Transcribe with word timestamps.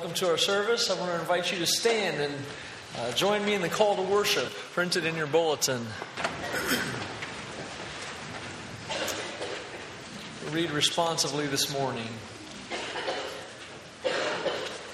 Welcome 0.00 0.16
to 0.16 0.30
our 0.30 0.38
service. 0.38 0.88
I 0.88 0.98
want 0.98 1.12
to 1.12 1.20
invite 1.20 1.52
you 1.52 1.58
to 1.58 1.66
stand 1.66 2.22
and 2.22 2.34
uh, 2.96 3.12
join 3.12 3.44
me 3.44 3.52
in 3.52 3.60
the 3.60 3.68
call 3.68 3.96
to 3.96 4.02
worship 4.02 4.50
printed 4.72 5.04
in 5.04 5.14
your 5.14 5.26
bulletin. 5.26 5.86
Read 10.52 10.70
responsively 10.70 11.46
this 11.48 11.70
morning. 11.70 12.08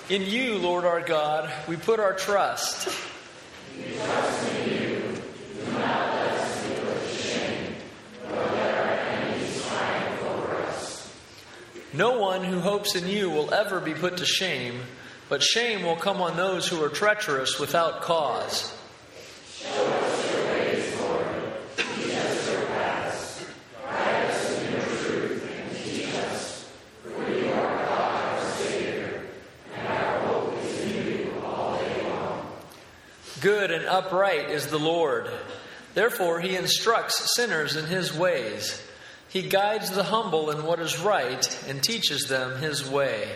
In 0.08 0.22
you, 0.22 0.58
Lord 0.58 0.84
our 0.84 1.00
God, 1.00 1.52
we 1.68 1.76
put 1.76 2.00
our 2.00 2.14
trust. 2.14 2.88
No 11.96 12.18
one 12.18 12.44
who 12.44 12.60
hopes 12.60 12.94
in 12.94 13.08
you 13.08 13.30
will 13.30 13.54
ever 13.54 13.80
be 13.80 13.94
put 13.94 14.18
to 14.18 14.26
shame, 14.26 14.82
but 15.30 15.42
shame 15.42 15.82
will 15.82 15.96
come 15.96 16.20
on 16.20 16.36
those 16.36 16.68
who 16.68 16.84
are 16.84 16.90
treacherous 16.90 17.58
without 17.58 18.02
cause. 18.02 18.70
Good 33.40 33.70
and 33.70 33.86
upright 33.86 34.50
is 34.50 34.66
the 34.66 34.78
Lord. 34.78 35.30
Therefore, 35.94 36.40
he 36.40 36.56
instructs 36.56 37.34
sinners 37.36 37.74
in 37.74 37.86
his 37.86 38.12
ways. 38.12 38.85
He 39.28 39.42
guides 39.42 39.90
the 39.90 40.04
humble 40.04 40.50
in 40.50 40.64
what 40.64 40.78
is 40.78 41.00
right 41.00 41.64
and 41.68 41.82
teaches 41.82 42.22
them 42.28 42.60
his 42.60 42.88
way. 42.88 43.28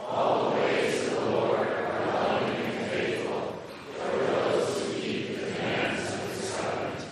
All 0.00 0.50
the 0.50 0.56
ways 0.56 1.06
of 1.06 1.14
the 1.14 1.20
Lord 1.30 1.68
are 1.68 2.06
loving 2.06 2.56
and 2.56 2.90
faithful 2.90 3.58
for 3.94 4.18
those 4.18 4.82
who 4.82 5.00
keep 5.00 5.36
the 5.36 5.46
commands 5.46 6.12
of 6.12 6.94
his. 6.94 7.06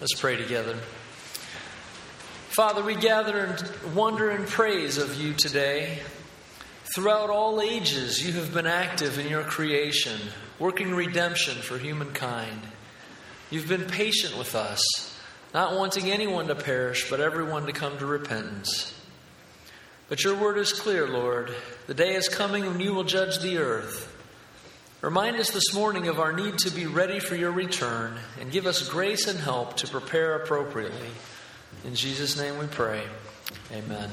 Let's 0.00 0.14
pray 0.14 0.36
together. 0.36 0.76
Father, 2.50 2.82
we 2.82 2.96
gather 2.96 3.46
in 3.46 3.94
wonder 3.94 4.30
and 4.30 4.46
praise 4.46 4.98
of 4.98 5.20
you 5.20 5.32
today. 5.32 6.00
Throughout 6.94 7.30
all 7.30 7.60
ages, 7.60 8.24
you 8.24 8.32
have 8.32 8.52
been 8.52 8.66
active 8.66 9.18
in 9.18 9.28
your 9.28 9.44
creation, 9.44 10.18
working 10.58 10.94
redemption 10.94 11.54
for 11.54 11.78
humankind. 11.78 12.60
You've 13.50 13.68
been 13.68 13.84
patient 13.84 14.36
with 14.36 14.54
us 14.54 15.07
not 15.54 15.76
wanting 15.76 16.10
anyone 16.10 16.48
to 16.48 16.54
perish, 16.54 17.08
but 17.10 17.20
everyone 17.20 17.66
to 17.66 17.72
come 17.72 17.98
to 17.98 18.06
repentance. 18.06 18.94
But 20.08 20.24
your 20.24 20.36
word 20.36 20.58
is 20.58 20.72
clear, 20.72 21.06
Lord. 21.06 21.52
The 21.86 21.94
day 21.94 22.14
is 22.14 22.28
coming 22.28 22.66
when 22.66 22.80
you 22.80 22.94
will 22.94 23.04
judge 23.04 23.38
the 23.38 23.58
earth. 23.58 24.14
Remind 25.00 25.36
us 25.36 25.50
this 25.50 25.74
morning 25.74 26.08
of 26.08 26.18
our 26.18 26.32
need 26.32 26.58
to 26.58 26.70
be 26.70 26.86
ready 26.86 27.20
for 27.20 27.36
your 27.36 27.52
return 27.52 28.16
and 28.40 28.50
give 28.50 28.66
us 28.66 28.88
grace 28.88 29.28
and 29.28 29.38
help 29.38 29.76
to 29.76 29.86
prepare 29.86 30.34
appropriately. 30.34 31.10
In 31.84 31.94
Jesus' 31.94 32.36
name 32.36 32.58
we 32.58 32.66
pray. 32.66 33.02
Amen. 33.72 34.10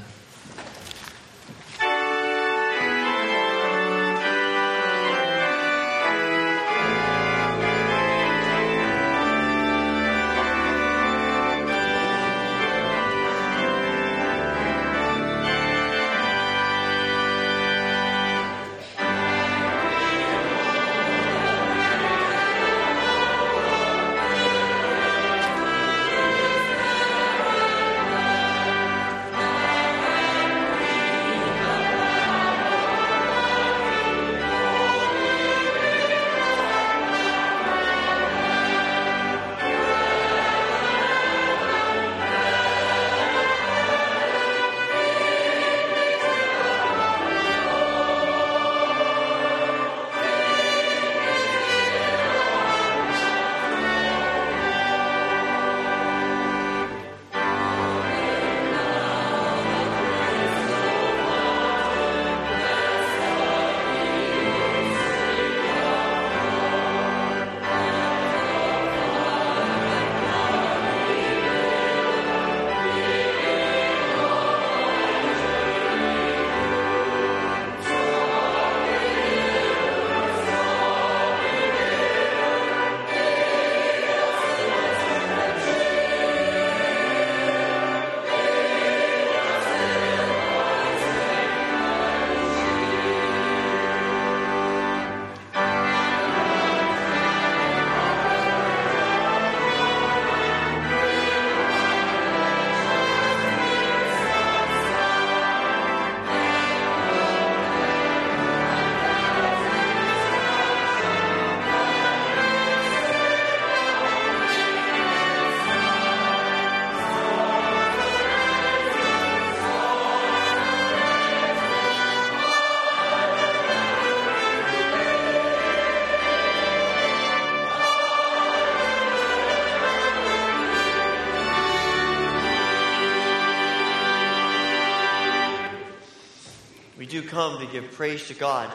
Come 137.25 137.59
to 137.59 137.65
give 137.71 137.91
praise 137.91 138.27
to 138.27 138.33
God. 138.33 138.71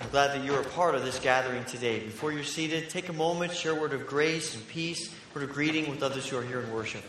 I'm 0.00 0.08
glad 0.10 0.28
that 0.28 0.44
you're 0.44 0.60
a 0.60 0.64
part 0.64 0.94
of 0.94 1.04
this 1.04 1.18
gathering 1.18 1.64
today. 1.64 1.98
Before 1.98 2.32
you're 2.32 2.44
seated, 2.44 2.88
take 2.88 3.08
a 3.08 3.12
moment, 3.12 3.52
share 3.52 3.72
a 3.72 3.74
word 3.74 3.92
of 3.92 4.06
grace 4.06 4.54
and 4.54 4.66
peace, 4.68 5.12
word 5.34 5.42
of 5.44 5.52
greeting 5.52 5.90
with 5.90 6.02
others 6.02 6.28
who 6.28 6.38
are 6.38 6.42
here 6.42 6.60
in 6.60 6.72
worship. 6.72 7.02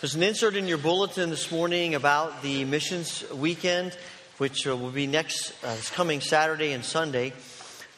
There's 0.00 0.14
an 0.14 0.22
insert 0.22 0.56
in 0.56 0.66
your 0.66 0.78
bulletin 0.78 1.28
this 1.28 1.52
morning 1.52 1.94
about 1.94 2.40
the 2.40 2.64
missions 2.64 3.22
weekend, 3.32 3.94
which 4.38 4.66
uh, 4.66 4.74
will 4.74 4.88
be 4.88 5.06
next 5.06 5.52
uh, 5.62 5.76
coming 5.92 6.22
Saturday 6.22 6.72
and 6.72 6.82
Sunday. 6.82 7.34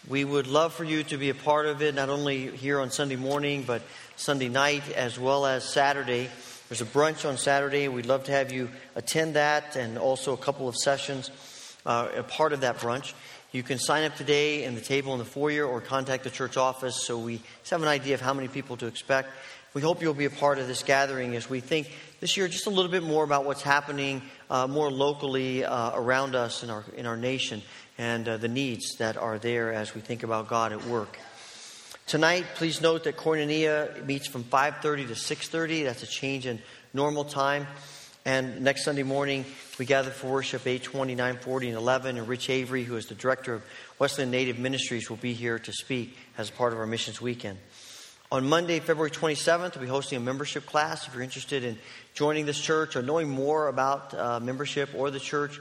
We 0.08 0.24
would 0.24 0.48
love 0.48 0.74
for 0.74 0.82
you 0.82 1.04
to 1.04 1.16
be 1.16 1.28
a 1.30 1.34
part 1.34 1.66
of 1.66 1.80
it, 1.80 1.94
not 1.94 2.08
only 2.08 2.48
here 2.56 2.80
on 2.80 2.90
Sunday 2.90 3.14
morning, 3.14 3.62
but 3.62 3.82
Sunday 4.16 4.48
night 4.48 4.90
as 4.90 5.16
well 5.16 5.46
as 5.46 5.62
Saturday. 5.62 6.28
There's 6.68 6.80
a 6.80 6.86
brunch 6.86 7.24
on 7.24 7.36
Saturday. 7.36 7.86
We'd 7.86 8.06
love 8.06 8.24
to 8.24 8.32
have 8.32 8.50
you 8.50 8.70
attend 8.96 9.34
that 9.34 9.76
and 9.76 9.96
also 9.96 10.32
a 10.32 10.38
couple 10.38 10.66
of 10.66 10.74
sessions 10.74 11.30
uh, 11.86 12.08
a 12.16 12.24
part 12.24 12.52
of 12.52 12.62
that 12.62 12.78
brunch. 12.78 13.12
You 13.52 13.62
can 13.62 13.78
sign 13.78 14.02
up 14.04 14.16
today 14.16 14.64
in 14.64 14.74
the 14.74 14.80
table 14.80 15.12
in 15.12 15.20
the 15.20 15.24
foyer 15.24 15.64
or 15.64 15.80
contact 15.80 16.24
the 16.24 16.30
church 16.30 16.56
office 16.56 17.04
so 17.06 17.16
we 17.18 17.42
have 17.70 17.82
an 17.82 17.88
idea 17.88 18.14
of 18.14 18.20
how 18.20 18.34
many 18.34 18.48
people 18.48 18.76
to 18.78 18.86
expect. 18.86 19.28
We 19.74 19.80
hope 19.80 20.02
you'll 20.02 20.12
be 20.12 20.26
a 20.26 20.30
part 20.30 20.58
of 20.58 20.66
this 20.66 20.82
gathering 20.82 21.34
as 21.34 21.48
we 21.48 21.60
think 21.60 21.90
this 22.20 22.36
year 22.36 22.46
just 22.46 22.66
a 22.66 22.70
little 22.70 22.90
bit 22.90 23.02
more 23.02 23.24
about 23.24 23.46
what's 23.46 23.62
happening 23.62 24.20
uh, 24.50 24.66
more 24.66 24.90
locally 24.90 25.64
uh, 25.64 25.92
around 25.94 26.34
us 26.34 26.62
in 26.62 26.68
our, 26.68 26.84
in 26.94 27.06
our 27.06 27.16
nation 27.16 27.62
and 27.96 28.28
uh, 28.28 28.36
the 28.36 28.48
needs 28.48 28.96
that 28.98 29.16
are 29.16 29.38
there 29.38 29.72
as 29.72 29.94
we 29.94 30.02
think 30.02 30.24
about 30.24 30.46
God 30.46 30.74
at 30.74 30.84
work. 30.84 31.18
Tonight, 32.06 32.44
please 32.56 32.82
note 32.82 33.04
that 33.04 33.16
Koinonia 33.16 34.04
meets 34.04 34.26
from 34.26 34.44
5.30 34.44 35.08
to 35.08 35.14
6.30. 35.14 35.84
That's 35.84 36.02
a 36.02 36.06
change 36.06 36.44
in 36.44 36.60
normal 36.92 37.24
time. 37.24 37.66
And 38.26 38.60
next 38.60 38.84
Sunday 38.84 39.04
morning, 39.04 39.46
we 39.78 39.86
gather 39.86 40.10
for 40.10 40.30
worship 40.30 40.66
8, 40.66 40.82
20, 40.82 41.14
9, 41.14 41.38
40, 41.38 41.68
and 41.68 41.78
11. 41.78 42.18
And 42.18 42.28
Rich 42.28 42.50
Avery, 42.50 42.84
who 42.84 42.96
is 42.96 43.06
the 43.06 43.14
director 43.14 43.54
of 43.54 43.62
Wesleyan 43.98 44.30
Native 44.30 44.58
Ministries, 44.58 45.08
will 45.08 45.16
be 45.16 45.32
here 45.32 45.58
to 45.60 45.72
speak 45.72 46.14
as 46.36 46.50
part 46.50 46.74
of 46.74 46.78
our 46.78 46.86
missions 46.86 47.22
weekend. 47.22 47.58
On 48.32 48.48
Monday, 48.48 48.80
February 48.80 49.10
27th, 49.10 49.74
we'll 49.74 49.82
be 49.82 49.90
hosting 49.90 50.16
a 50.16 50.20
membership 50.20 50.64
class. 50.64 51.06
If 51.06 51.12
you're 51.12 51.22
interested 51.22 51.64
in 51.64 51.78
joining 52.14 52.46
this 52.46 52.58
church 52.58 52.96
or 52.96 53.02
knowing 53.02 53.28
more 53.28 53.68
about 53.68 54.14
uh, 54.14 54.40
membership 54.40 54.88
or 54.96 55.10
the 55.10 55.20
church, 55.20 55.58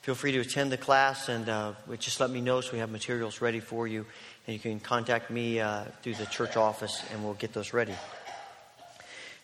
feel 0.00 0.14
free 0.14 0.32
to 0.32 0.38
attend 0.38 0.72
the 0.72 0.78
class 0.78 1.28
and 1.28 1.46
uh, 1.50 1.74
just 1.98 2.18
let 2.18 2.30
me 2.30 2.40
know 2.40 2.62
so 2.62 2.72
we 2.72 2.78
have 2.78 2.90
materials 2.90 3.42
ready 3.42 3.60
for 3.60 3.86
you. 3.86 4.06
And 4.46 4.54
you 4.54 4.58
can 4.58 4.80
contact 4.80 5.30
me 5.30 5.60
uh, 5.60 5.84
through 6.00 6.14
the 6.14 6.24
church 6.24 6.56
office 6.56 7.02
and 7.12 7.22
we'll 7.22 7.34
get 7.34 7.52
those 7.52 7.74
ready. 7.74 7.94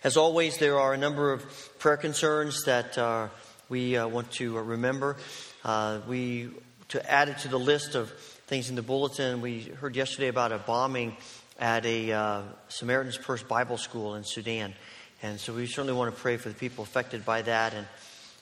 As 0.03 0.17
always, 0.17 0.57
there 0.57 0.79
are 0.79 0.91
a 0.91 0.97
number 0.97 1.31
of 1.33 1.45
prayer 1.77 1.97
concerns 1.97 2.63
that 2.63 2.97
uh, 2.97 3.27
we 3.69 3.95
uh, 3.95 4.07
want 4.07 4.31
to 4.31 4.57
remember. 4.57 5.17
Uh, 5.63 5.99
we 6.07 6.49
to 6.87 7.11
add 7.11 7.29
it 7.29 7.37
to 7.39 7.47
the 7.47 7.59
list 7.59 7.93
of 7.93 8.09
things 8.47 8.69
in 8.69 8.75
the 8.75 8.81
bulletin. 8.81 9.41
We 9.41 9.61
heard 9.61 9.95
yesterday 9.95 10.29
about 10.29 10.51
a 10.51 10.57
bombing 10.57 11.15
at 11.59 11.85
a 11.85 12.11
uh, 12.11 12.41
Samaritan's 12.67 13.17
Purse 13.17 13.43
Bible 13.43 13.77
School 13.77 14.15
in 14.15 14.23
Sudan, 14.23 14.73
and 15.21 15.39
so 15.39 15.53
we 15.53 15.65
certainly 15.67 15.93
want 15.93 16.13
to 16.13 16.21
pray 16.21 16.37
for 16.37 16.49
the 16.49 16.55
people 16.55 16.83
affected 16.83 17.25
by 17.25 17.41
that. 17.41 17.73
And, 17.73 17.87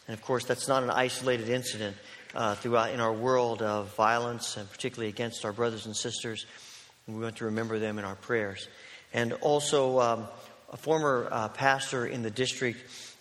and 0.08 0.14
of 0.14 0.22
course, 0.22 0.46
that's 0.46 0.68
not 0.68 0.84
an 0.84 0.90
isolated 0.90 1.50
incident 1.50 1.96
uh, 2.36 2.56
throughout 2.56 2.92
in 2.92 3.00
our 3.00 3.14
world 3.14 3.62
of 3.62 3.96
violence, 3.96 4.58
and 4.58 4.70
particularly 4.70 5.10
against 5.10 5.46
our 5.46 5.54
brothers 5.54 5.86
and 5.86 5.96
sisters. 5.96 6.46
And 7.08 7.16
we 7.16 7.24
want 7.24 7.38
to 7.38 7.46
remember 7.46 7.80
them 7.80 8.00
in 8.00 8.06
our 8.06 8.16
prayers. 8.16 8.68
And 9.14 9.34
also. 9.34 10.00
Um, 10.00 10.28
a 10.74 10.78
former 10.78 11.28
uh, 11.30 11.50
pastor 11.50 12.08
in 12.08 12.24
the 12.24 12.32
district, 12.32 12.80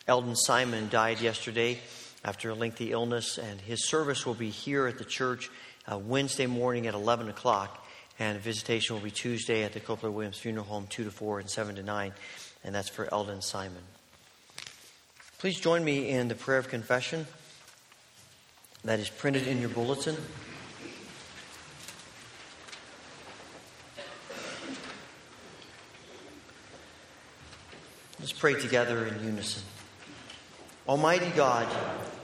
Eldon 0.08 0.34
Simon, 0.34 0.88
died 0.88 1.20
yesterday 1.20 1.78
after 2.24 2.48
a 2.48 2.54
lengthy 2.54 2.92
illness, 2.92 3.36
and 3.36 3.60
his 3.60 3.86
service 3.86 4.24
will 4.24 4.34
be 4.34 4.48
here 4.48 4.86
at 4.86 4.96
the 4.96 5.04
church 5.04 5.50
uh, 5.90 5.98
Wednesday 5.98 6.46
morning 6.46 6.86
at 6.86 6.94
11 6.94 7.28
o'clock, 7.28 7.86
and 8.18 8.38
visitation 8.40 8.94
will 8.94 9.02
be 9.02 9.10
Tuesday 9.10 9.64
at 9.64 9.72
the 9.72 9.80
Copeland 9.80 10.14
Williams 10.14 10.38
Funeral 10.38 10.64
Home, 10.66 10.86
2 10.88 11.04
to 11.04 11.10
4 11.10 11.40
and 11.40 11.50
7 11.50 11.76
to 11.76 11.82
9, 11.82 12.12
and 12.64 12.74
that's 12.74 12.88
for 12.88 13.12
Eldon 13.12 13.42
Simon. 13.42 13.82
Please 15.38 15.58
join 15.58 15.84
me 15.84 16.08
in 16.08 16.28
the 16.28 16.34
prayer 16.34 16.58
of 16.58 16.68
confession 16.68 17.26
that 18.84 19.00
is 19.00 19.08
printed 19.08 19.46
in 19.46 19.60
your 19.60 19.70
bulletin. 19.70 20.16
Let's 28.20 28.32
pray 28.32 28.54
together 28.54 29.06
in 29.06 29.24
unison. 29.24 29.64
Almighty 30.88 31.30
God, 31.30 31.66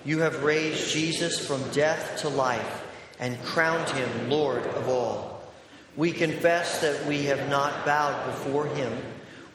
you 0.04 0.20
have 0.20 0.44
raised 0.44 0.92
Jesus 0.92 1.44
from 1.44 1.60
death 1.70 2.20
to 2.20 2.28
life 2.28 2.84
and 3.18 3.36
crowned 3.42 3.88
him 3.90 4.30
Lord 4.30 4.64
of 4.64 4.88
all. 4.88 5.27
We 5.98 6.12
confess 6.12 6.80
that 6.82 7.06
we 7.06 7.24
have 7.24 7.48
not 7.48 7.84
bowed 7.84 8.26
before 8.26 8.66
him 8.66 8.96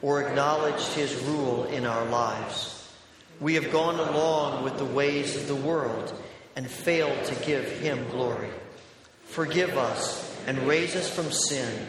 or 0.02 0.22
acknowledged 0.22 0.92
his 0.92 1.14
rule 1.24 1.64
in 1.64 1.86
our 1.86 2.04
lives. 2.04 2.86
We 3.40 3.54
have 3.54 3.72
gone 3.72 3.98
along 3.98 4.62
with 4.62 4.76
the 4.76 4.84
ways 4.84 5.36
of 5.36 5.48
the 5.48 5.56
world 5.56 6.12
and 6.54 6.70
failed 6.70 7.24
to 7.24 7.44
give 7.46 7.64
him 7.80 8.10
glory. 8.10 8.50
Forgive 9.24 9.78
us 9.78 10.38
and 10.46 10.68
raise 10.68 10.94
us 10.96 11.08
from 11.08 11.32
sin 11.32 11.86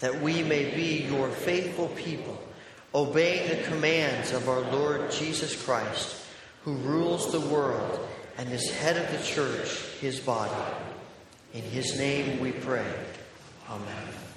that 0.00 0.20
we 0.20 0.42
may 0.42 0.74
be 0.74 1.04
your 1.04 1.28
faithful 1.28 1.86
people 1.90 2.42
obeying 2.92 3.50
the 3.50 3.62
commands 3.68 4.32
of 4.32 4.48
our 4.48 4.62
Lord 4.72 5.12
Jesus 5.12 5.54
Christ, 5.64 6.16
who 6.64 6.74
rules 6.74 7.30
the 7.30 7.40
world 7.40 8.00
and 8.36 8.50
is 8.50 8.68
head 8.68 8.96
of 8.96 9.16
the 9.16 9.24
church, 9.24 9.70
his 10.00 10.18
body. 10.18 10.74
In 11.54 11.62
his 11.62 11.96
name 11.96 12.40
we 12.40 12.50
pray. 12.50 12.84
Amen. 13.72 14.31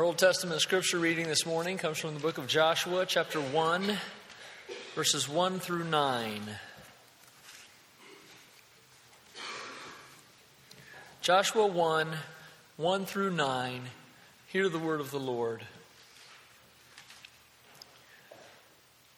Our 0.00 0.06
Old 0.06 0.16
Testament 0.16 0.62
scripture 0.62 0.98
reading 0.98 1.26
this 1.26 1.44
morning 1.44 1.76
comes 1.76 1.98
from 1.98 2.14
the 2.14 2.20
book 2.20 2.38
of 2.38 2.46
Joshua, 2.46 3.04
chapter 3.04 3.38
1, 3.38 3.98
verses 4.94 5.28
1 5.28 5.60
through 5.60 5.84
9. 5.84 6.40
Joshua 11.20 11.66
1, 11.66 12.08
1 12.78 13.04
through 13.04 13.32
9. 13.32 13.82
Hear 14.46 14.70
the 14.70 14.78
word 14.78 15.00
of 15.00 15.10
the 15.10 15.20
Lord. 15.20 15.66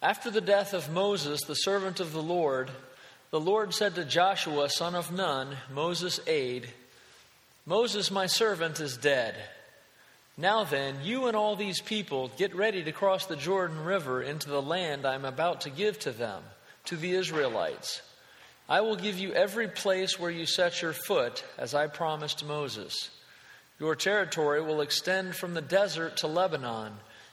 After 0.02 0.32
the 0.32 0.40
death 0.40 0.74
of 0.74 0.90
Moses, 0.90 1.42
the 1.42 1.54
servant 1.54 2.00
of 2.00 2.12
the 2.12 2.20
Lord, 2.20 2.72
the 3.30 3.38
Lord 3.38 3.72
said 3.72 3.94
to 3.94 4.04
Joshua, 4.04 4.68
son 4.68 4.96
of 4.96 5.12
Nun, 5.12 5.58
Moses' 5.72 6.18
aide, 6.26 6.70
Moses, 7.66 8.10
my 8.10 8.26
servant, 8.26 8.80
is 8.80 8.96
dead. 8.96 9.36
Now 10.36 10.64
then, 10.64 10.96
you 11.02 11.26
and 11.26 11.36
all 11.36 11.56
these 11.56 11.80
people 11.80 12.30
get 12.36 12.54
ready 12.54 12.82
to 12.84 12.92
cross 12.92 13.26
the 13.26 13.36
Jordan 13.36 13.84
River 13.84 14.22
into 14.22 14.48
the 14.48 14.62
land 14.62 15.04
I 15.04 15.14
am 15.14 15.26
about 15.26 15.62
to 15.62 15.70
give 15.70 15.98
to 16.00 16.10
them, 16.10 16.42
to 16.86 16.96
the 16.96 17.12
Israelites. 17.12 18.00
I 18.68 18.80
will 18.80 18.96
give 18.96 19.18
you 19.18 19.32
every 19.32 19.68
place 19.68 20.18
where 20.18 20.30
you 20.30 20.46
set 20.46 20.80
your 20.80 20.94
foot, 20.94 21.44
as 21.58 21.74
I 21.74 21.86
promised 21.86 22.46
Moses. 22.46 23.10
Your 23.78 23.94
territory 23.94 24.62
will 24.62 24.80
extend 24.80 25.34
from 25.34 25.52
the 25.52 25.60
desert 25.60 26.16
to 26.18 26.28
Lebanon, 26.28 26.92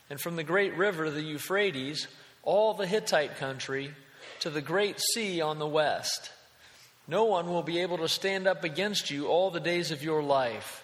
and 0.10 0.20
from 0.20 0.36
the 0.36 0.44
great 0.44 0.75
river, 0.75 1.10
the 1.10 1.22
Euphrates, 1.22 2.08
all 2.44 2.74
the 2.74 2.88
Hittite 2.88 3.38
country, 3.38 3.94
to 4.41 4.50
the 4.50 4.62
great 4.62 5.00
sea 5.13 5.39
on 5.39 5.60
the 5.60 5.68
west. 5.68 6.32
No 7.08 7.24
one 7.25 7.48
will 7.48 7.63
be 7.63 7.79
able 7.79 8.00
to 8.00 8.10
stand 8.10 8.46
up 8.46 8.65
against 8.65 9.10
you 9.10 9.27
all 9.27 9.51
the 9.51 9.60
days 9.60 9.91
of 9.91 10.03
your 10.03 10.22
life. 10.22 10.84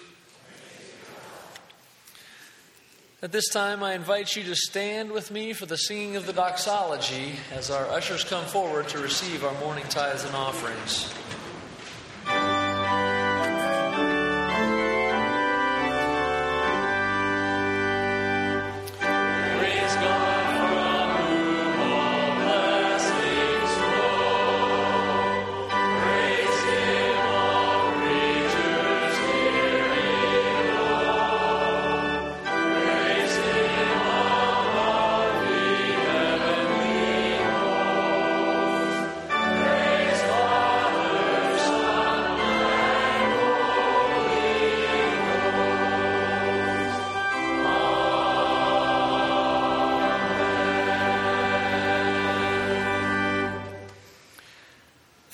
At 3.23 3.31
this 3.31 3.49
time, 3.49 3.83
I 3.83 3.93
invite 3.93 4.35
you 4.35 4.41
to 4.45 4.55
stand 4.55 5.11
with 5.11 5.29
me 5.29 5.53
for 5.53 5.67
the 5.67 5.77
singing 5.77 6.15
of 6.15 6.25
the 6.25 6.33
doxology 6.33 7.33
as 7.53 7.69
our 7.69 7.85
ushers 7.85 8.23
come 8.23 8.43
forward 8.45 8.87
to 8.89 8.97
receive 8.97 9.43
our 9.43 9.53
morning 9.59 9.85
tithes 9.89 10.25
and 10.25 10.33
offerings. 10.33 11.13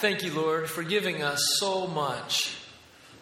Thank 0.07 0.23
you, 0.23 0.31
Lord, 0.31 0.69
for 0.69 0.83
giving 0.83 1.21
us 1.21 1.57
so 1.59 1.85
much. 1.85 2.55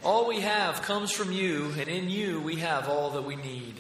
All 0.04 0.28
we 0.28 0.42
have 0.42 0.84
comes 0.84 1.12
from 1.12 1.32
you, 1.32 1.74
and 1.80 1.90
in 1.90 2.12
you 2.12 2.40
we 2.40 2.58
have 2.58 2.88
all 2.88 3.10
that 3.10 3.24
we 3.24 3.36
need. 3.36 3.74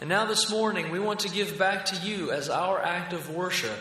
And 0.00 0.08
now 0.08 0.24
this 0.24 0.48
morning, 0.48 0.92
we 0.92 1.00
want 1.00 1.18
to 1.20 1.28
give 1.28 1.58
back 1.58 1.86
to 1.86 1.96
you 2.08 2.30
as 2.30 2.48
our 2.48 2.80
act 2.80 3.12
of 3.12 3.34
worship 3.34 3.80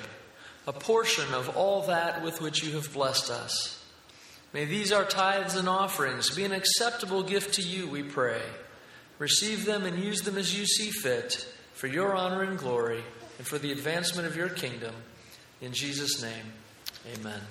a 0.66 0.74
portion 0.74 1.32
of 1.32 1.56
all 1.56 1.84
that 1.84 2.24
with 2.24 2.42
which 2.42 2.64
you 2.64 2.74
have 2.74 2.92
blessed 2.92 3.30
us. 3.30 3.86
May 4.52 4.66
these, 4.66 4.92
our 4.92 5.06
tithes 5.06 5.54
and 5.54 5.70
offerings, 5.70 6.36
be 6.36 6.44
an 6.44 6.54
acceptable 6.54 7.22
gift 7.22 7.54
to 7.54 7.62
you, 7.62 7.88
we 7.88 8.02
pray. 8.02 8.42
Receive 9.20 9.64
them 9.64 9.86
and 9.86 10.04
use 10.04 10.22
them 10.22 10.40
as 10.40 10.58
you 10.58 10.66
see 10.66 10.90
fit, 10.90 11.48
for 11.74 11.86
your 11.86 12.16
honor 12.16 12.42
and 12.42 12.58
glory, 12.58 13.04
and 13.38 13.46
for 13.46 13.60
the 13.60 13.72
advancement 13.72 14.28
of 14.28 14.36
your 14.36 14.50
kingdom. 14.50 14.96
In 15.62 15.72
Jesus' 15.72 16.20
name, 16.20 16.54
amen. 17.14 17.42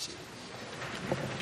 Curitiba. 0.00 1.39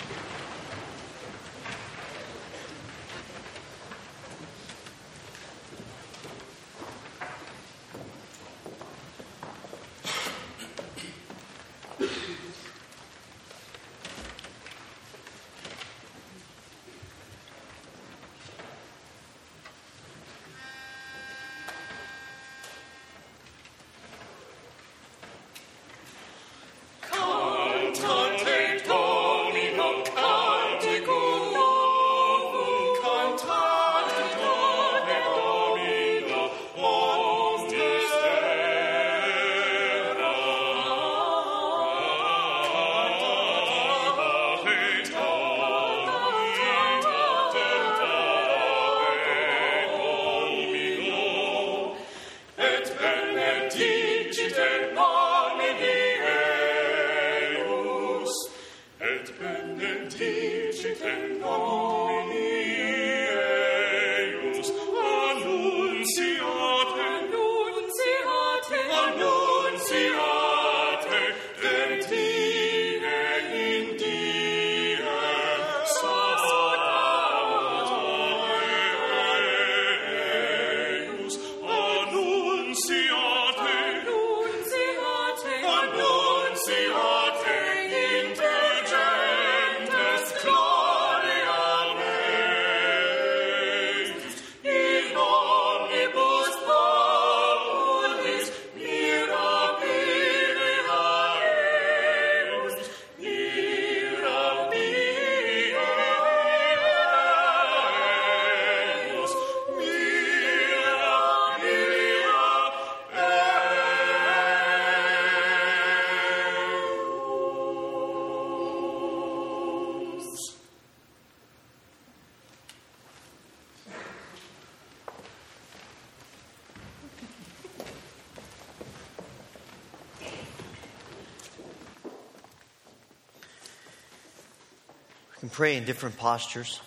Pray 135.58 135.76
in 135.76 135.84
different 135.84 136.16
postures. 136.16 136.80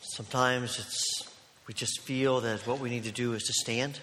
Sometimes 0.00 0.78
it's 0.78 1.30
we 1.68 1.74
just 1.74 2.00
feel 2.00 2.40
that 2.40 2.66
what 2.66 2.80
we 2.80 2.88
need 2.88 3.04
to 3.04 3.10
do 3.10 3.34
is 3.34 3.42
to 3.42 3.52
stand, 3.52 4.00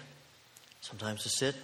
sometimes 0.80 1.24
to 1.24 1.28
sit, 1.28 1.56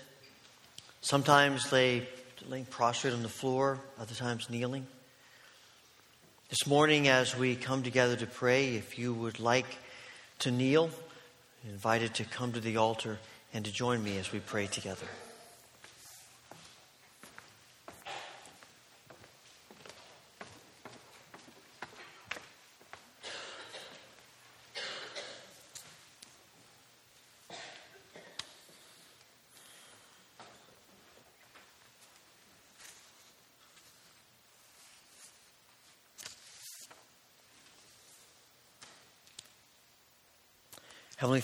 sometimes 1.02 1.70
lay 1.70 2.08
laying 2.48 2.64
prostrate 2.64 3.14
on 3.14 3.22
the 3.22 3.28
floor, 3.28 3.78
other 4.00 4.12
times 4.12 4.50
kneeling. 4.50 4.88
This 6.50 6.66
morning, 6.66 7.06
as 7.06 7.38
we 7.38 7.54
come 7.54 7.84
together 7.84 8.16
to 8.16 8.26
pray, 8.26 8.74
if 8.74 8.98
you 8.98 9.14
would 9.14 9.38
like 9.38 9.78
to 10.40 10.50
kneel, 10.50 10.90
invited 11.64 12.12
to 12.14 12.24
come 12.24 12.50
to 12.54 12.60
the 12.60 12.76
altar 12.76 13.20
and 13.52 13.64
to 13.66 13.70
join 13.70 14.02
me 14.02 14.18
as 14.18 14.32
we 14.32 14.40
pray 14.40 14.66
together. 14.66 15.06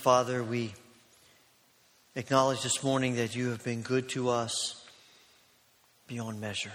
Father, 0.00 0.42
we 0.42 0.72
acknowledge 2.14 2.62
this 2.62 2.82
morning 2.82 3.16
that 3.16 3.36
you 3.36 3.50
have 3.50 3.62
been 3.62 3.82
good 3.82 4.08
to 4.08 4.30
us 4.30 4.82
beyond 6.06 6.40
measure. 6.40 6.72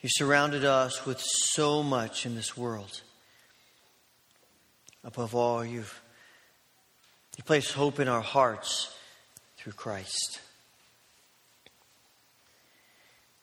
You 0.00 0.08
surrounded 0.12 0.64
us 0.64 1.06
with 1.06 1.20
so 1.20 1.84
much 1.84 2.26
in 2.26 2.34
this 2.34 2.56
world. 2.56 3.02
Above 5.04 5.32
all, 5.36 5.64
you've 5.64 6.02
you 7.36 7.44
placed 7.44 7.70
hope 7.70 8.00
in 8.00 8.08
our 8.08 8.20
hearts 8.20 8.92
through 9.58 9.74
Christ. 9.74 10.40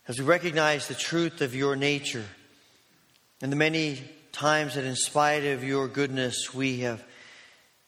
As 0.05 0.19
we 0.19 0.25
recognize 0.25 0.89
the 0.89 0.95
truth 0.95 1.39
of 1.39 1.55
your 1.55 1.77
nature 1.77 2.25
and 3.41 3.53
the 3.53 3.55
many 3.55 4.03
times 4.35 4.75
that, 4.75 4.83
in 4.83 4.95
spite 4.95 5.45
of 5.45 5.63
your 5.63 5.87
goodness, 5.87 6.53
we 6.53 6.79
have 6.81 7.01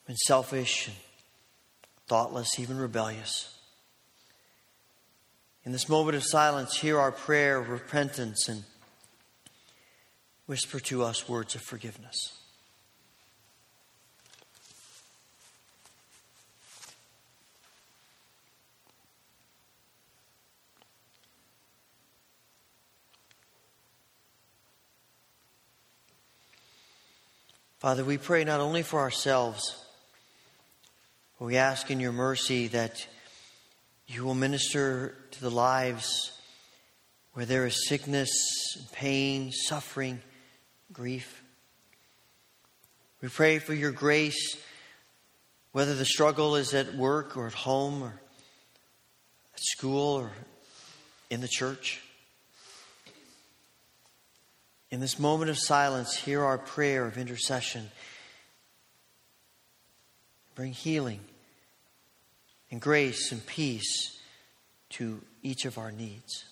been 0.06 0.16
selfish 0.16 0.88
and 0.88 0.96
thoughtless, 2.06 2.58
even 2.58 2.78
rebellious. 2.78 3.54
In 5.64 5.72
this 5.72 5.90
moment 5.90 6.16
of 6.16 6.24
silence, 6.24 6.78
hear 6.78 6.98
our 6.98 7.12
prayer 7.12 7.58
of 7.58 7.68
repentance 7.68 8.48
and 8.48 8.64
whisper 10.46 10.80
to 10.80 11.04
us 11.04 11.28
words 11.28 11.54
of 11.54 11.60
forgiveness. 11.60 12.32
Father, 27.78 28.04
we 28.04 28.18
pray 28.18 28.42
not 28.42 28.58
only 28.58 28.82
for 28.82 28.98
ourselves, 28.98 29.76
but 31.38 31.44
we 31.44 31.56
ask 31.56 31.92
in 31.92 32.00
your 32.00 32.10
mercy 32.10 32.66
that 32.66 33.06
you 34.08 34.24
will 34.24 34.34
minister 34.34 35.14
to 35.30 35.40
the 35.40 35.50
lives 35.50 36.32
where 37.34 37.46
there 37.46 37.66
is 37.66 37.86
sickness, 37.86 38.30
pain, 38.90 39.52
suffering, 39.52 40.20
grief. 40.92 41.40
We 43.22 43.28
pray 43.28 43.60
for 43.60 43.74
your 43.74 43.92
grace, 43.92 44.56
whether 45.70 45.94
the 45.94 46.04
struggle 46.04 46.56
is 46.56 46.74
at 46.74 46.96
work 46.96 47.36
or 47.36 47.46
at 47.46 47.54
home 47.54 48.02
or 48.02 48.20
at 49.54 49.60
school 49.60 50.14
or 50.14 50.32
in 51.30 51.40
the 51.40 51.48
church. 51.48 52.00
In 54.90 55.00
this 55.00 55.18
moment 55.18 55.50
of 55.50 55.58
silence, 55.58 56.16
hear 56.16 56.42
our 56.42 56.58
prayer 56.58 57.06
of 57.06 57.18
intercession. 57.18 57.90
Bring 60.54 60.72
healing 60.72 61.20
and 62.70 62.80
grace 62.80 63.30
and 63.32 63.44
peace 63.46 64.18
to 64.90 65.22
each 65.42 65.66
of 65.66 65.78
our 65.78 65.92
needs. 65.92 66.47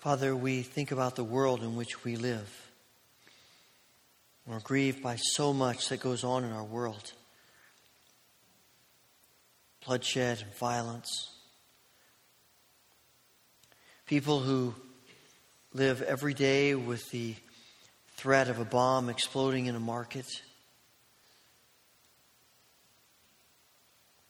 Father, 0.00 0.34
we 0.34 0.62
think 0.62 0.92
about 0.92 1.14
the 1.14 1.24
world 1.24 1.62
in 1.62 1.76
which 1.76 2.04
we 2.04 2.16
live. 2.16 2.70
We're 4.46 4.60
grieved 4.60 5.02
by 5.02 5.16
so 5.16 5.52
much 5.52 5.90
that 5.90 6.00
goes 6.00 6.24
on 6.24 6.42
in 6.42 6.52
our 6.52 6.64
world 6.64 7.12
bloodshed 9.84 10.40
and 10.40 10.54
violence. 10.54 11.30
People 14.06 14.40
who 14.40 14.74
live 15.74 16.00
every 16.00 16.32
day 16.32 16.74
with 16.74 17.10
the 17.10 17.34
threat 18.16 18.48
of 18.48 18.58
a 18.58 18.64
bomb 18.64 19.10
exploding 19.10 19.66
in 19.66 19.74
a 19.74 19.80
market. 19.80 20.26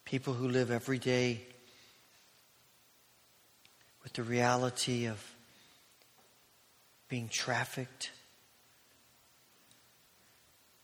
People 0.04 0.34
who 0.34 0.48
live 0.48 0.72
every 0.72 0.98
day 0.98 1.42
with 4.02 4.12
the 4.14 4.24
reality 4.24 5.06
of 5.06 5.24
being 7.10 7.28
trafficked, 7.28 8.12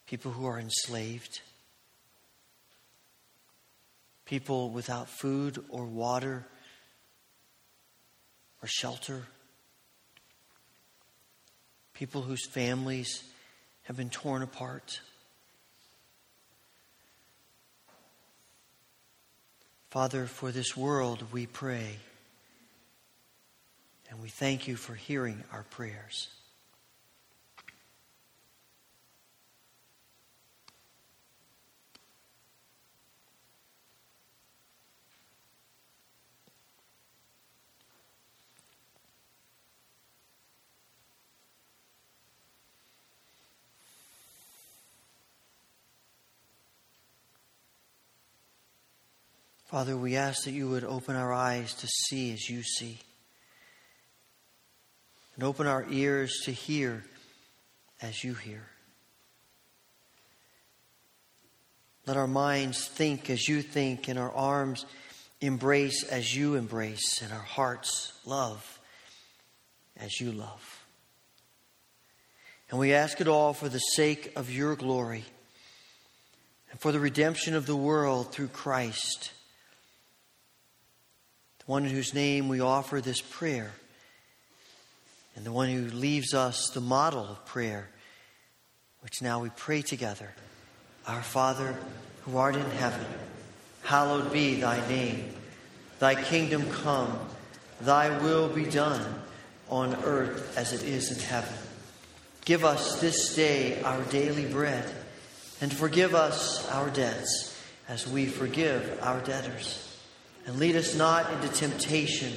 people 0.07 0.33
who 0.33 0.45
are 0.45 0.59
enslaved, 0.59 1.41
people 4.25 4.71
without 4.71 5.09
food 5.09 5.65
or 5.69 5.85
water 5.85 6.45
or 8.61 8.67
shelter, 8.67 9.23
people 11.95 12.23
whose 12.23 12.45
families 12.49 13.23
have 13.85 13.97
been 13.97 14.11
torn 14.11 14.43
apart. 14.43 15.01
Father, 19.91 20.27
for 20.27 20.51
this 20.51 20.77
world 20.77 21.23
we 21.33 21.47
pray. 21.47 21.99
And 24.11 24.23
we 24.23 24.29
thank 24.29 24.69
you 24.69 24.77
for 24.77 24.95
hearing 24.95 25.43
our 25.53 25.65
prayers. 25.65 26.29
Father, 49.65 49.97
we 49.97 50.15
ask 50.15 50.45
that 50.45 50.53
you 50.53 50.69
would 50.69 50.85
open 50.85 51.17
our 51.17 51.33
eyes 51.33 51.75
to 51.75 51.89
see 51.89 52.33
as 52.33 52.49
you 52.49 52.63
see 52.63 53.01
and 55.37 55.45
open 55.45 55.67
our 55.67 55.87
ears 55.91 56.41
to 56.45 56.51
hear 56.51 57.05
as 58.03 58.25
you 58.25 58.35
hear. 58.35 58.67
Let 62.07 62.17
our 62.17 62.27
minds 62.27 62.89
think 62.89 63.31
as 63.31 63.49
you 63.49 63.63
think, 63.63 64.09
and 64.09 64.19
our 64.19 64.33
arms 64.33 64.87
embrace 65.41 66.05
as 66.05 66.35
you 66.35 66.55
embrace, 66.55 67.21
and 67.23 67.33
our 67.33 67.39
hearts 67.39 68.13
love 68.25 68.81
as 69.99 70.21
you 70.21 70.33
love. 70.33 70.85
And 72.71 72.81
we 72.81 72.95
ask 72.95 73.21
it 73.21 73.29
all 73.29 73.53
for 73.53 73.69
the 73.69 73.79
sake 73.79 74.33
of 74.37 74.51
your 74.51 74.75
glory 74.75 75.25
and 76.71 76.81
for 76.81 76.93
the 76.93 77.01
redemption 77.01 77.55
of 77.55 77.67
the 77.67 77.77
world 77.77 78.33
through 78.33 78.49
Christ, 78.49 79.33
the 81.59 81.65
one 81.67 81.85
in 81.85 81.91
whose 81.91 82.15
name 82.15 82.49
we 82.49 82.61
offer 82.61 83.01
this 83.01 83.21
prayer 83.21 83.73
and 85.37 85.45
the 85.45 85.53
one 85.53 85.69
who 85.69 85.95
leaves 85.95 86.35
us 86.35 86.71
the 86.71 86.81
model 86.81 87.25
of 87.25 87.45
prayer, 87.45 87.89
which 89.01 89.23
now 89.23 89.41
we 89.41 89.51
pray 89.51 89.83
together 89.83 90.35
Our 91.07 91.23
Father, 91.23 91.77
who 92.23 92.39
art 92.39 92.57
in 92.57 92.71
heaven, 92.71 93.07
hallowed 93.83 94.33
be 94.33 94.61
thy 94.61 94.87
name. 94.89 95.31
Thy 95.99 96.21
kingdom 96.21 96.69
come, 96.71 97.17
thy 97.81 98.19
will 98.23 98.49
be 98.49 98.65
done 98.65 99.23
on 99.69 99.95
earth 100.05 100.57
as 100.59 100.73
it 100.73 100.83
is 100.83 101.13
in 101.13 101.19
heaven. 101.19 101.55
Give 102.45 102.65
us 102.65 103.01
this 103.01 103.35
day 103.35 103.81
our 103.83 104.03
daily 104.05 104.47
bread, 104.47 104.91
and 105.61 105.73
forgive 105.73 106.15
us 106.15 106.69
our 106.71 106.91
debts 106.91 107.57
as 107.89 108.09
we 108.09 108.27
forgive 108.27 108.99
our 109.03 109.21
debtors. 109.21 109.83
And 110.47 110.59
lead 110.59 110.77
us 110.77 110.95
not 110.95 111.33
into 111.33 111.49
temptation, 111.49 112.33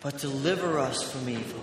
but 0.00 0.18
deliver 0.18 0.78
us 0.78 1.10
from 1.10 1.28
evil. 1.28 1.62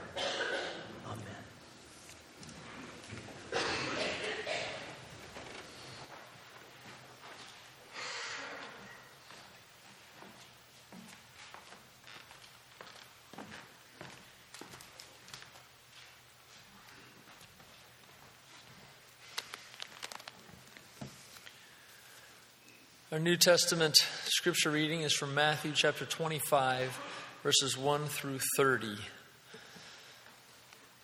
Our 23.11 23.19
New 23.19 23.35
Testament 23.35 23.97
scripture 24.23 24.71
reading 24.71 25.01
is 25.01 25.11
from 25.11 25.35
Matthew 25.35 25.73
chapter 25.75 26.05
25, 26.05 26.97
verses 27.43 27.77
1 27.77 28.05
through 28.05 28.39
30. 28.55 28.95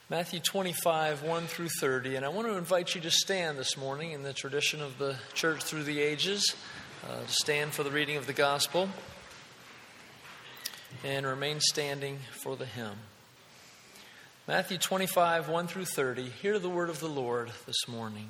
Matthew 0.09 0.39
25, 0.39 1.23
1 1.23 1.47
through 1.47 1.67
30. 1.67 2.15
And 2.15 2.25
I 2.25 2.29
want 2.29 2.47
to 2.47 2.55
invite 2.55 2.95
you 2.95 3.01
to 3.01 3.11
stand 3.11 3.57
this 3.57 3.75
morning 3.75 4.13
in 4.13 4.23
the 4.23 4.31
tradition 4.31 4.81
of 4.81 4.97
the 4.97 5.17
church 5.33 5.61
through 5.63 5.83
the 5.83 5.99
ages, 5.99 6.55
uh, 7.03 7.23
to 7.23 7.27
stand 7.27 7.73
for 7.73 7.83
the 7.83 7.91
reading 7.91 8.15
of 8.15 8.25
the 8.25 8.31
gospel, 8.31 8.87
and 11.03 11.25
remain 11.25 11.59
standing 11.59 12.19
for 12.41 12.55
the 12.55 12.65
hymn. 12.65 12.99
Matthew 14.47 14.77
25, 14.77 15.49
1 15.49 15.67
through 15.67 15.83
30. 15.83 16.29
Hear 16.29 16.57
the 16.57 16.69
word 16.69 16.89
of 16.89 17.01
the 17.01 17.09
Lord 17.09 17.51
this 17.65 17.85
morning. 17.85 18.29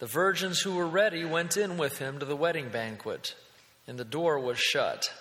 The 0.00 0.06
virgins 0.06 0.60
who 0.60 0.74
were 0.74 0.86
ready 0.86 1.26
went 1.26 1.58
in 1.58 1.76
with 1.76 1.98
him 1.98 2.18
to 2.18 2.24
the 2.24 2.34
wedding 2.34 2.70
banquet, 2.70 3.34
and 3.86 3.98
the 3.98 4.04
door 4.04 4.38
was 4.38 4.58
shut. 4.58 5.12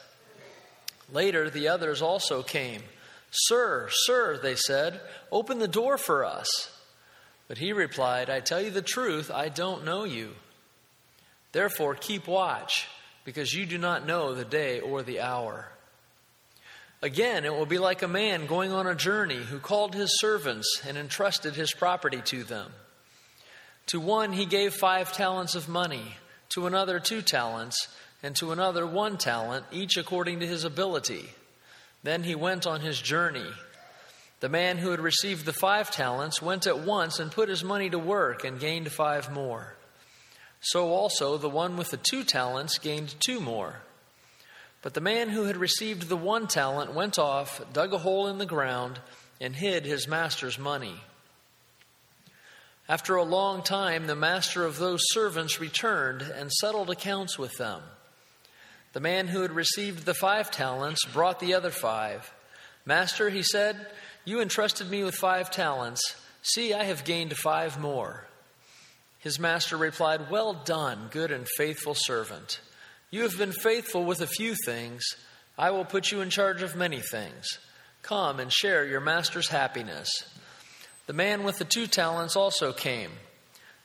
Later, 1.12 1.50
the 1.50 1.68
others 1.68 2.02
also 2.02 2.44
came. 2.44 2.82
Sir, 3.30 3.90
sir, 3.92 4.40
they 4.42 4.56
said, 4.56 5.02
open 5.32 5.60
the 5.60 5.68
door 5.68 5.98
for 5.98 6.24
us. 6.24 6.72
But 7.50 7.58
he 7.58 7.74
replied, 7.74 8.30
I 8.30 8.40
tell 8.40 8.62
you 8.62 8.70
the 8.72 8.82
truth, 8.82 9.30
I 9.30 9.50
don't 9.50 9.84
know 9.84 10.06
you. 10.06 10.32
Therefore, 11.52 11.96
keep 11.96 12.26
watch, 12.26 12.88
because 13.26 13.54
you 13.54 13.66
do 13.66 13.78
not 13.78 14.08
know 14.08 14.34
the 14.34 14.46
day 14.46 14.80
or 14.80 15.04
the 15.04 15.20
hour. 15.20 15.68
Again, 17.02 17.44
it 17.44 17.54
will 17.54 17.66
be 17.66 17.80
like 17.80 18.02
a 18.02 18.08
man 18.08 18.46
going 18.46 18.72
on 18.72 18.88
a 18.88 18.96
journey 18.96 19.36
who 19.44 19.60
called 19.60 19.94
his 19.94 20.20
servants 20.20 20.82
and 20.88 20.98
entrusted 20.98 21.56
his 21.56 21.74
property 21.74 22.22
to 22.26 22.44
them. 22.46 22.72
To 23.90 24.00
one 24.00 24.34
he 24.34 24.46
gave 24.46 24.76
five 24.76 25.14
talents 25.14 25.56
of 25.56 25.68
money, 25.68 26.16
to 26.50 26.68
another 26.68 27.00
two 27.00 27.24
talents, 27.24 27.88
and 28.22 28.36
to 28.36 28.52
another 28.52 28.86
one 28.86 29.18
talent, 29.18 29.66
each 29.72 29.98
according 29.98 30.42
to 30.42 30.48
his 30.48 30.64
ability. 30.64 31.28
Then 32.04 32.22
he 32.22 32.36
went 32.36 32.68
on 32.68 32.82
his 32.82 33.02
journey. 33.02 33.50
The 34.42 34.50
man 34.50 34.78
who 34.78 34.92
had 34.92 35.00
received 35.00 35.44
the 35.44 35.54
five 35.54 35.90
talents 35.90 36.40
went 36.40 36.68
at 36.68 36.80
once 36.80 37.20
and 37.20 37.32
put 37.32 37.50
his 37.50 37.64
money 37.64 37.90
to 37.90 37.98
work 37.98 38.44
and 38.44 38.60
gained 38.60 38.92
five 38.92 39.32
more. 39.32 39.76
So 40.62 40.90
also 40.90 41.38
the 41.38 41.50
one 41.50 41.76
with 41.76 41.90
the 41.90 41.98
two 41.98 42.24
talents 42.24 42.78
gained 42.78 43.16
two 43.20 43.40
more. 43.40 43.82
But 44.84 44.94
the 44.94 45.02
man 45.02 45.30
who 45.30 45.46
had 45.46 45.58
received 45.58 46.10
the 46.10 46.16
one 46.16 46.46
talent 46.46 46.94
went 46.94 47.18
off, 47.18 47.60
dug 47.74 47.92
a 47.92 47.98
hole 47.98 48.28
in 48.28 48.38
the 48.38 48.46
ground, 48.46 49.00
and 49.42 49.56
hid 49.56 49.84
his 49.84 50.08
master's 50.08 50.60
money. 50.60 51.02
After 52.90 53.16
a 53.16 53.24
long 53.24 53.62
time, 53.62 54.08
the 54.08 54.16
master 54.16 54.66
of 54.66 54.78
those 54.78 55.02
servants 55.12 55.62
returned 55.62 56.24
and 56.24 56.52
settled 56.52 56.90
accounts 56.90 57.38
with 57.38 57.56
them. 57.58 57.82
The 58.94 59.00
man 59.00 59.28
who 59.28 59.44
had 59.44 59.52
received 59.52 60.06
the 60.06 60.16
five 60.16 60.50
talents 60.50 61.06
brought 61.06 61.40
the 61.40 61.54
other 61.54 61.70
five. 61.70 62.34
Master, 62.86 63.30
he 63.30 63.44
said, 63.44 63.78
you 64.26 64.42
entrusted 64.42 64.90
me 64.90 65.04
with 65.04 65.16
five 65.16 65.50
talents. 65.50 66.02
See, 66.42 66.74
I 66.74 66.84
have 66.84 67.04
gained 67.04 67.36
five 67.36 67.80
more. 67.80 68.28
His 69.20 69.40
master 69.40 69.78
replied, 69.78 70.30
Well 70.30 70.54
done, 70.54 71.10
good 71.12 71.32
and 71.32 71.48
faithful 71.58 71.96
servant. 71.96 72.60
You 73.12 73.24
have 73.24 73.38
been 73.38 73.52
faithful 73.52 74.06
with 74.06 74.22
a 74.22 74.28
few 74.28 74.56
things. 74.66 75.04
I 75.58 75.72
will 75.72 75.86
put 75.86 76.12
you 76.12 76.22
in 76.22 76.30
charge 76.30 76.62
of 76.62 76.76
many 76.76 77.02
things. 77.02 77.46
Come 78.02 78.40
and 78.40 78.52
share 78.52 78.86
your 78.86 79.02
master's 79.02 79.50
happiness. 79.50 80.10
The 81.10 81.14
man 81.14 81.42
with 81.42 81.58
the 81.58 81.66
two 81.66 81.88
talents 81.88 82.36
also 82.36 82.72
came. 82.72 83.10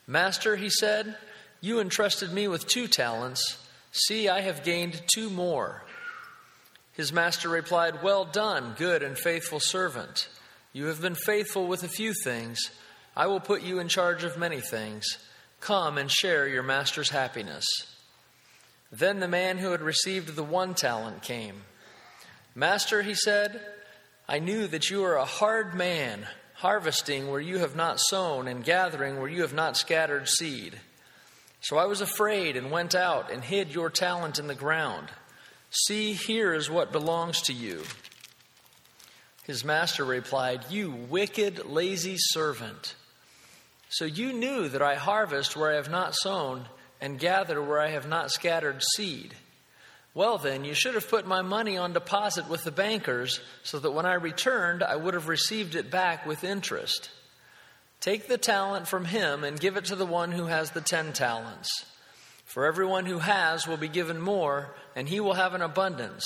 Master, 0.05 0.55
he 0.57 0.69
said, 0.69 1.17
you 1.59 1.79
entrusted 1.79 2.31
me 2.31 2.47
with 2.47 2.67
two 2.67 2.87
talents. 2.87 3.67
See, 3.91 4.29
I 4.29 4.41
have 4.41 4.63
gained 4.63 5.01
two 5.11 5.31
more. 5.31 5.81
His 6.91 7.11
master 7.11 7.49
replied, 7.49 8.03
Well 8.03 8.25
done, 8.25 8.75
good 8.77 9.01
and 9.01 9.17
faithful 9.17 9.59
servant. 9.59 10.29
You 10.71 10.85
have 10.85 11.01
been 11.01 11.15
faithful 11.15 11.65
with 11.65 11.81
a 11.81 11.87
few 11.87 12.13
things. 12.13 12.59
I 13.17 13.25
will 13.25 13.39
put 13.39 13.63
you 13.63 13.79
in 13.79 13.87
charge 13.87 14.23
of 14.23 14.37
many 14.37 14.61
things. 14.61 15.17
Come 15.61 15.97
and 15.97 16.11
share 16.11 16.47
your 16.47 16.61
master's 16.61 17.09
happiness. 17.09 17.65
Then 18.91 19.19
the 19.19 19.27
man 19.27 19.57
who 19.57 19.71
had 19.71 19.81
received 19.81 20.35
the 20.35 20.43
one 20.43 20.75
talent 20.75 21.23
came. 21.23 21.63
Master, 22.53 23.01
he 23.01 23.15
said, 23.15 23.61
I 24.29 24.37
knew 24.37 24.67
that 24.67 24.91
you 24.91 25.03
are 25.03 25.15
a 25.15 25.25
hard 25.25 25.73
man 25.73 26.27
harvesting 26.65 27.29
where 27.29 27.39
you 27.39 27.59
have 27.59 27.75
not 27.75 27.99
sown, 27.99 28.47
and 28.47 28.63
gathering 28.63 29.19
where 29.19 29.29
you 29.29 29.43
have 29.43 29.53
not 29.53 29.77
scattered 29.77 30.27
seed. 30.27 30.73
So 31.61 31.77
I 31.77 31.85
was 31.85 32.01
afraid 32.01 32.57
and 32.57 32.71
went 32.71 32.95
out 32.95 33.31
and 33.31 33.43
hid 33.43 33.71
your 33.71 33.91
talent 33.91 34.39
in 34.39 34.47
the 34.47 34.55
ground. 34.55 35.09
See, 35.69 36.13
here 36.13 36.55
is 36.55 36.67
what 36.67 36.91
belongs 36.91 37.39
to 37.43 37.53
you. 37.53 37.83
His 39.45 39.63
master 39.63 40.03
replied, 40.03 40.65
You 40.71 40.89
wicked, 40.89 41.67
lazy 41.67 42.15
servant. 42.17 42.95
So 43.89 44.05
you 44.05 44.33
knew 44.33 44.67
that 44.67 44.81
I 44.81 44.95
harvest 44.95 45.55
where 45.55 45.71
I 45.71 45.75
have 45.75 45.91
not 45.91 46.15
sown, 46.15 46.65
and 46.99 47.19
gather 47.19 47.61
where 47.61 47.79
I 47.79 47.89
have 47.89 48.07
not 48.07 48.31
scattered 48.31 48.81
seed. 48.95 49.35
Well, 50.15 50.37
then, 50.37 50.63
you 50.63 50.73
should 50.73 50.95
have 50.95 51.09
put 51.09 51.27
my 51.27 51.41
money 51.43 51.77
on 51.77 51.93
deposit 51.93 52.49
with 52.49 52.63
the 52.63 52.71
bankers 52.71 53.41
so 53.63 53.77
that 53.79 53.91
when 53.91 54.05
I 54.05 54.13
returned, 54.13 54.81
I 54.81 54.95
would 54.95 55.13
have 55.13 55.27
received 55.27 55.75
it 55.75 55.91
back 55.91 56.25
with 56.25 56.45
interest. 56.45 57.11
Take 57.99 58.27
the 58.27 58.37
talent 58.37 58.87
from 58.87 59.05
him 59.05 59.43
and 59.43 59.59
give 59.59 59.75
it 59.75 59.85
to 59.85 59.95
the 59.95 60.05
one 60.05 60.31
who 60.31 60.45
has 60.45 60.71
the 60.71 60.79
ten 60.81 61.11
talents. 61.11 61.69
For 62.45 62.65
everyone 62.65 63.05
who 63.05 63.19
has 63.19 63.67
will 63.67 63.77
be 63.77 63.89
given 63.89 64.21
more, 64.21 64.73
and 64.95 65.09
he 65.09 65.19
will 65.19 65.33
have 65.33 65.53
an 65.53 65.61
abundance. 65.61 66.25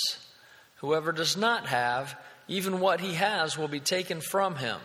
Whoever 0.77 1.11
does 1.11 1.35
not 1.35 1.65
have, 1.65 2.15
even 2.47 2.79
what 2.79 2.99
he 2.99 3.15
has 3.15 3.57
will 3.57 3.67
be 3.67 3.79
taken 3.79 4.21
from 4.21 4.57
him. 4.57 4.79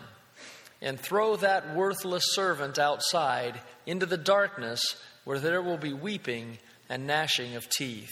and 0.81 0.99
throw 0.99 1.35
that 1.37 1.75
worthless 1.75 2.33
servant 2.33 2.77
outside 2.77 3.59
into 3.85 4.05
the 4.05 4.17
darkness 4.17 5.01
where 5.23 5.39
there 5.39 5.61
will 5.61 5.77
be 5.77 5.93
weeping 5.93 6.59
and 6.89 7.07
gnashing 7.07 7.55
of 7.55 7.67
teeth. 7.69 8.11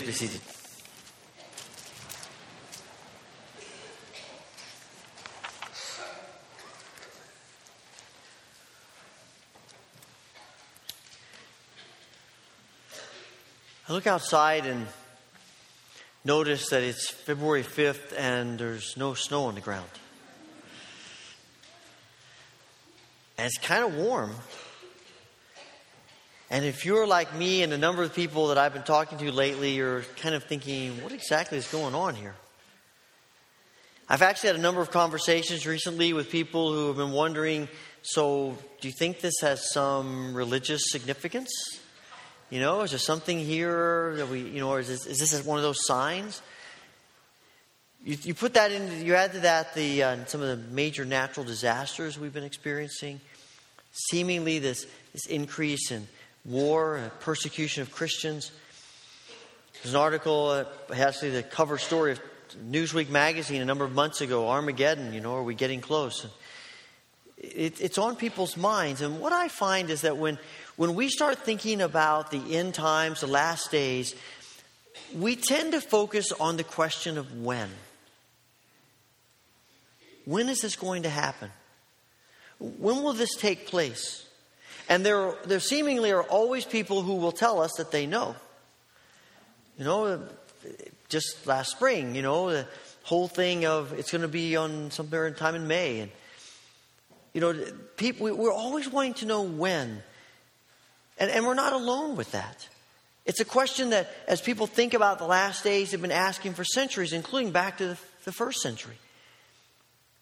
Please 0.00 0.06
be 0.06 0.28
seated. 0.28 0.40
I 13.86 13.92
look 13.92 14.06
outside 14.06 14.64
and 14.64 14.86
notice 16.24 16.70
that 16.70 16.82
it's 16.82 17.10
February 17.10 17.62
5th 17.62 18.16
and 18.16 18.58
there's 18.58 18.96
no 18.96 19.12
snow 19.12 19.44
on 19.44 19.54
the 19.54 19.60
ground. 19.60 19.90
And 23.36 23.44
it's 23.44 23.58
kind 23.58 23.84
of 23.84 23.94
warm. 23.96 24.34
And 26.50 26.64
if 26.64 26.84
you're 26.84 27.06
like 27.06 27.32
me 27.36 27.62
and 27.62 27.72
a 27.72 27.78
number 27.78 28.02
of 28.02 28.12
people 28.12 28.48
that 28.48 28.58
I've 28.58 28.72
been 28.72 28.82
talking 28.82 29.18
to 29.18 29.30
lately, 29.30 29.70
you're 29.70 30.02
kind 30.16 30.34
of 30.34 30.42
thinking, 30.42 31.00
what 31.00 31.12
exactly 31.12 31.56
is 31.56 31.68
going 31.68 31.94
on 31.94 32.16
here? 32.16 32.34
I've 34.08 34.22
actually 34.22 34.48
had 34.48 34.56
a 34.56 34.62
number 34.62 34.80
of 34.80 34.90
conversations 34.90 35.64
recently 35.64 36.12
with 36.12 36.28
people 36.28 36.72
who 36.72 36.88
have 36.88 36.96
been 36.96 37.12
wondering 37.12 37.68
so, 38.02 38.56
do 38.80 38.88
you 38.88 38.94
think 38.98 39.20
this 39.20 39.34
has 39.42 39.70
some 39.72 40.34
religious 40.34 40.90
significance? 40.90 41.50
You 42.48 42.58
know, 42.58 42.80
is 42.80 42.90
there 42.90 42.98
something 42.98 43.38
here 43.38 44.14
that 44.16 44.28
we, 44.28 44.40
you 44.40 44.58
know, 44.58 44.70
or 44.70 44.80
is 44.80 44.88
this, 44.88 45.06
is 45.06 45.18
this 45.18 45.44
one 45.44 45.58
of 45.58 45.62
those 45.62 45.86
signs? 45.86 46.40
You, 48.02 48.16
you 48.22 48.34
put 48.34 48.54
that 48.54 48.72
in, 48.72 49.04
you 49.04 49.14
add 49.14 49.32
to 49.34 49.40
that 49.40 49.74
the, 49.74 50.02
uh, 50.02 50.24
some 50.24 50.40
of 50.40 50.48
the 50.48 50.56
major 50.72 51.04
natural 51.04 51.44
disasters 51.44 52.18
we've 52.18 52.32
been 52.32 52.42
experiencing, 52.42 53.20
seemingly 53.92 54.58
this, 54.58 54.86
this 55.12 55.26
increase 55.26 55.90
in 55.90 56.08
war 56.44 57.10
persecution 57.20 57.82
of 57.82 57.92
Christians. 57.92 58.50
There's 59.82 59.94
an 59.94 60.00
article, 60.00 60.48
uh, 60.48 60.64
actually 60.94 61.30
the 61.30 61.42
cover 61.42 61.78
story 61.78 62.12
of 62.12 62.20
Newsweek 62.70 63.08
magazine 63.08 63.62
a 63.62 63.64
number 63.64 63.84
of 63.84 63.92
months 63.92 64.20
ago, 64.20 64.48
Armageddon, 64.48 65.12
you 65.12 65.20
know, 65.20 65.36
are 65.36 65.42
we 65.42 65.54
getting 65.54 65.80
close? 65.80 66.26
It, 67.38 67.80
it's 67.80 67.96
on 67.96 68.16
people's 68.16 68.56
minds. 68.56 69.00
And 69.00 69.20
what 69.20 69.32
I 69.32 69.48
find 69.48 69.88
is 69.90 70.02
that 70.02 70.16
when, 70.16 70.38
when 70.76 70.94
we 70.94 71.08
start 71.08 71.38
thinking 71.38 71.80
about 71.80 72.30
the 72.30 72.56
end 72.56 72.74
times, 72.74 73.20
the 73.20 73.26
last 73.26 73.70
days, 73.70 74.14
we 75.14 75.36
tend 75.36 75.72
to 75.72 75.80
focus 75.80 76.32
on 76.32 76.56
the 76.56 76.64
question 76.64 77.16
of 77.16 77.40
when. 77.40 77.70
When 80.24 80.48
is 80.48 80.60
this 80.60 80.76
going 80.76 81.04
to 81.04 81.10
happen? 81.10 81.50
When 82.58 83.02
will 83.02 83.14
this 83.14 83.34
take 83.36 83.66
place? 83.66 84.26
And 84.90 85.06
there, 85.06 85.32
there 85.44 85.60
seemingly 85.60 86.10
are 86.10 86.24
always 86.24 86.64
people 86.64 87.02
who 87.02 87.14
will 87.14 87.30
tell 87.30 87.62
us 87.62 87.74
that 87.78 87.92
they 87.92 88.06
know. 88.06 88.34
You 89.78 89.84
know, 89.84 90.22
just 91.08 91.46
last 91.46 91.70
spring, 91.70 92.16
you 92.16 92.22
know, 92.22 92.50
the 92.50 92.66
whole 93.04 93.28
thing 93.28 93.64
of 93.64 93.92
it's 93.92 94.10
going 94.10 94.22
to 94.22 94.28
be 94.28 94.56
on 94.56 94.90
somewhere 94.90 95.30
time 95.30 95.54
in 95.54 95.68
May. 95.68 96.00
And, 96.00 96.10
you 97.32 97.40
know, 97.40 97.54
people, 97.96 98.36
we're 98.36 98.52
always 98.52 98.90
wanting 98.90 99.14
to 99.14 99.26
know 99.26 99.42
when. 99.42 100.02
And, 101.18 101.30
and 101.30 101.46
we're 101.46 101.54
not 101.54 101.72
alone 101.72 102.16
with 102.16 102.32
that. 102.32 102.68
It's 103.26 103.38
a 103.38 103.44
question 103.44 103.90
that, 103.90 104.10
as 104.26 104.40
people 104.40 104.66
think 104.66 104.92
about 104.92 105.18
the 105.18 105.26
last 105.26 105.62
days, 105.62 105.92
have 105.92 106.02
been 106.02 106.10
asking 106.10 106.54
for 106.54 106.64
centuries, 106.64 107.12
including 107.12 107.52
back 107.52 107.78
to 107.78 107.86
the, 107.86 107.98
the 108.24 108.32
first 108.32 108.60
century. 108.60 108.96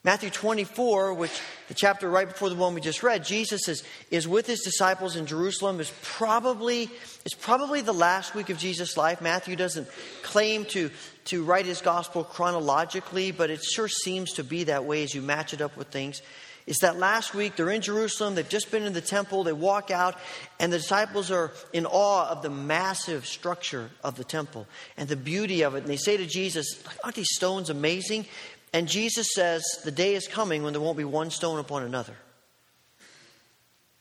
Matthew 0.09 0.31
24, 0.31 1.13
which 1.13 1.39
the 1.69 1.75
chapter 1.75 2.09
right 2.09 2.27
before 2.27 2.49
the 2.49 2.55
one 2.55 2.73
we 2.73 2.81
just 2.81 3.03
read, 3.03 3.27
Jesus 3.27 3.69
is, 3.69 3.85
is 4.11 4.27
with 4.27 4.47
his 4.47 4.61
disciples 4.61 5.17
in 5.17 5.27
Jerusalem. 5.27 5.81
is 5.81 5.93
probably 6.01 6.89
it's 7.27 7.35
probably 7.35 7.83
the 7.83 7.93
last 7.93 8.35
week 8.35 8.49
of 8.49 8.57
Jesus' 8.57 8.97
life. 8.97 9.21
Matthew 9.21 9.55
doesn't 9.55 9.87
claim 10.23 10.65
to, 10.71 10.91
to 11.27 11.45
write 11.45 11.67
his 11.67 11.83
gospel 11.83 12.25
chronologically, 12.25 13.33
but 13.33 13.51
it 13.51 13.63
sure 13.63 13.87
seems 13.87 14.33
to 14.33 14.45
be 14.45 14.65
that 14.65 14.87
way 14.87 15.03
as 15.03 15.15
you 15.15 15.21
match 15.21 15.53
it 15.53 15.61
up 15.61 15.77
with 15.77 15.89
things. 15.89 16.23
It's 16.67 16.81
that 16.81 16.99
last 16.99 17.35
week, 17.35 17.57
they're 17.57 17.71
in 17.71 17.81
Jerusalem, 17.81 18.35
they've 18.35 18.49
just 18.49 18.71
been 18.71 18.85
in 18.85 18.93
the 18.93 19.01
temple, 19.01 19.43
they 19.43 19.55
walk 19.55 19.91
out, 19.91 20.17
and 20.59 20.71
the 20.71 20.77
disciples 20.77 21.31
are 21.31 21.51
in 21.73 21.87
awe 21.87 22.29
of 22.29 22.43
the 22.43 22.51
massive 22.51 23.27
structure 23.27 23.91
of 24.05 24.17
the 24.17 24.25
temple 24.25 24.67
and 24.97 25.09
the 25.09 25.17
beauty 25.17 25.63
of 25.63 25.75
it. 25.75 25.79
And 25.79 25.87
they 25.87 25.97
say 25.97 26.19
to 26.19 26.27
Jesus, 26.27 26.83
Aren't 27.03 27.17
these 27.17 27.35
stones 27.35 27.71
amazing? 27.71 28.27
And 28.73 28.89
Jesus 28.89 29.29
says, 29.35 29.63
The 29.85 29.91
day 29.91 30.15
is 30.15 30.29
coming 30.29 30.63
when 30.63 30.73
there 30.73 30.83
won't 30.83 30.99
be 30.99 31.05
one 31.05 31.31
stone 31.31 31.59
upon 31.59 31.83
another. 31.83 32.15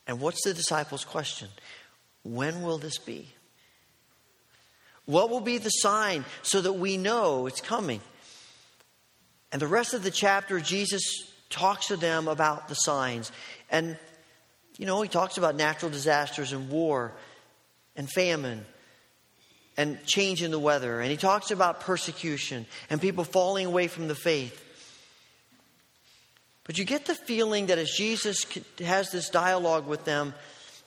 And 0.06 0.20
what's 0.20 0.42
the 0.44 0.54
disciples' 0.54 1.04
question? 1.04 1.48
When 2.22 2.62
will 2.62 2.78
this 2.78 2.98
be? 2.98 3.28
What 5.04 5.30
will 5.30 5.40
be 5.40 5.58
the 5.58 5.70
sign 5.70 6.24
so 6.42 6.60
that 6.60 6.74
we 6.74 6.96
know 6.96 7.46
it's 7.46 7.60
coming? 7.60 8.00
And 9.52 9.62
the 9.62 9.66
rest 9.66 9.94
of 9.94 10.02
the 10.02 10.10
chapter, 10.10 10.60
Jesus 10.60 11.02
talks 11.48 11.86
to 11.86 11.96
them 11.96 12.28
about 12.28 12.68
the 12.68 12.74
signs. 12.74 13.32
And, 13.70 13.96
you 14.76 14.84
know, 14.84 15.00
he 15.00 15.08
talks 15.08 15.38
about 15.38 15.56
natural 15.56 15.90
disasters 15.90 16.52
and 16.52 16.68
war 16.68 17.12
and 17.96 18.10
famine 18.10 18.66
and 19.78 20.04
change 20.04 20.42
in 20.42 20.50
the 20.50 20.58
weather. 20.58 21.00
And 21.00 21.10
he 21.10 21.16
talks 21.16 21.52
about 21.52 21.80
persecution 21.80 22.66
and 22.90 23.00
people 23.00 23.22
falling 23.24 23.64
away 23.64 23.86
from 23.86 24.08
the 24.08 24.14
faith. 24.14 24.64
But 26.64 26.76
you 26.76 26.84
get 26.84 27.06
the 27.06 27.14
feeling 27.14 27.66
that 27.66 27.78
as 27.78 27.90
Jesus 27.92 28.44
has 28.80 29.10
this 29.10 29.30
dialogue 29.30 29.86
with 29.86 30.04
them, 30.04 30.34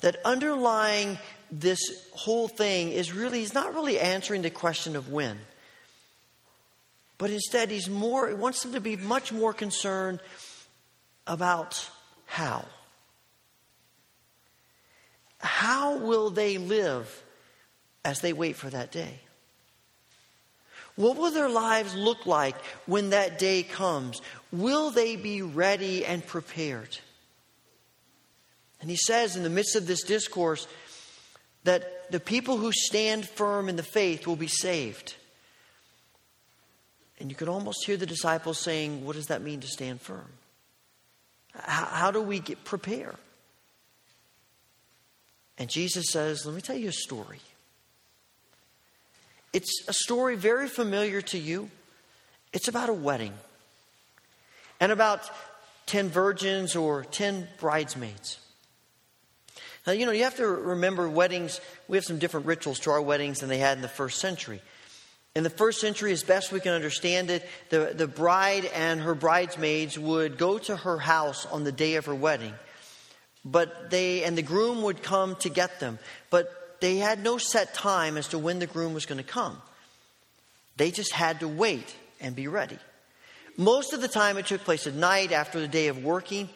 that 0.01 0.17
underlying 0.25 1.17
this 1.49 1.79
whole 2.13 2.49
thing 2.49 2.91
is 2.91 3.13
really, 3.13 3.39
he's 3.39 3.53
not 3.53 3.73
really 3.73 3.97
answering 3.97 4.41
the 4.41 4.49
question 4.49 4.95
of 4.95 5.09
when. 5.09 5.39
But 7.17 7.29
instead, 7.29 7.71
he's 7.71 7.89
more, 7.89 8.27
he 8.27 8.33
wants 8.33 8.61
them 8.61 8.73
to 8.73 8.81
be 8.81 8.97
much 8.97 9.31
more 9.31 9.53
concerned 9.53 10.19
about 11.25 11.89
how. 12.25 12.65
How 15.39 15.97
will 15.97 16.29
they 16.29 16.57
live 16.57 17.20
as 18.03 18.19
they 18.19 18.33
wait 18.33 18.55
for 18.55 18.69
that 18.69 18.91
day? 18.91 19.19
What 20.95 21.17
will 21.17 21.31
their 21.31 21.49
lives 21.49 21.95
look 21.95 22.25
like 22.25 22.55
when 22.85 23.11
that 23.11 23.39
day 23.39 23.63
comes? 23.63 24.21
Will 24.51 24.91
they 24.91 25.15
be 25.15 25.41
ready 25.41 26.05
and 26.05 26.25
prepared? 26.25 26.97
And 28.81 28.89
he 28.89 28.97
says 28.97 29.35
in 29.35 29.43
the 29.43 29.49
midst 29.49 29.75
of 29.75 29.87
this 29.87 30.03
discourse 30.03 30.67
that 31.63 32.11
the 32.11 32.19
people 32.19 32.57
who 32.57 32.71
stand 32.71 33.27
firm 33.27 33.69
in 33.69 33.75
the 33.75 33.83
faith 33.83 34.27
will 34.27 34.35
be 34.35 34.47
saved. 34.47 35.15
And 37.19 37.29
you 37.29 37.35
can 37.35 37.47
almost 37.47 37.85
hear 37.85 37.97
the 37.97 38.07
disciples 38.07 38.59
saying, 38.59 39.05
What 39.05 39.15
does 39.15 39.27
that 39.27 39.43
mean 39.43 39.59
to 39.61 39.67
stand 39.67 40.01
firm? 40.01 40.27
How, 41.53 41.85
how 41.85 42.11
do 42.11 42.21
we 42.21 42.39
get 42.39 42.63
prepare? 42.63 43.15
And 45.57 45.69
Jesus 45.69 46.05
says, 46.09 46.45
Let 46.45 46.55
me 46.55 46.61
tell 46.61 46.75
you 46.75 46.89
a 46.89 46.93
story. 46.93 47.39
It's 49.53 49.83
a 49.87 49.93
story 49.93 50.35
very 50.35 50.67
familiar 50.67 51.21
to 51.23 51.37
you. 51.37 51.69
It's 52.53 52.67
about 52.67 52.89
a 52.89 52.93
wedding 52.93 53.33
and 54.79 54.91
about 54.91 55.29
10 55.87 56.09
virgins 56.09 56.75
or 56.75 57.03
10 57.03 57.47
bridesmaids. 57.59 58.39
Now, 59.85 59.93
you 59.93 60.05
know, 60.05 60.11
you 60.11 60.23
have 60.23 60.37
to 60.37 60.47
remember 60.47 61.09
weddings, 61.09 61.59
we 61.87 61.97
have 61.97 62.05
some 62.05 62.19
different 62.19 62.45
rituals 62.45 62.79
to 62.81 62.91
our 62.91 63.01
weddings 63.01 63.39
than 63.39 63.49
they 63.49 63.57
had 63.57 63.77
in 63.77 63.81
the 63.81 63.87
first 63.87 64.19
century. 64.19 64.61
In 65.33 65.43
the 65.43 65.49
first 65.49 65.79
century, 65.79 66.11
as 66.11 66.23
best 66.23 66.51
we 66.51 66.59
can 66.59 66.73
understand 66.73 67.29
it, 67.29 67.47
the, 67.69 67.93
the 67.95 68.07
bride 68.07 68.65
and 68.75 69.01
her 69.01 69.15
bridesmaids 69.15 69.97
would 69.97 70.37
go 70.37 70.57
to 70.59 70.75
her 70.75 70.97
house 70.97 71.45
on 71.45 71.63
the 71.63 71.71
day 71.71 71.95
of 71.95 72.05
her 72.05 72.15
wedding. 72.15 72.53
But 73.43 73.89
they 73.89 74.23
and 74.23 74.37
the 74.37 74.43
groom 74.43 74.83
would 74.83 75.01
come 75.01 75.35
to 75.37 75.49
get 75.49 75.79
them. 75.79 75.99
But 76.29 76.60
they 76.81 76.97
had 76.97 77.23
no 77.23 77.37
set 77.37 77.73
time 77.73 78.17
as 78.17 78.27
to 78.29 78.37
when 78.37 78.59
the 78.59 78.67
groom 78.67 78.93
was 78.93 79.05
going 79.05 79.19
to 79.19 79.23
come. 79.23 79.61
They 80.77 80.91
just 80.91 81.13
had 81.13 81.39
to 81.39 81.47
wait 81.47 81.95
and 82.19 82.35
be 82.35 82.47
ready. 82.47 82.77
Most 83.55 83.93
of 83.93 84.01
the 84.01 84.07
time 84.07 84.37
it 84.37 84.47
took 84.47 84.61
place 84.61 84.87
at 84.87 84.93
night 84.93 85.31
after 85.31 85.59
the 85.59 85.67
day 85.67 85.87
of 85.87 86.03
working. 86.03 86.49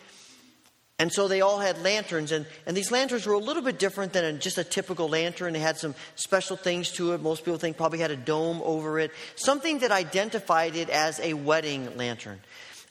And 0.97 1.11
so 1.11 1.27
they 1.27 1.41
all 1.41 1.59
had 1.59 1.81
lanterns, 1.83 2.31
and, 2.31 2.45
and 2.65 2.75
these 2.75 2.89
lanterns 2.89 3.25
were 3.25 3.33
a 3.33 3.39
little 3.39 3.61
bit 3.61 3.77
different 3.77 4.13
than 4.13 4.39
just 4.39 4.57
a 4.57 4.63
typical 4.63 5.09
lantern. 5.09 5.51
They 5.51 5.59
had 5.59 5.77
some 5.77 5.93
special 6.15 6.55
things 6.55 6.89
to 6.93 7.13
it. 7.13 7.21
Most 7.21 7.43
people 7.43 7.59
think 7.59 7.75
probably 7.75 7.99
had 7.99 8.11
a 8.11 8.15
dome 8.15 8.61
over 8.63 8.97
it, 8.97 9.11
something 9.35 9.79
that 9.79 9.91
identified 9.91 10.77
it 10.77 10.89
as 10.89 11.19
a 11.19 11.33
wedding 11.33 11.97
lantern. 11.97 12.39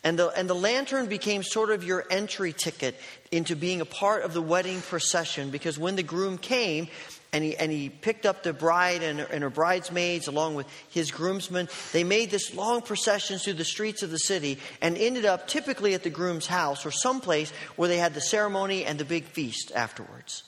And 0.05 0.19
the, 0.19 0.29
and 0.29 0.51
the 0.51 0.55
lantern 0.55 1.07
became 1.07 1.43
sort 1.43 1.71
of 1.71 1.83
your 1.83 2.05
entry 2.11 2.53
ticket 2.53 3.01
into 3.33 3.57
being 3.57 3.81
a 3.81 3.87
part 3.87 4.23
of 4.23 4.35
the 4.35 4.43
wedding 4.43 4.83
procession 4.83 5.49
because 5.49 5.79
when 5.79 5.97
the 5.97 6.03
groom 6.03 6.37
came, 6.37 6.89
and 7.35 7.45
he, 7.45 7.57
and 7.57 7.71
he 7.71 7.89
picked 7.91 8.25
up 8.25 8.45
the 8.45 8.53
bride 8.53 9.03
and 9.03 9.21
and 9.21 9.43
her 9.43 9.51
bridesmaids 9.51 10.29
along 10.29 10.55
with 10.55 10.67
his 10.89 11.11
groomsmen. 11.11 11.69
They 11.93 12.05
made 12.05 12.31
this 12.31 12.55
long 12.55 12.81
procession 12.81 13.39
through 13.39 13.55
the 13.55 13.65
streets 13.65 14.03
of 14.05 14.11
the 14.11 14.19
city 14.19 14.59
and 14.81 14.97
ended 14.97 15.25
up 15.25 15.49
typically 15.49 15.95
at 15.95 16.05
the 16.05 16.11
groom's 16.11 16.47
house 16.47 16.87
or 16.87 16.93
someplace 16.93 17.51
where 17.75 17.89
they 17.89 17.99
had 17.99 18.15
the 18.15 18.21
ceremony 18.21 18.85
and 18.85 18.99
the 18.99 19.05
big 19.05 19.25
feast 19.25 19.73
afterwards. 19.75 20.45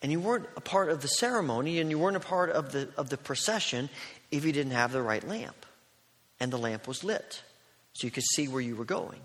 And 0.00 0.10
you 0.10 0.18
weren't 0.18 0.46
a 0.56 0.60
part 0.60 0.88
of 0.90 1.02
the 1.02 1.08
ceremony 1.08 1.78
and 1.78 1.90
you 1.90 1.98
weren't 1.98 2.16
a 2.16 2.20
part 2.20 2.50
of 2.50 2.72
the, 2.72 2.88
of 2.96 3.10
the 3.10 3.18
procession 3.18 3.90
if 4.30 4.44
you 4.44 4.52
didn't 4.52 4.72
have 4.72 4.92
the 4.92 5.02
right 5.02 5.26
lamp. 5.26 5.66
And 6.40 6.50
the 6.50 6.58
lamp 6.58 6.88
was 6.88 7.04
lit 7.04 7.42
so 7.92 8.06
you 8.06 8.10
could 8.10 8.24
see 8.24 8.48
where 8.48 8.62
you 8.62 8.76
were 8.76 8.84
going. 8.84 9.20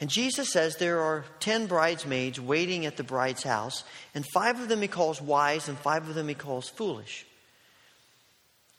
And 0.00 0.10
Jesus 0.10 0.52
says 0.52 0.76
there 0.76 1.00
are 1.00 1.24
10 1.40 1.66
bridesmaids 1.66 2.40
waiting 2.40 2.84
at 2.84 2.96
the 2.96 3.04
bride's 3.04 3.42
house, 3.42 3.82
and 4.14 4.26
five 4.26 4.60
of 4.60 4.68
them 4.68 4.82
he 4.82 4.88
calls 4.88 5.22
wise, 5.22 5.68
and 5.68 5.78
five 5.78 6.08
of 6.08 6.14
them 6.14 6.28
he 6.28 6.34
calls 6.34 6.68
foolish. 6.68 7.24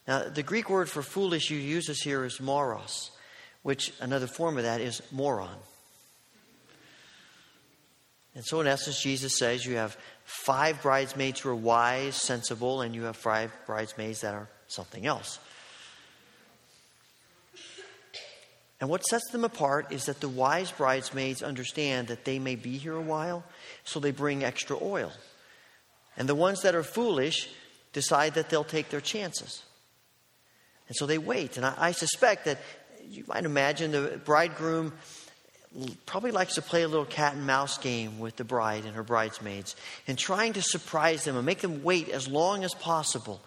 Now, 0.07 0.29
the 0.29 0.43
Greek 0.43 0.69
word 0.69 0.89
for 0.89 1.01
foolish 1.01 1.49
you 1.49 1.57
uses 1.57 2.01
here 2.01 2.23
is 2.23 2.39
moros, 2.39 3.11
which 3.63 3.93
another 3.99 4.27
form 4.27 4.57
of 4.57 4.63
that 4.63 4.79
is 4.79 5.01
moron. 5.11 5.57
And 8.35 8.45
so, 8.45 8.61
in 8.61 8.67
essence, 8.67 9.01
Jesus 9.01 9.35
says 9.37 9.65
you 9.65 9.77
have 9.77 9.97
five 10.23 10.81
bridesmaids 10.83 11.39
who 11.39 11.49
are 11.49 11.55
wise, 11.55 12.15
sensible, 12.15 12.81
and 12.81 12.93
you 12.93 13.03
have 13.03 13.17
five 13.17 13.51
bridesmaids 13.65 14.21
that 14.21 14.35
are 14.35 14.47
something 14.67 15.07
else. 15.07 15.39
And 18.79 18.89
what 18.89 19.03
sets 19.05 19.29
them 19.31 19.43
apart 19.43 19.91
is 19.91 20.05
that 20.05 20.19
the 20.19 20.29
wise 20.29 20.71
bridesmaids 20.71 21.41
understand 21.41 22.09
that 22.09 22.25
they 22.25 22.37
may 22.37 22.55
be 22.55 22.77
here 22.77 22.95
a 22.95 23.01
while, 23.01 23.43
so 23.83 23.99
they 23.99 24.11
bring 24.11 24.43
extra 24.43 24.77
oil. 24.81 25.11
And 26.15 26.29
the 26.29 26.35
ones 26.35 26.61
that 26.61 26.75
are 26.75 26.83
foolish 26.83 27.49
decide 27.93 28.35
that 28.35 28.49
they'll 28.49 28.63
take 28.63 28.89
their 28.89 29.01
chances. 29.01 29.63
And 30.87 30.95
so 30.95 31.05
they 31.05 31.17
wait. 31.17 31.57
And 31.57 31.65
I, 31.65 31.73
I 31.77 31.91
suspect 31.91 32.45
that 32.45 32.59
you 33.09 33.23
might 33.27 33.45
imagine 33.45 33.91
the 33.91 34.19
bridegroom 34.23 34.93
probably 36.05 36.31
likes 36.31 36.55
to 36.55 36.61
play 36.61 36.83
a 36.83 36.87
little 36.87 37.05
cat 37.05 37.35
and 37.35 37.45
mouse 37.45 37.77
game 37.77 38.19
with 38.19 38.35
the 38.35 38.43
bride 38.43 38.85
and 38.85 38.95
her 38.95 39.03
bridesmaids 39.03 39.75
and 40.07 40.17
trying 40.17 40.53
to 40.53 40.61
surprise 40.61 41.23
them 41.23 41.35
and 41.35 41.45
make 41.45 41.59
them 41.59 41.83
wait 41.83 42.09
as 42.09 42.27
long 42.27 42.63
as 42.63 42.73
possible 42.73 43.41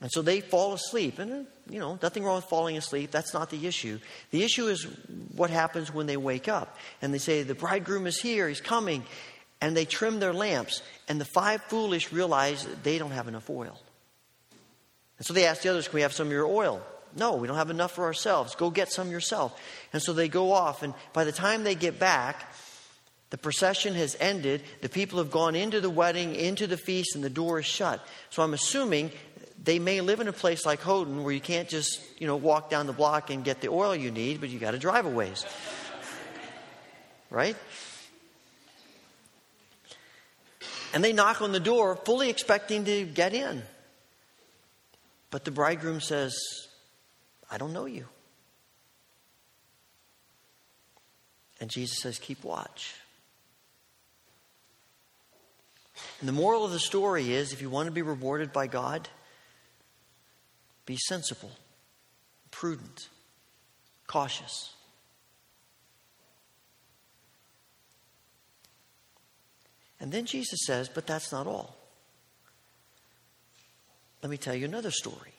and 0.00 0.10
so 0.10 0.22
they 0.22 0.40
fall 0.40 0.72
asleep. 0.72 1.18
And, 1.18 1.46
you 1.68 1.78
know, 1.78 1.98
nothing 2.02 2.24
wrong 2.24 2.36
with 2.36 2.46
falling 2.46 2.76
asleep. 2.76 3.10
That's 3.10 3.34
not 3.34 3.50
the 3.50 3.66
issue. 3.66 3.98
The 4.30 4.42
issue 4.42 4.66
is 4.68 4.84
what 5.36 5.50
happens 5.50 5.92
when 5.92 6.06
they 6.06 6.16
wake 6.16 6.48
up. 6.48 6.76
And 7.02 7.12
they 7.12 7.18
say, 7.18 7.42
The 7.42 7.54
bridegroom 7.54 8.06
is 8.06 8.20
here, 8.20 8.48
he's 8.48 8.60
coming. 8.60 9.04
And 9.60 9.76
they 9.76 9.84
trim 9.84 10.20
their 10.20 10.32
lamps. 10.32 10.82
And 11.06 11.20
the 11.20 11.26
five 11.26 11.62
foolish 11.64 12.12
realize 12.12 12.66
they 12.82 12.96
don't 12.96 13.10
have 13.10 13.28
enough 13.28 13.50
oil. 13.50 13.78
And 15.18 15.26
so 15.26 15.34
they 15.34 15.44
ask 15.44 15.62
the 15.62 15.68
others, 15.68 15.86
Can 15.86 15.96
we 15.96 16.02
have 16.02 16.14
some 16.14 16.28
of 16.28 16.32
your 16.32 16.46
oil? 16.46 16.80
No, 17.14 17.34
we 17.34 17.48
don't 17.48 17.56
have 17.56 17.70
enough 17.70 17.92
for 17.92 18.04
ourselves. 18.04 18.54
Go 18.54 18.70
get 18.70 18.90
some 18.90 19.10
yourself. 19.10 19.60
And 19.92 20.00
so 20.00 20.12
they 20.12 20.28
go 20.28 20.52
off. 20.52 20.82
And 20.82 20.94
by 21.12 21.24
the 21.24 21.32
time 21.32 21.64
they 21.64 21.74
get 21.74 21.98
back, 21.98 22.50
the 23.30 23.38
procession 23.38 23.94
has 23.94 24.16
ended. 24.18 24.62
The 24.80 24.88
people 24.88 25.18
have 25.18 25.30
gone 25.30 25.54
into 25.54 25.80
the 25.80 25.90
wedding, 25.90 26.34
into 26.34 26.66
the 26.66 26.76
feast, 26.76 27.14
and 27.14 27.22
the 27.22 27.30
door 27.30 27.60
is 27.60 27.66
shut. 27.66 28.04
So 28.30 28.42
I'm 28.42 28.54
assuming 28.54 29.12
they 29.62 29.78
may 29.78 30.00
live 30.00 30.20
in 30.20 30.28
a 30.28 30.32
place 30.32 30.64
like 30.64 30.80
Houghton 30.80 31.22
where 31.22 31.32
you 31.32 31.40
can't 31.40 31.68
just, 31.68 32.00
you 32.18 32.26
know, 32.26 32.36
walk 32.36 32.70
down 32.70 32.86
the 32.86 32.92
block 32.92 33.30
and 33.30 33.44
get 33.44 33.60
the 33.60 33.68
oil 33.68 33.94
you 33.94 34.10
need, 34.10 34.40
but 34.40 34.48
you 34.48 34.58
got 34.58 34.70
to 34.70 34.78
drive 34.78 35.04
a 35.04 35.10
ways. 35.10 35.44
right? 37.30 37.56
And 40.94 41.04
they 41.04 41.12
knock 41.12 41.42
on 41.42 41.52
the 41.52 41.60
door 41.60 41.94
fully 41.94 42.30
expecting 42.30 42.84
to 42.86 43.04
get 43.04 43.34
in. 43.34 43.62
But 45.30 45.44
the 45.44 45.50
bridegroom 45.50 46.00
says, 46.00 46.34
I 47.50 47.58
don't 47.58 47.72
know 47.72 47.84
you. 47.84 48.06
And 51.60 51.70
Jesus 51.70 51.98
says, 52.00 52.18
Keep 52.18 52.42
watch. 52.42 52.94
And 56.20 56.28
the 56.28 56.32
moral 56.32 56.64
of 56.64 56.72
the 56.72 56.78
story 56.78 57.34
is 57.34 57.52
if 57.52 57.60
you 57.60 57.68
want 57.68 57.86
to 57.86 57.92
be 57.92 58.02
rewarded 58.02 58.52
by 58.52 58.66
God, 58.66 59.08
be 60.90 60.96
sensible, 60.96 61.52
prudent, 62.50 63.08
cautious. 64.08 64.74
And 70.00 70.10
then 70.10 70.24
Jesus 70.26 70.58
says, 70.66 70.88
But 70.88 71.06
that's 71.06 71.30
not 71.30 71.46
all. 71.46 71.76
Let 74.20 74.30
me 74.30 74.36
tell 74.36 74.52
you 74.52 74.64
another 74.64 74.90
story. 74.90 75.32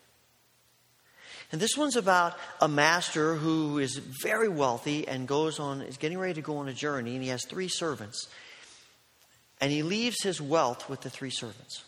And 1.52 1.60
this 1.60 1.76
one's 1.76 1.98
about 1.98 2.38
a 2.62 2.70
master 2.70 3.36
who 3.36 3.78
is 3.78 3.98
very 3.98 4.48
wealthy 4.48 5.06
and 5.06 5.28
goes 5.28 5.60
on, 5.60 5.82
is 5.82 5.98
getting 5.98 6.18
ready 6.18 6.36
to 6.36 6.42
go 6.42 6.60
on 6.60 6.70
a 6.70 6.74
journey, 6.74 7.16
and 7.16 7.24
he 7.24 7.28
has 7.28 7.44
three 7.46 7.68
servants. 7.68 8.30
And 9.60 9.70
he 9.70 9.84
leaves 9.84 10.24
his 10.24 10.40
wealth 10.40 10.88
with 10.88 11.02
the 11.02 11.10
three 11.10 11.30
servants. 11.30 11.84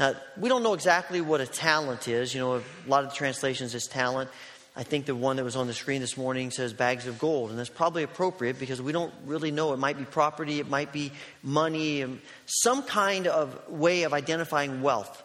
Now, 0.00 0.14
we 0.38 0.48
don't 0.48 0.62
know 0.62 0.72
exactly 0.72 1.20
what 1.20 1.42
a 1.42 1.46
talent 1.46 2.08
is. 2.08 2.34
You 2.34 2.40
know, 2.40 2.56
a 2.56 2.62
lot 2.88 3.04
of 3.04 3.10
the 3.10 3.16
translations 3.16 3.74
is 3.74 3.86
talent. 3.86 4.30
I 4.74 4.82
think 4.82 5.04
the 5.04 5.14
one 5.14 5.36
that 5.36 5.44
was 5.44 5.56
on 5.56 5.66
the 5.66 5.74
screen 5.74 6.00
this 6.00 6.16
morning 6.16 6.50
says 6.50 6.72
bags 6.72 7.06
of 7.06 7.18
gold, 7.18 7.50
and 7.50 7.58
that's 7.58 7.68
probably 7.68 8.02
appropriate 8.02 8.58
because 8.58 8.80
we 8.80 8.92
don't 8.92 9.12
really 9.26 9.50
know. 9.50 9.74
It 9.74 9.78
might 9.78 9.98
be 9.98 10.04
property, 10.04 10.58
it 10.58 10.70
might 10.70 10.90
be 10.90 11.12
money, 11.42 12.06
some 12.46 12.82
kind 12.82 13.26
of 13.26 13.68
way 13.68 14.04
of 14.04 14.14
identifying 14.14 14.80
wealth 14.80 15.22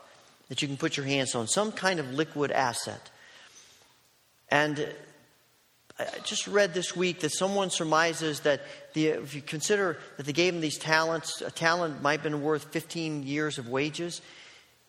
that 0.50 0.62
you 0.62 0.68
can 0.68 0.76
put 0.76 0.98
your 0.98 1.06
hands 1.06 1.36
on, 1.36 1.48
some 1.48 1.72
kind 1.72 2.02
of 2.02 2.12
liquid 2.12 2.52
asset. 2.52 3.10
And 4.50 4.94
I 5.98 6.06
just 6.26 6.48
read 6.48 6.74
this 6.74 6.98
week 6.98 7.22
that 7.22 7.32
someone 7.32 7.70
surmises 7.70 8.42
that 8.42 8.62
the, 8.94 9.08
if 9.08 9.36
you 9.36 9.42
consider 9.42 9.98
that 10.18 10.26
they 10.26 10.34
gave 10.34 10.54
him 10.54 10.60
these 10.60 10.78
talents, 10.78 11.42
a 11.42 11.52
talent 11.52 12.02
might 12.02 12.20
have 12.20 12.24
been 12.24 12.42
worth 12.42 12.66
15 12.66 13.24
years 13.24 13.58
of 13.58 13.70
wages, 13.70 14.22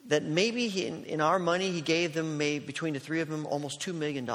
that 0.07 0.23
maybe 0.23 0.67
he, 0.67 0.85
in, 0.85 1.03
in, 1.03 1.21
our 1.21 1.39
money 1.39 1.71
he 1.71 1.81
gave 1.81 2.13
them, 2.13 2.37
maybe 2.37 2.65
between 2.65 2.93
the 2.93 2.99
three 2.99 3.21
of 3.21 3.29
them, 3.29 3.45
almost 3.45 3.81
$2 3.81 3.93
million. 3.93 4.29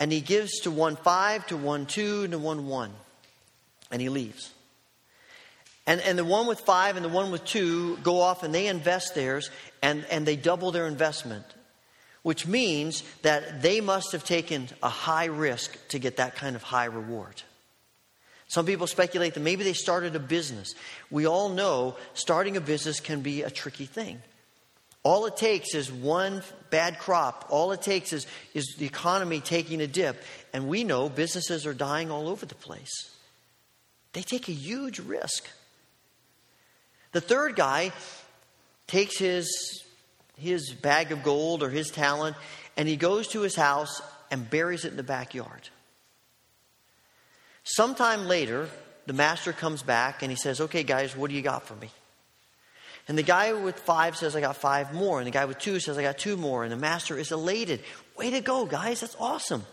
And 0.00 0.10
he 0.10 0.20
gives 0.20 0.60
to 0.60 0.70
one 0.70 0.96
five, 0.96 1.46
to 1.48 1.56
one 1.56 1.84
two, 1.84 2.22
and 2.22 2.32
to 2.32 2.38
one 2.38 2.66
one. 2.66 2.90
And 3.90 4.00
he 4.00 4.08
leaves. 4.08 4.50
And, 5.86 6.00
and 6.00 6.18
the 6.18 6.24
one 6.24 6.46
with 6.46 6.60
five 6.60 6.96
and 6.96 7.04
the 7.04 7.10
one 7.10 7.30
with 7.30 7.44
two 7.44 7.96
go 7.98 8.20
off 8.20 8.42
and 8.42 8.54
they 8.54 8.66
invest 8.66 9.14
theirs 9.14 9.50
and, 9.82 10.06
and 10.10 10.24
they 10.24 10.36
double 10.36 10.70
their 10.70 10.86
investment, 10.86 11.44
which 12.22 12.46
means 12.46 13.02
that 13.22 13.60
they 13.60 13.80
must 13.80 14.12
have 14.12 14.24
taken 14.24 14.68
a 14.82 14.88
high 14.88 15.24
risk 15.26 15.76
to 15.88 15.98
get 15.98 16.16
that 16.16 16.36
kind 16.36 16.56
of 16.56 16.62
high 16.62 16.84
reward. 16.84 17.42
Some 18.50 18.66
people 18.66 18.88
speculate 18.88 19.34
that 19.34 19.40
maybe 19.40 19.62
they 19.62 19.74
started 19.74 20.16
a 20.16 20.18
business. 20.18 20.74
We 21.08 21.24
all 21.24 21.50
know 21.50 21.96
starting 22.14 22.56
a 22.56 22.60
business 22.60 22.98
can 22.98 23.20
be 23.20 23.42
a 23.42 23.50
tricky 23.50 23.86
thing. 23.86 24.20
All 25.04 25.26
it 25.26 25.36
takes 25.36 25.72
is 25.72 25.90
one 25.90 26.42
bad 26.68 26.98
crop. 26.98 27.46
All 27.48 27.70
it 27.70 27.80
takes 27.80 28.12
is, 28.12 28.26
is 28.52 28.74
the 28.76 28.86
economy 28.86 29.38
taking 29.40 29.80
a 29.80 29.86
dip. 29.86 30.20
And 30.52 30.66
we 30.66 30.82
know 30.82 31.08
businesses 31.08 31.64
are 31.64 31.72
dying 31.72 32.10
all 32.10 32.28
over 32.28 32.44
the 32.44 32.56
place. 32.56 33.14
They 34.14 34.22
take 34.22 34.48
a 34.48 34.52
huge 34.52 34.98
risk. 34.98 35.48
The 37.12 37.20
third 37.20 37.54
guy 37.54 37.92
takes 38.88 39.16
his, 39.16 39.84
his 40.36 40.72
bag 40.72 41.12
of 41.12 41.22
gold 41.22 41.62
or 41.62 41.70
his 41.70 41.88
talent 41.88 42.34
and 42.76 42.88
he 42.88 42.96
goes 42.96 43.28
to 43.28 43.42
his 43.42 43.54
house 43.54 44.02
and 44.32 44.50
buries 44.50 44.84
it 44.84 44.88
in 44.90 44.96
the 44.96 45.04
backyard. 45.04 45.68
Sometime 47.74 48.26
later, 48.26 48.68
the 49.06 49.12
master 49.12 49.52
comes 49.52 49.82
back 49.82 50.22
and 50.22 50.30
he 50.30 50.36
says, 50.36 50.60
Okay, 50.60 50.82
guys, 50.82 51.16
what 51.16 51.30
do 51.30 51.36
you 51.36 51.42
got 51.42 51.66
for 51.66 51.74
me? 51.76 51.90
And 53.06 53.16
the 53.16 53.22
guy 53.22 53.52
with 53.52 53.78
five 53.78 54.16
says, 54.16 54.36
I 54.36 54.40
got 54.40 54.56
five 54.56 54.92
more. 54.92 55.18
And 55.18 55.26
the 55.26 55.32
guy 55.32 55.44
with 55.44 55.58
two 55.58 55.80
says, 55.80 55.98
I 55.98 56.02
got 56.02 56.18
two 56.18 56.36
more. 56.36 56.64
And 56.64 56.72
the 56.72 56.76
master 56.76 57.18
is 57.18 57.32
elated. 57.32 57.80
Way 58.16 58.30
to 58.30 58.40
go, 58.40 58.66
guys. 58.66 59.00
That's 59.00 59.16
awesome. 59.18 59.64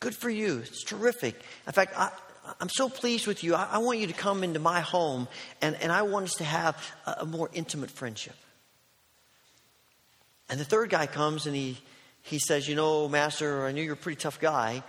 Good 0.00 0.14
for 0.14 0.28
you. 0.30 0.58
It's 0.58 0.82
terrific. 0.84 1.40
In 1.66 1.72
fact, 1.72 1.94
I, 1.96 2.10
I'm 2.60 2.68
so 2.68 2.88
pleased 2.88 3.26
with 3.26 3.44
you. 3.44 3.54
I, 3.54 3.68
I, 3.72 3.78
want 3.78 3.98
you 3.98 4.08
to 4.08 4.12
come 4.12 4.42
into 4.42 4.58
my 4.58 4.80
home, 4.80 5.28
and, 5.60 5.76
and 5.76 5.92
I 5.92 6.02
want 6.02 6.24
us 6.24 6.34
to 6.36 6.44
have 6.44 6.76
a, 7.06 7.16
a 7.20 7.26
more 7.26 7.48
intimate 7.52 7.90
friendship. 7.90 8.34
And 10.48 10.58
the 10.58 10.64
third 10.64 10.90
guy 10.90 11.06
comes 11.06 11.46
and 11.46 11.54
he, 11.54 11.78
he 12.22 12.38
says, 12.38 12.68
You 12.68 12.74
know, 12.74 13.08
Master, 13.08 13.64
I 13.64 13.72
knew 13.72 13.82
you're 13.82 13.94
a 13.94 13.96
pretty 13.96 14.20
tough 14.20 14.40
guy, 14.40 14.82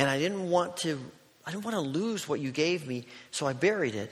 and 0.00 0.08
I 0.08 0.18
didn't 0.18 0.48
want 0.48 0.78
to. 0.78 0.98
I 1.44 1.50
didn't 1.50 1.64
want 1.64 1.74
to 1.74 1.80
lose 1.82 2.26
what 2.26 2.40
you 2.40 2.52
gave 2.52 2.86
me, 2.86 3.04
so 3.30 3.46
I 3.46 3.52
buried 3.52 3.94
it. 3.94 4.10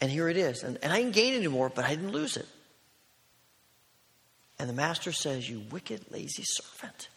And 0.00 0.10
here 0.10 0.28
it 0.28 0.38
is. 0.38 0.62
And, 0.62 0.78
and 0.82 0.90
I 0.90 1.02
didn't 1.02 1.14
gain 1.14 1.34
any 1.34 1.48
more, 1.48 1.68
but 1.68 1.84
I 1.84 1.90
didn't 1.90 2.12
lose 2.12 2.38
it. 2.38 2.46
And 4.58 4.70
the 4.70 4.74
master 4.74 5.12
says, 5.12 5.48
You 5.48 5.62
wicked, 5.70 6.10
lazy 6.10 6.44
servant. 6.44 7.08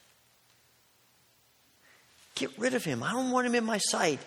Get 2.36 2.52
rid 2.58 2.74
of 2.74 2.84
him. 2.84 3.02
I 3.02 3.12
don't 3.12 3.32
want 3.32 3.48
him 3.48 3.56
in 3.56 3.64
my 3.64 3.78
sight 3.78 4.20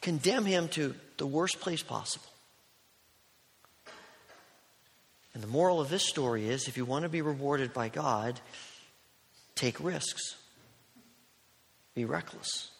condemn 0.00 0.44
him 0.44 0.68
to 0.68 0.94
the 1.16 1.26
worst 1.26 1.58
place 1.58 1.82
possible. 1.82 2.28
And 5.34 5.42
the 5.42 5.48
moral 5.48 5.80
of 5.80 5.88
this 5.88 6.06
story 6.06 6.48
is 6.48 6.68
if 6.68 6.76
you 6.76 6.84
want 6.84 7.02
to 7.02 7.08
be 7.08 7.20
rewarded 7.20 7.72
by 7.72 7.88
God, 7.88 8.40
take 9.56 9.82
risks, 9.82 10.36
be 11.98 12.04
reckless. 12.04 12.70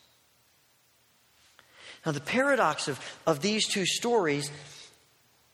Now, 2.07 2.13
the 2.13 2.21
paradox 2.21 2.89
of, 2.89 3.01
of 3.27 3.41
these 3.41 3.67
two 3.67 3.85
stories 3.85 4.51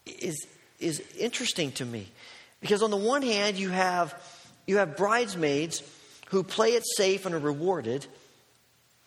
is, 0.07 0.47
is 0.79 1.03
interesting 1.19 1.73
to 1.73 1.85
me 1.85 2.09
because, 2.61 2.83
on 2.83 2.91
the 2.91 2.97
one 2.97 3.23
hand, 3.23 3.57
you 3.57 3.71
have, 3.71 4.15
you 4.67 4.77
have 4.77 4.97
bridesmaids 4.97 5.83
who 6.29 6.43
play 6.43 6.71
it 6.71 6.85
safe 6.97 7.27
and 7.27 7.35
are 7.35 7.39
rewarded 7.39 8.07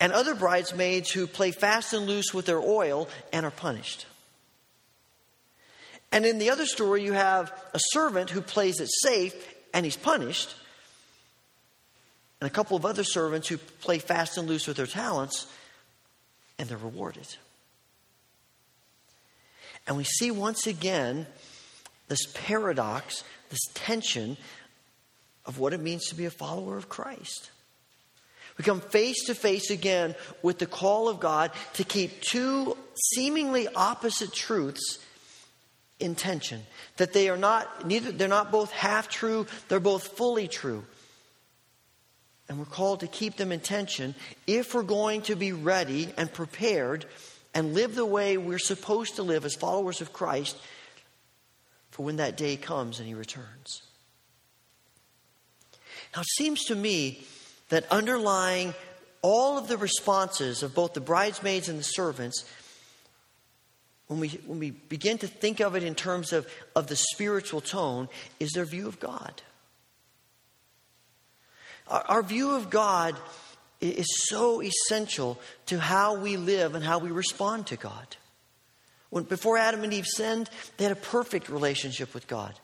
and 0.00 0.12
other 0.12 0.34
bridesmaids 0.34 1.10
who 1.10 1.26
play 1.26 1.50
fast 1.50 1.92
and 1.92 2.06
loose 2.06 2.32
with 2.32 2.46
their 2.46 2.60
oil 2.60 3.08
and 3.32 3.44
are 3.44 3.50
punished. 3.50 4.06
And 6.12 6.24
in 6.24 6.38
the 6.38 6.50
other 6.50 6.66
story, 6.66 7.02
you 7.04 7.12
have 7.12 7.52
a 7.74 7.80
servant 7.92 8.30
who 8.30 8.40
plays 8.40 8.80
it 8.80 8.88
safe 9.02 9.34
and 9.74 9.84
he's 9.84 9.96
punished, 9.96 10.54
and 12.40 12.46
a 12.46 12.52
couple 12.52 12.76
of 12.76 12.86
other 12.86 13.04
servants 13.04 13.48
who 13.48 13.58
play 13.58 13.98
fast 13.98 14.38
and 14.38 14.48
loose 14.48 14.66
with 14.66 14.76
their 14.76 14.86
talents 14.86 15.46
and 16.58 16.68
they're 16.68 16.78
rewarded. 16.78 17.26
And 19.86 19.96
we 19.96 20.04
see 20.04 20.30
once 20.30 20.66
again 20.66 21.26
this 22.08 22.26
paradox, 22.34 23.24
this 23.50 23.60
tension 23.74 24.36
of 25.46 25.58
what 25.58 25.72
it 25.72 25.80
means 25.80 26.06
to 26.08 26.14
be 26.14 26.26
a 26.26 26.30
follower 26.30 26.76
of 26.76 26.88
Christ. 26.88 27.50
We 28.58 28.64
come 28.64 28.80
face 28.80 29.26
to 29.26 29.34
face 29.34 29.70
again 29.70 30.14
with 30.42 30.58
the 30.58 30.66
call 30.66 31.08
of 31.08 31.20
God 31.20 31.52
to 31.74 31.84
keep 31.84 32.20
two 32.20 32.76
seemingly 33.14 33.68
opposite 33.68 34.32
truths 34.32 34.98
in 36.00 36.16
tension. 36.16 36.62
That 36.96 37.12
they 37.12 37.28
are 37.28 37.36
not 37.36 37.86
neither 37.86 38.10
they're 38.10 38.28
not 38.28 38.50
both 38.50 38.72
half 38.72 39.08
true, 39.08 39.46
they're 39.68 39.80
both 39.80 40.16
fully 40.16 40.48
true. 40.48 40.84
And 42.48 42.58
we're 42.58 42.64
called 42.64 43.00
to 43.00 43.06
keep 43.06 43.36
them 43.36 43.52
in 43.52 43.60
tension 43.60 44.14
if 44.46 44.74
we're 44.74 44.82
going 44.82 45.22
to 45.22 45.36
be 45.36 45.52
ready 45.52 46.12
and 46.16 46.32
prepared 46.32 47.04
and 47.54 47.74
live 47.74 47.94
the 47.94 48.06
way 48.06 48.36
we're 48.36 48.58
supposed 48.58 49.16
to 49.16 49.22
live 49.22 49.44
as 49.44 49.54
followers 49.54 50.00
of 50.00 50.12
Christ 50.12 50.56
for 51.90 52.04
when 52.04 52.16
that 52.16 52.36
day 52.36 52.56
comes 52.56 52.98
and 52.98 53.08
he 53.08 53.14
returns. 53.14 53.82
Now, 56.14 56.22
it 56.22 56.28
seems 56.28 56.64
to 56.64 56.74
me 56.74 57.24
that 57.68 57.90
underlying 57.90 58.74
all 59.20 59.58
of 59.58 59.68
the 59.68 59.76
responses 59.76 60.62
of 60.62 60.74
both 60.74 60.94
the 60.94 61.00
bridesmaids 61.00 61.68
and 61.68 61.78
the 61.78 61.84
servants, 61.84 62.44
when 64.06 64.20
we, 64.20 64.28
when 64.46 64.58
we 64.58 64.70
begin 64.70 65.18
to 65.18 65.26
think 65.26 65.60
of 65.60 65.74
it 65.74 65.82
in 65.82 65.94
terms 65.94 66.32
of, 66.32 66.46
of 66.74 66.86
the 66.86 66.96
spiritual 66.96 67.60
tone, 67.60 68.08
is 68.40 68.52
their 68.52 68.64
view 68.64 68.88
of 68.88 69.00
God. 69.00 69.42
Our, 71.88 72.22
view 72.22 72.52
of 72.52 72.70
God 72.70 73.16
is 73.80 74.06
so 74.28 74.60
essential 74.60 75.38
to 75.66 75.78
how 75.78 76.16
we 76.16 76.36
live 76.36 76.74
and 76.74 76.84
how 76.84 76.98
we 76.98 77.10
respond 77.10 77.68
to 77.68 77.76
God. 77.76 78.16
When, 79.10 79.24
before 79.24 79.56
Adam 79.56 79.84
and 79.84 79.92
Eve 79.92 80.06
sinned, 80.06 80.50
they 80.76 80.84
had 80.84 80.92
a 80.92 80.96
perfect 80.96 81.48
relationship 81.48 82.12
with 82.12 82.26
God. 82.26 82.54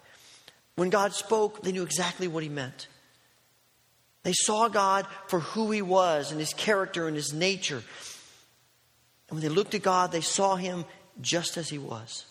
When 0.76 0.90
God 0.90 1.14
spoke, 1.14 1.62
they 1.62 1.72
knew 1.72 1.82
exactly 1.82 2.28
what 2.28 2.42
He 2.42 2.48
meant. 2.48 2.88
They 4.24 4.34
saw 4.34 4.68
God 4.68 5.06
for 5.28 5.40
who 5.40 5.70
He 5.70 5.82
was 5.82 6.30
and 6.30 6.40
His 6.40 6.52
character 6.52 7.06
and 7.06 7.16
His 7.16 7.32
nature. 7.32 7.82
And 9.28 9.38
when 9.38 9.40
they 9.40 9.48
looked 9.48 9.74
at 9.74 9.82
God, 9.82 10.12
they 10.12 10.20
saw 10.20 10.56
Him 10.56 10.84
just 11.20 11.56
as 11.56 11.68
He 11.68 11.78
was. 11.78 12.26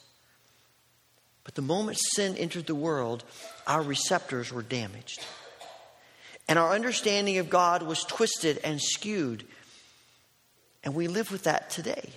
But 1.44 1.56
the 1.56 1.62
moment 1.62 1.98
sin 2.16 2.36
entered 2.38 2.68
the 2.68 2.76
world, 2.76 3.24
our 3.68 3.82
receptors 3.82 4.52
were 4.52 4.62
damaged. 4.62 5.26
And 6.48 6.60
our 6.60 6.74
understanding 6.74 7.38
of 7.38 7.50
God 7.50 7.84
was 7.84 8.04
twisted 8.04 8.60
and 8.64 8.82
skewed. 8.82 9.46
And 10.84 10.94
we 10.94 11.08
live 11.08 11.32
with 11.32 11.44
that 11.44 11.70
today. 11.70 12.10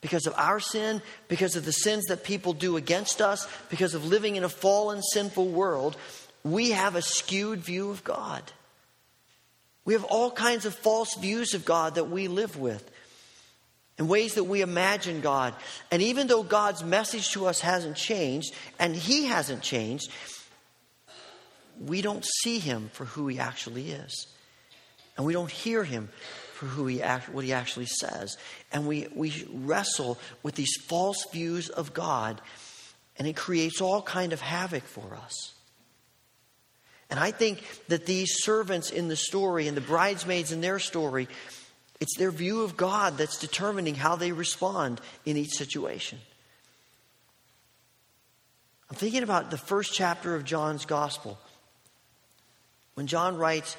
Because 0.00 0.26
of 0.26 0.34
our 0.36 0.60
sin, 0.60 1.02
because 1.28 1.56
of 1.56 1.64
the 1.64 1.72
sins 1.72 2.04
that 2.06 2.24
people 2.24 2.52
do 2.52 2.76
against 2.76 3.20
us, 3.20 3.48
because 3.70 3.94
of 3.94 4.04
living 4.04 4.36
in 4.36 4.44
a 4.44 4.48
fallen, 4.48 5.02
sinful 5.02 5.48
world, 5.48 5.96
we 6.44 6.70
have 6.70 6.94
a 6.94 7.02
skewed 7.02 7.60
view 7.60 7.90
of 7.90 8.04
God. 8.04 8.42
We 9.84 9.94
have 9.94 10.04
all 10.04 10.30
kinds 10.30 10.66
of 10.66 10.74
false 10.74 11.14
views 11.14 11.54
of 11.54 11.64
God 11.64 11.96
that 11.96 12.10
we 12.10 12.28
live 12.28 12.58
with 12.58 12.90
in 13.98 14.08
ways 14.08 14.34
that 14.34 14.44
we 14.44 14.60
imagine 14.60 15.20
God. 15.20 15.54
And 15.90 16.02
even 16.02 16.26
though 16.26 16.42
God's 16.42 16.82
message 16.82 17.30
to 17.32 17.46
us 17.46 17.60
hasn't 17.60 17.96
changed, 17.96 18.54
and 18.78 18.94
He 18.94 19.26
hasn't 19.26 19.62
changed, 19.62 20.10
we 21.80 22.02
don't 22.02 22.24
see 22.42 22.58
Him 22.58 22.90
for 22.92 23.04
who 23.04 23.26
He 23.28 23.38
actually 23.38 23.90
is. 23.90 24.26
And 25.16 25.26
we 25.26 25.32
don't 25.32 25.50
hear 25.50 25.84
Him 25.84 26.08
for 26.54 26.66
who 26.66 26.86
he 26.86 27.02
act, 27.02 27.28
what 27.28 27.44
He 27.44 27.52
actually 27.52 27.86
says. 27.86 28.36
And 28.72 28.86
we, 28.86 29.08
we 29.14 29.46
wrestle 29.52 30.18
with 30.42 30.54
these 30.54 30.76
false 30.86 31.26
views 31.32 31.68
of 31.68 31.92
God, 31.92 32.40
and 33.18 33.26
it 33.26 33.36
creates 33.36 33.80
all 33.80 34.02
kind 34.02 34.32
of 34.32 34.40
havoc 34.40 34.84
for 34.84 35.14
us. 35.14 35.52
And 37.10 37.20
I 37.20 37.32
think 37.32 37.62
that 37.88 38.06
these 38.06 38.42
servants 38.42 38.90
in 38.90 39.08
the 39.08 39.16
story 39.16 39.68
and 39.68 39.76
the 39.76 39.82
bridesmaids 39.82 40.52
in 40.52 40.60
their 40.60 40.78
story 40.78 41.28
it's 42.00 42.16
their 42.18 42.30
view 42.30 42.62
of 42.62 42.76
God 42.76 43.16
that's 43.16 43.38
determining 43.38 43.94
how 43.94 44.16
they 44.16 44.32
respond 44.32 45.00
in 45.24 45.36
each 45.36 45.52
situation. 45.56 46.18
I'm 48.90 48.96
thinking 48.96 49.22
about 49.22 49.50
the 49.50 49.58
first 49.58 49.94
chapter 49.94 50.34
of 50.34 50.44
John's 50.44 50.84
gospel. 50.84 51.38
When 52.94 53.06
John 53.06 53.36
writes, 53.36 53.76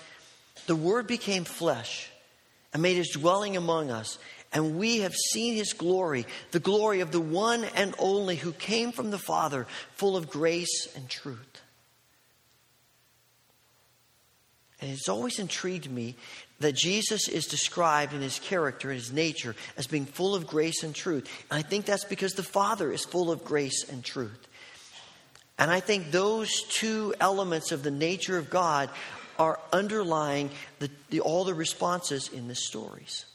The 0.67 0.75
Word 0.75 1.07
became 1.07 1.43
flesh 1.43 2.09
and 2.73 2.81
made 2.81 2.97
his 2.97 3.11
dwelling 3.11 3.57
among 3.57 3.91
us, 3.91 4.17
and 4.51 4.77
we 4.77 4.99
have 4.99 5.15
seen 5.15 5.55
his 5.55 5.73
glory, 5.73 6.25
the 6.51 6.59
glory 6.59 7.01
of 7.01 7.11
the 7.11 7.21
one 7.21 7.63
and 7.75 7.95
only 7.97 8.35
who 8.35 8.51
came 8.51 8.91
from 8.91 9.11
the 9.11 9.17
Father, 9.17 9.67
full 9.93 10.15
of 10.15 10.29
grace 10.29 10.87
and 10.95 11.09
truth. 11.09 11.61
And 14.81 14.91
it's 14.91 15.09
always 15.09 15.39
intrigued 15.39 15.89
me 15.89 16.15
that 16.59 16.75
Jesus 16.75 17.27
is 17.27 17.47
described 17.47 18.13
in 18.13 18.21
his 18.21 18.39
character 18.39 18.89
and 18.89 18.99
his 18.99 19.11
nature 19.11 19.55
as 19.77 19.87
being 19.87 20.05
full 20.05 20.35
of 20.35 20.47
grace 20.47 20.83
and 20.83 20.93
truth. 20.93 21.27
And 21.49 21.57
I 21.57 21.67
think 21.67 21.85
that's 21.85 22.05
because 22.05 22.33
the 22.33 22.43
Father 22.43 22.91
is 22.91 23.03
full 23.03 23.31
of 23.31 23.43
grace 23.43 23.89
and 23.89 24.03
truth. 24.03 24.47
And 25.57 25.71
I 25.71 25.79
think 25.79 26.11
those 26.11 26.63
two 26.63 27.13
elements 27.19 27.71
of 27.71 27.83
the 27.83 27.91
nature 27.91 28.37
of 28.37 28.49
God 28.49 28.89
are 29.39 29.59
underlying 29.71 30.49
the, 30.79 30.89
the, 31.09 31.21
all 31.21 31.43
the 31.43 31.53
responses 31.53 32.29
in 32.29 32.47
the 32.47 32.55
stories. 32.55 33.25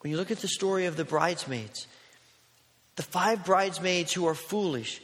When 0.00 0.10
you 0.10 0.16
look 0.16 0.30
at 0.30 0.38
the 0.38 0.48
story 0.48 0.86
of 0.86 0.96
the 0.96 1.04
bridesmaids, 1.04 1.86
the 2.96 3.02
five 3.02 3.44
bridesmaids 3.44 4.12
who 4.12 4.26
are 4.26 4.34
foolish, 4.34 5.00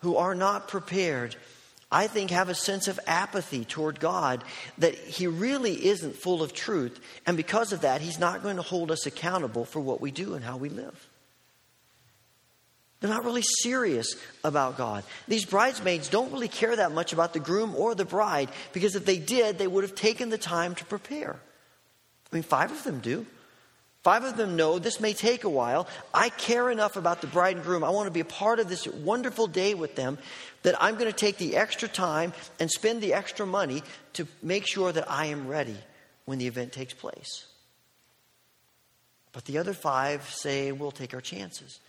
who 0.00 0.16
are 0.16 0.34
not 0.34 0.68
prepared, 0.68 1.34
I 1.90 2.06
think, 2.06 2.30
have 2.30 2.48
a 2.48 2.54
sense 2.54 2.88
of 2.88 3.00
apathy 3.06 3.64
toward 3.64 4.00
God 4.00 4.44
that 4.78 4.94
He 4.94 5.26
really 5.26 5.86
isn't 5.86 6.16
full 6.16 6.42
of 6.42 6.52
truth. 6.52 7.00
And 7.26 7.36
because 7.36 7.72
of 7.72 7.80
that, 7.80 8.00
He's 8.00 8.18
not 8.18 8.42
going 8.42 8.56
to 8.56 8.62
hold 8.62 8.90
us 8.90 9.06
accountable 9.06 9.64
for 9.64 9.80
what 9.80 10.00
we 10.00 10.10
do 10.10 10.34
and 10.34 10.44
how 10.44 10.56
we 10.56 10.68
live. 10.68 11.07
They're 13.00 13.10
not 13.10 13.24
really 13.24 13.42
serious 13.42 14.16
about 14.42 14.76
God. 14.76 15.04
These 15.28 15.44
bridesmaids 15.44 16.08
don't 16.08 16.32
really 16.32 16.48
care 16.48 16.74
that 16.74 16.92
much 16.92 17.12
about 17.12 17.32
the 17.32 17.40
groom 17.40 17.74
or 17.76 17.94
the 17.94 18.04
bride 18.04 18.50
because 18.72 18.96
if 18.96 19.04
they 19.04 19.18
did, 19.18 19.58
they 19.58 19.68
would 19.68 19.84
have 19.84 19.94
taken 19.94 20.30
the 20.30 20.38
time 20.38 20.74
to 20.76 20.84
prepare. 20.84 21.36
I 22.30 22.34
mean, 22.34 22.42
five 22.42 22.72
of 22.72 22.82
them 22.82 22.98
do. 22.98 23.24
Five 24.02 24.24
of 24.24 24.36
them 24.36 24.56
know 24.56 24.78
this 24.78 25.00
may 25.00 25.12
take 25.12 25.44
a 25.44 25.48
while. 25.48 25.86
I 26.14 26.28
care 26.28 26.70
enough 26.70 26.96
about 26.96 27.20
the 27.20 27.26
bride 27.26 27.56
and 27.56 27.64
groom. 27.64 27.84
I 27.84 27.90
want 27.90 28.06
to 28.06 28.12
be 28.12 28.20
a 28.20 28.24
part 28.24 28.58
of 28.58 28.68
this 28.68 28.86
wonderful 28.86 29.46
day 29.46 29.74
with 29.74 29.96
them 29.96 30.18
that 30.62 30.80
I'm 30.82 30.94
going 30.94 31.10
to 31.10 31.16
take 31.16 31.36
the 31.36 31.56
extra 31.56 31.88
time 31.88 32.32
and 32.58 32.70
spend 32.70 33.00
the 33.00 33.14
extra 33.14 33.46
money 33.46 33.82
to 34.14 34.26
make 34.42 34.66
sure 34.66 34.92
that 34.92 35.10
I 35.10 35.26
am 35.26 35.46
ready 35.46 35.76
when 36.24 36.38
the 36.38 36.46
event 36.46 36.72
takes 36.72 36.94
place. 36.94 37.46
But 39.32 39.44
the 39.44 39.58
other 39.58 39.74
five 39.74 40.28
say, 40.30 40.72
we'll 40.72 40.90
take 40.90 41.14
our 41.14 41.20
chances. 41.20 41.80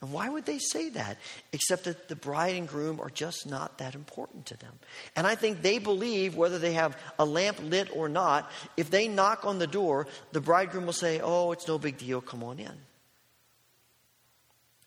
And 0.00 0.12
why 0.12 0.28
would 0.28 0.46
they 0.46 0.58
say 0.58 0.90
that? 0.90 1.18
Except 1.52 1.84
that 1.84 2.08
the 2.08 2.14
bride 2.14 2.54
and 2.54 2.68
groom 2.68 3.00
are 3.00 3.10
just 3.10 3.46
not 3.46 3.78
that 3.78 3.96
important 3.96 4.46
to 4.46 4.56
them. 4.56 4.72
And 5.16 5.26
I 5.26 5.34
think 5.34 5.60
they 5.60 5.78
believe, 5.78 6.36
whether 6.36 6.58
they 6.58 6.74
have 6.74 6.96
a 7.18 7.24
lamp 7.24 7.58
lit 7.60 7.88
or 7.94 8.08
not, 8.08 8.48
if 8.76 8.90
they 8.90 9.08
knock 9.08 9.44
on 9.44 9.58
the 9.58 9.66
door, 9.66 10.06
the 10.30 10.40
bridegroom 10.40 10.86
will 10.86 10.92
say, 10.92 11.20
Oh, 11.20 11.50
it's 11.50 11.66
no 11.66 11.78
big 11.78 11.98
deal, 11.98 12.20
come 12.20 12.44
on 12.44 12.60
in. 12.60 12.72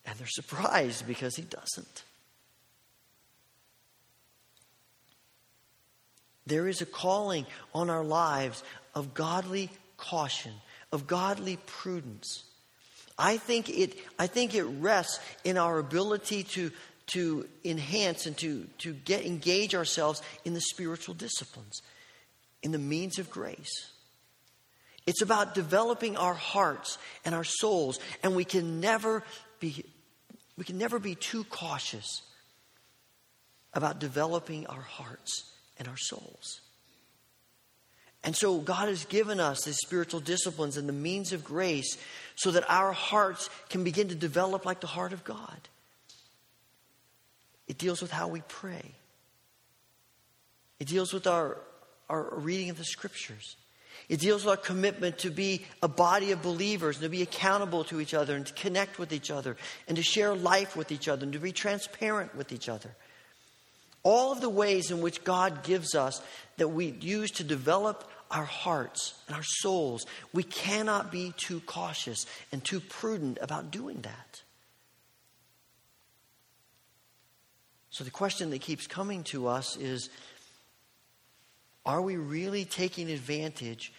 And 0.05 0.18
they're 0.18 0.28
surprised 0.28 1.05
because 1.05 1.36
he 1.36 1.43
doesn't. 1.43 2.03
There 6.47 6.68
is 6.68 6.82
a 6.82 6.86
calling 6.86 7.45
on 7.74 7.89
our 7.89 8.03
lives 8.03 8.64
of 8.95 9.14
godly 9.14 9.70
caution, 9.97 10.53
of 10.91 11.05
godly 11.05 11.57
prudence. 11.66 12.43
I 13.22 13.38
think 13.38 13.70
it, 13.70 13.98
I 14.18 14.26
think 14.26 14.56
it 14.56 14.64
rests 14.64 15.20
in 15.44 15.58
our 15.58 15.78
ability 15.78 16.44
to, 16.56 16.72
to 17.14 17.48
enhance 17.64 18.26
and 18.26 18.36
to, 18.38 18.66
to 18.80 18.94
get, 18.94 19.26
engage 19.26 19.76
ourselves 19.76 20.24
in 20.44 20.56
the 20.56 20.62
spiritual 20.62 21.14
disciplines, 21.14 21.84
in 22.64 22.72
the 22.72 22.80
means 22.80 23.20
of 23.20 23.30
grace. 23.30 23.92
It's 25.06 25.22
about 25.22 25.54
developing 25.54 26.18
our 26.18 26.34
hearts 26.34 26.98
and 27.24 27.36
our 27.36 27.44
souls, 27.44 28.00
and 28.24 28.36
we 28.36 28.44
can 28.44 28.80
never 28.80 29.24
be, 29.60 29.86
we 30.58 30.64
can 30.64 30.80
never 30.80 30.98
be 30.98 31.14
too 31.14 31.44
cautious 31.44 32.24
about 33.74 34.00
developing 34.00 34.66
our 34.66 34.82
hearts 34.82 35.52
and 35.78 35.88
our 35.88 35.98
souls. 35.98 36.62
And 38.24 38.36
so 38.36 38.60
God 38.60 38.88
has 38.88 39.06
given 39.06 39.40
us 39.40 39.64
these 39.64 39.78
spiritual 39.78 40.20
disciplines 40.20 40.78
and 40.78 40.88
the 40.88 40.94
means 40.94 41.34
of 41.34 41.44
grace 41.44 41.98
so 42.36 42.52
that 42.52 42.70
our 42.70 42.92
hearts 42.92 43.50
can 43.70 43.84
begin 43.84 44.10
to 44.10 44.16
develop 44.16 44.66
like 44.66 44.80
the 44.80 44.88
heart 44.88 45.14
of 45.14 45.24
God. 45.24 45.70
It 47.68 47.78
deals 47.78 48.02
with 48.02 48.12
how 48.12 48.28
we 48.28 48.42
pray. 48.48 48.92
It 50.80 50.88
deals 50.88 51.14
with 51.14 51.26
our, 51.26 51.58
our 52.10 52.36
reading 52.36 52.70
of 52.70 52.78
the 52.78 52.84
scriptures. 52.84 53.56
It 54.10 54.20
deals 54.20 54.44
with 54.44 54.52
our 54.52 54.58
commitment 54.58 55.20
to 55.20 55.30
be 55.30 55.66
a 55.82 55.88
body 55.88 56.32
of 56.32 56.42
believers 56.42 56.98
and 56.98 57.04
to 57.04 57.10
be 57.10 57.22
accountable 57.22 57.84
to 57.86 58.02
each 58.02 58.14
other 58.14 58.36
and 58.36 58.46
to 58.46 58.54
connect 58.54 59.00
with 59.00 59.14
each 59.14 59.32
other 59.32 59.58
and 59.88 59.96
to 59.96 60.04
share 60.04 60.36
life 60.36 60.76
with 60.76 60.92
each 60.92 61.08
other 61.08 61.24
and 61.24 61.34
to 61.34 61.40
be 61.40 61.52
transparent 61.52 62.36
with 62.36 62.52
each 62.52 62.68
other. 62.68 62.96
All 64.04 64.32
of 64.32 64.41
the 64.41 64.49
ways 64.49 64.91
in 64.91 65.02
which 65.02 65.24
God 65.24 65.64
gives 65.64 65.93
us 65.95 66.22
that 66.58 66.70
we 66.70 66.88
use 67.02 67.32
to 67.32 67.43
develop 67.43 68.10
our 68.32 68.45
hearts 68.45 69.14
and 69.28 69.36
our 69.36 69.43
souls, 69.43 70.06
we 70.34 70.43
cannot 70.43 71.12
be 71.12 71.34
too 71.38 71.60
cautious 71.62 72.26
and 72.52 72.64
too 72.64 72.80
prudent 72.80 73.38
about 73.41 73.72
doing 73.72 74.02
that. 74.02 74.41
So, 77.89 78.06
the 78.06 78.12
question 78.12 78.49
that 78.52 78.62
keeps 78.62 78.88
coming 78.88 79.24
to 79.26 79.47
us 79.47 79.76
is 79.76 80.10
Are 81.86 82.02
we 82.02 82.16
really 82.16 82.66
taking 82.66 83.12
advantage 83.12 83.91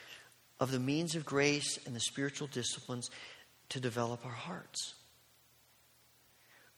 of 0.59 0.71
the 0.71 0.81
means 0.81 1.15
of 1.15 1.27
grace 1.27 1.79
and 1.87 1.95
the 1.95 2.01
spiritual 2.01 2.49
disciplines 2.49 3.11
to 3.69 3.81
develop 3.81 4.25
our 4.25 4.33
hearts? 4.33 4.95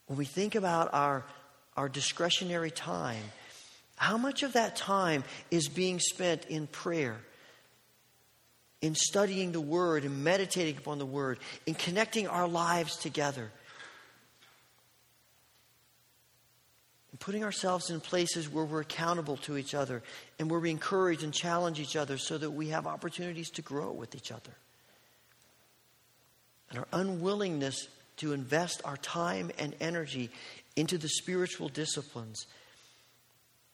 When 0.06 0.18
we 0.18 0.24
think 0.24 0.54
about 0.54 0.92
our 0.92 1.24
our 1.76 1.88
discretionary 1.88 2.70
time, 2.70 3.22
how 3.96 4.16
much 4.16 4.42
of 4.42 4.54
that 4.54 4.76
time 4.76 5.24
is 5.50 5.68
being 5.68 6.00
spent 6.00 6.46
in 6.46 6.66
prayer, 6.66 7.16
in 8.80 8.94
studying 8.94 9.52
the 9.52 9.60
Word, 9.60 10.04
in 10.04 10.22
meditating 10.22 10.76
upon 10.76 10.98
the 10.98 11.06
Word, 11.06 11.38
in 11.66 11.74
connecting 11.74 12.28
our 12.28 12.48
lives 12.48 12.96
together? 12.96 13.50
in 17.14 17.18
putting 17.18 17.44
ourselves 17.44 17.90
in 17.90 18.00
places 18.00 18.50
where 18.50 18.64
we're 18.64 18.80
accountable 18.80 19.36
to 19.36 19.56
each 19.56 19.72
other 19.72 20.02
and 20.40 20.50
where 20.50 20.58
we 20.58 20.68
encourage 20.68 21.22
and 21.22 21.32
challenge 21.32 21.78
each 21.78 21.94
other 21.94 22.18
so 22.18 22.36
that 22.36 22.50
we 22.50 22.70
have 22.70 22.88
opportunities 22.88 23.50
to 23.50 23.62
grow 23.62 23.92
with 23.92 24.16
each 24.16 24.32
other. 24.32 24.50
And 26.70 26.80
our 26.80 26.88
unwillingness 26.92 27.86
to 28.16 28.32
invest 28.32 28.82
our 28.84 28.96
time 28.96 29.52
and 29.60 29.76
energy 29.80 30.28
into 30.76 30.98
the 30.98 31.08
spiritual 31.08 31.68
disciplines 31.68 32.46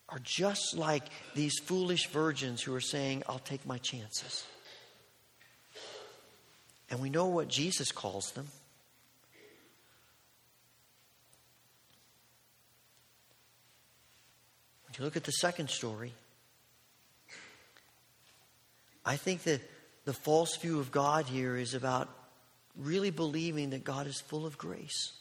are 0.09 0.19
just 0.23 0.77
like 0.77 1.05
these 1.35 1.59
foolish 1.59 2.09
virgins 2.09 2.63
who 2.63 2.75
are 2.75 2.81
saying, 2.81 3.23
I'll 3.29 3.39
take 3.39 3.65
my 3.65 3.79
chances. 3.79 4.45
And 6.91 7.01
we 7.01 7.09
know 7.09 7.27
what 7.27 7.49
Jesus 7.49 7.93
calls 7.93 8.33
them. 8.33 8.47
When 14.85 14.95
you 14.99 15.05
Look 15.05 15.17
at 15.17 15.25
the 15.25 15.33
second 15.33 15.71
story. 15.71 16.13
I 19.05 19.17
think 19.17 19.45
that 19.45 19.61
the 20.05 20.13
false 20.13 20.57
view 20.57 20.81
of 20.81 20.91
God 20.91 21.27
here 21.27 21.57
is 21.57 21.75
about 21.75 22.09
really 22.77 23.11
believing 23.11 23.71
that 23.71 23.85
God 23.85 24.07
is 24.09 24.21
full 24.21 24.45
of 24.45 24.59
grace. 24.59 25.13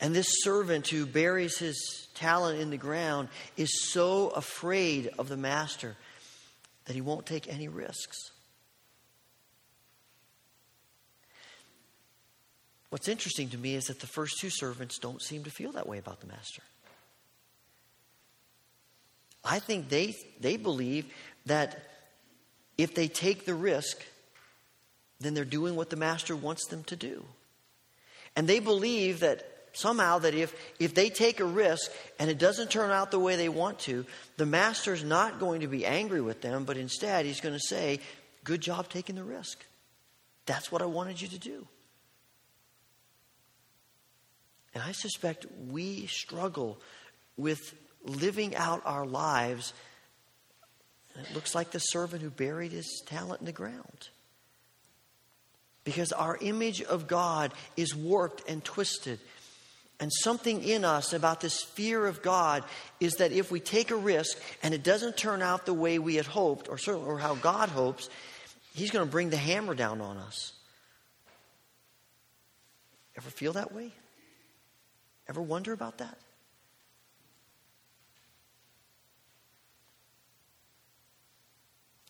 And 0.00 0.14
this 0.14 0.28
servant 0.42 0.88
who 0.88 1.06
buries 1.06 1.58
his 1.58 2.08
talent 2.14 2.60
in 2.60 2.70
the 2.70 2.76
ground 2.76 3.28
is 3.56 3.90
so 3.90 4.28
afraid 4.28 5.10
of 5.18 5.28
the 5.28 5.36
master 5.36 5.96
that 6.84 6.94
he 6.94 7.00
won't 7.00 7.26
take 7.26 7.52
any 7.52 7.68
risks. 7.68 8.30
What's 12.90 13.08
interesting 13.08 13.50
to 13.50 13.58
me 13.58 13.74
is 13.74 13.86
that 13.86 14.00
the 14.00 14.06
first 14.06 14.38
two 14.40 14.50
servants 14.50 14.98
don't 14.98 15.20
seem 15.20 15.44
to 15.44 15.50
feel 15.50 15.72
that 15.72 15.86
way 15.86 15.98
about 15.98 16.20
the 16.20 16.26
master. 16.26 16.62
I 19.44 19.58
think 19.58 19.88
they, 19.88 20.16
they 20.40 20.56
believe 20.56 21.06
that 21.46 21.82
if 22.76 22.94
they 22.94 23.08
take 23.08 23.44
the 23.44 23.54
risk, 23.54 24.02
then 25.20 25.34
they're 25.34 25.44
doing 25.44 25.74
what 25.76 25.90
the 25.90 25.96
master 25.96 26.34
wants 26.34 26.66
them 26.66 26.84
to 26.84 26.96
do. 26.96 27.24
And 28.36 28.46
they 28.46 28.60
believe 28.60 29.20
that 29.20 29.57
somehow 29.72 30.18
that 30.20 30.34
if, 30.34 30.54
if 30.78 30.94
they 30.94 31.10
take 31.10 31.40
a 31.40 31.44
risk 31.44 31.90
and 32.18 32.30
it 32.30 32.38
doesn't 32.38 32.70
turn 32.70 32.90
out 32.90 33.10
the 33.10 33.18
way 33.18 33.36
they 33.36 33.48
want 33.48 33.78
to, 33.80 34.04
the 34.36 34.46
master's 34.46 35.04
not 35.04 35.40
going 35.40 35.60
to 35.60 35.68
be 35.68 35.86
angry 35.86 36.20
with 36.20 36.40
them, 36.40 36.64
but 36.64 36.76
instead 36.76 37.26
he's 37.26 37.40
going 37.40 37.54
to 37.54 37.60
say, 37.60 38.00
Good 38.44 38.60
job 38.62 38.88
taking 38.88 39.16
the 39.16 39.24
risk. 39.24 39.62
That's 40.46 40.72
what 40.72 40.80
I 40.80 40.86
wanted 40.86 41.20
you 41.20 41.28
to 41.28 41.38
do. 41.38 41.66
And 44.72 44.82
I 44.82 44.92
suspect 44.92 45.44
we 45.68 46.06
struggle 46.06 46.80
with 47.36 47.74
living 48.04 48.56
out 48.56 48.80
our 48.84 49.04
lives. 49.04 49.74
It 51.14 51.34
looks 51.34 51.54
like 51.54 51.72
the 51.72 51.78
servant 51.78 52.22
who 52.22 52.30
buried 52.30 52.72
his 52.72 53.02
talent 53.06 53.40
in 53.40 53.46
the 53.46 53.52
ground. 53.52 54.08
Because 55.84 56.12
our 56.12 56.38
image 56.40 56.80
of 56.80 57.08
God 57.08 57.52
is 57.76 57.94
warped 57.94 58.48
and 58.48 58.62
twisted. 58.64 59.18
And 60.00 60.12
something 60.12 60.62
in 60.62 60.84
us 60.84 61.12
about 61.12 61.40
this 61.40 61.62
fear 61.62 62.06
of 62.06 62.22
God 62.22 62.62
is 63.00 63.14
that 63.14 63.32
if 63.32 63.50
we 63.50 63.58
take 63.58 63.90
a 63.90 63.96
risk 63.96 64.38
and 64.62 64.72
it 64.72 64.84
doesn't 64.84 65.16
turn 65.16 65.42
out 65.42 65.66
the 65.66 65.74
way 65.74 65.98
we 65.98 66.14
had 66.14 66.26
hoped, 66.26 66.68
or 66.68 66.78
certainly 66.78 67.08
or 67.08 67.18
how 67.18 67.34
God 67.34 67.68
hopes, 67.68 68.08
He's 68.74 68.92
going 68.92 69.04
to 69.04 69.10
bring 69.10 69.30
the 69.30 69.36
hammer 69.36 69.74
down 69.74 70.00
on 70.00 70.18
us. 70.18 70.52
Ever 73.16 73.30
feel 73.30 73.54
that 73.54 73.74
way? 73.74 73.90
Ever 75.28 75.42
wonder 75.42 75.72
about 75.72 75.98
that? 75.98 76.16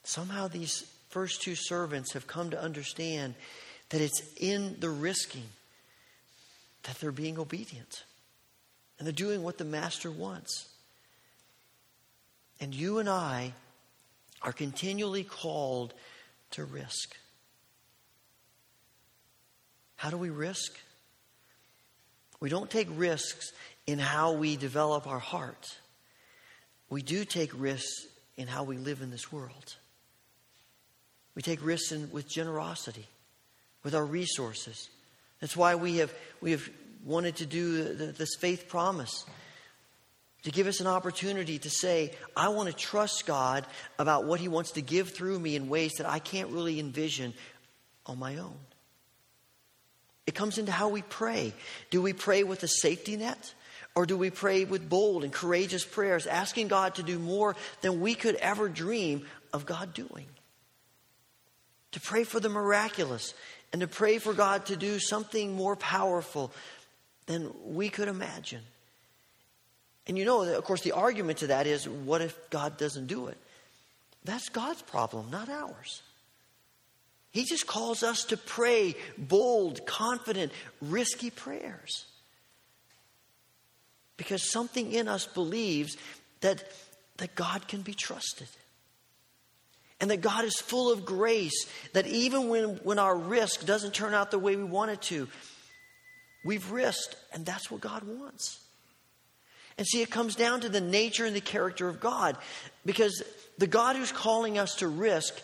Somehow 0.04 0.48
these 0.48 0.86
first 1.08 1.40
two 1.40 1.54
servants 1.54 2.12
have 2.12 2.26
come 2.26 2.50
to 2.50 2.60
understand 2.60 3.34
that 3.88 4.02
it's 4.02 4.22
in 4.36 4.76
the 4.78 4.90
risking 4.90 5.44
that 6.84 6.98
they're 7.00 7.12
being 7.12 7.38
obedient. 7.38 8.04
And 8.98 9.06
they're 9.06 9.12
doing 9.12 9.42
what 9.42 9.58
the 9.58 9.64
master 9.64 10.10
wants. 10.10 10.68
And 12.60 12.74
you 12.74 12.98
and 12.98 13.08
I 13.08 13.52
are 14.42 14.52
continually 14.52 15.24
called 15.24 15.94
to 16.52 16.64
risk. 16.64 17.16
How 19.96 20.10
do 20.10 20.16
we 20.16 20.30
risk? 20.30 20.78
We 22.40 22.48
don't 22.48 22.70
take 22.70 22.88
risks 22.92 23.52
in 23.86 23.98
how 23.98 24.32
we 24.32 24.56
develop 24.56 25.06
our 25.06 25.18
heart. 25.18 25.76
We 26.88 27.02
do 27.02 27.24
take 27.24 27.50
risks 27.58 28.06
in 28.36 28.46
how 28.46 28.62
we 28.62 28.76
live 28.76 29.02
in 29.02 29.10
this 29.10 29.32
world. 29.32 29.76
We 31.34 31.42
take 31.42 31.64
risks 31.64 31.92
in, 31.92 32.10
with 32.12 32.28
generosity, 32.28 33.06
with 33.82 33.94
our 33.94 34.04
resources. 34.04 34.88
That's 35.40 35.56
why 35.56 35.74
we 35.76 35.98
have, 35.98 36.12
we 36.40 36.52
have 36.52 36.68
wanted 37.04 37.36
to 37.36 37.46
do 37.46 37.94
the, 37.94 38.06
this 38.06 38.34
faith 38.36 38.68
promise 38.68 39.24
to 40.42 40.50
give 40.50 40.66
us 40.66 40.80
an 40.80 40.86
opportunity 40.86 41.58
to 41.58 41.70
say, 41.70 42.12
I 42.36 42.48
want 42.48 42.68
to 42.68 42.74
trust 42.74 43.26
God 43.26 43.66
about 43.98 44.24
what 44.24 44.40
He 44.40 44.48
wants 44.48 44.72
to 44.72 44.82
give 44.82 45.10
through 45.10 45.38
me 45.38 45.56
in 45.56 45.68
ways 45.68 45.94
that 45.94 46.08
I 46.08 46.18
can't 46.18 46.50
really 46.50 46.78
envision 46.78 47.34
on 48.06 48.18
my 48.18 48.38
own. 48.38 48.56
It 50.26 50.34
comes 50.34 50.58
into 50.58 50.72
how 50.72 50.88
we 50.88 51.02
pray. 51.02 51.54
Do 51.90 52.02
we 52.02 52.12
pray 52.12 52.44
with 52.44 52.62
a 52.62 52.68
safety 52.68 53.16
net? 53.16 53.54
Or 53.94 54.06
do 54.06 54.16
we 54.16 54.30
pray 54.30 54.64
with 54.64 54.88
bold 54.88 55.24
and 55.24 55.32
courageous 55.32 55.84
prayers, 55.84 56.26
asking 56.26 56.68
God 56.68 56.96
to 56.96 57.02
do 57.02 57.18
more 57.18 57.56
than 57.80 58.00
we 58.00 58.14
could 58.14 58.36
ever 58.36 58.68
dream 58.68 59.26
of 59.52 59.66
God 59.66 59.92
doing? 59.94 60.26
To 61.92 62.00
pray 62.00 62.24
for 62.24 62.38
the 62.38 62.50
miraculous 62.50 63.34
and 63.72 63.80
to 63.80 63.86
pray 63.86 64.18
for 64.18 64.32
God 64.32 64.66
to 64.66 64.76
do 64.76 64.98
something 64.98 65.54
more 65.54 65.76
powerful 65.76 66.52
than 67.26 67.52
we 67.64 67.88
could 67.88 68.08
imagine. 68.08 68.62
And 70.06 70.16
you 70.16 70.24
know, 70.24 70.42
of 70.42 70.64
course, 70.64 70.80
the 70.80 70.92
argument 70.92 71.38
to 71.38 71.48
that 71.48 71.66
is 71.66 71.86
what 71.86 72.22
if 72.22 72.38
God 72.50 72.78
doesn't 72.78 73.06
do 73.06 73.26
it? 73.26 73.36
That's 74.24 74.48
God's 74.48 74.82
problem, 74.82 75.30
not 75.30 75.48
ours. 75.48 76.02
He 77.30 77.44
just 77.44 77.66
calls 77.66 78.02
us 78.02 78.24
to 78.24 78.36
pray 78.36 78.94
bold, 79.18 79.86
confident, 79.86 80.50
risky 80.80 81.30
prayers. 81.30 82.06
Because 84.16 84.50
something 84.50 84.92
in 84.92 85.08
us 85.08 85.26
believes 85.26 85.96
that, 86.40 86.64
that 87.18 87.34
God 87.34 87.68
can 87.68 87.82
be 87.82 87.94
trusted. 87.94 88.48
And 90.00 90.10
that 90.10 90.20
God 90.20 90.44
is 90.44 90.60
full 90.60 90.92
of 90.92 91.04
grace, 91.04 91.66
that 91.92 92.06
even 92.06 92.48
when, 92.48 92.76
when 92.84 92.98
our 92.98 93.16
risk 93.16 93.66
doesn't 93.66 93.94
turn 93.94 94.14
out 94.14 94.30
the 94.30 94.38
way 94.38 94.54
we 94.54 94.64
want 94.64 94.92
it 94.92 95.02
to, 95.02 95.28
we've 96.44 96.70
risked, 96.70 97.16
and 97.32 97.44
that's 97.44 97.70
what 97.70 97.80
God 97.80 98.04
wants. 98.04 98.60
And 99.76 99.86
see, 99.86 100.02
it 100.02 100.10
comes 100.10 100.34
down 100.34 100.60
to 100.62 100.68
the 100.68 100.80
nature 100.80 101.24
and 101.24 101.34
the 101.34 101.40
character 101.40 101.88
of 101.88 102.00
God. 102.00 102.36
Because 102.84 103.22
the 103.58 103.66
God 103.66 103.96
who's 103.96 104.12
calling 104.12 104.58
us 104.58 104.76
to 104.76 104.88
risk 104.88 105.40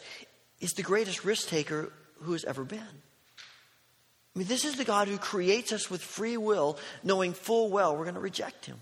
is 0.61 0.73
the 0.73 0.83
greatest 0.83 1.25
risk 1.25 1.49
taker 1.49 1.93
who 2.23 2.33
has 2.33 2.45
ever 2.45 2.65
been. 2.65 2.81
I 2.81 4.39
mean, 4.39 4.49
this 4.49 4.65
is 4.65 4.77
the 4.77 4.85
God 4.85 5.07
who 5.07 5.19
creates 5.19 5.73
us 5.73 5.89
with 5.89 6.03
free 6.03 6.37
will, 6.37 6.79
knowing 7.05 7.33
full 7.33 7.71
well 7.71 7.97
we're 7.97 8.05
going 8.05 8.17
to 8.17 8.21
reject 8.21 8.67
him. 8.67 8.81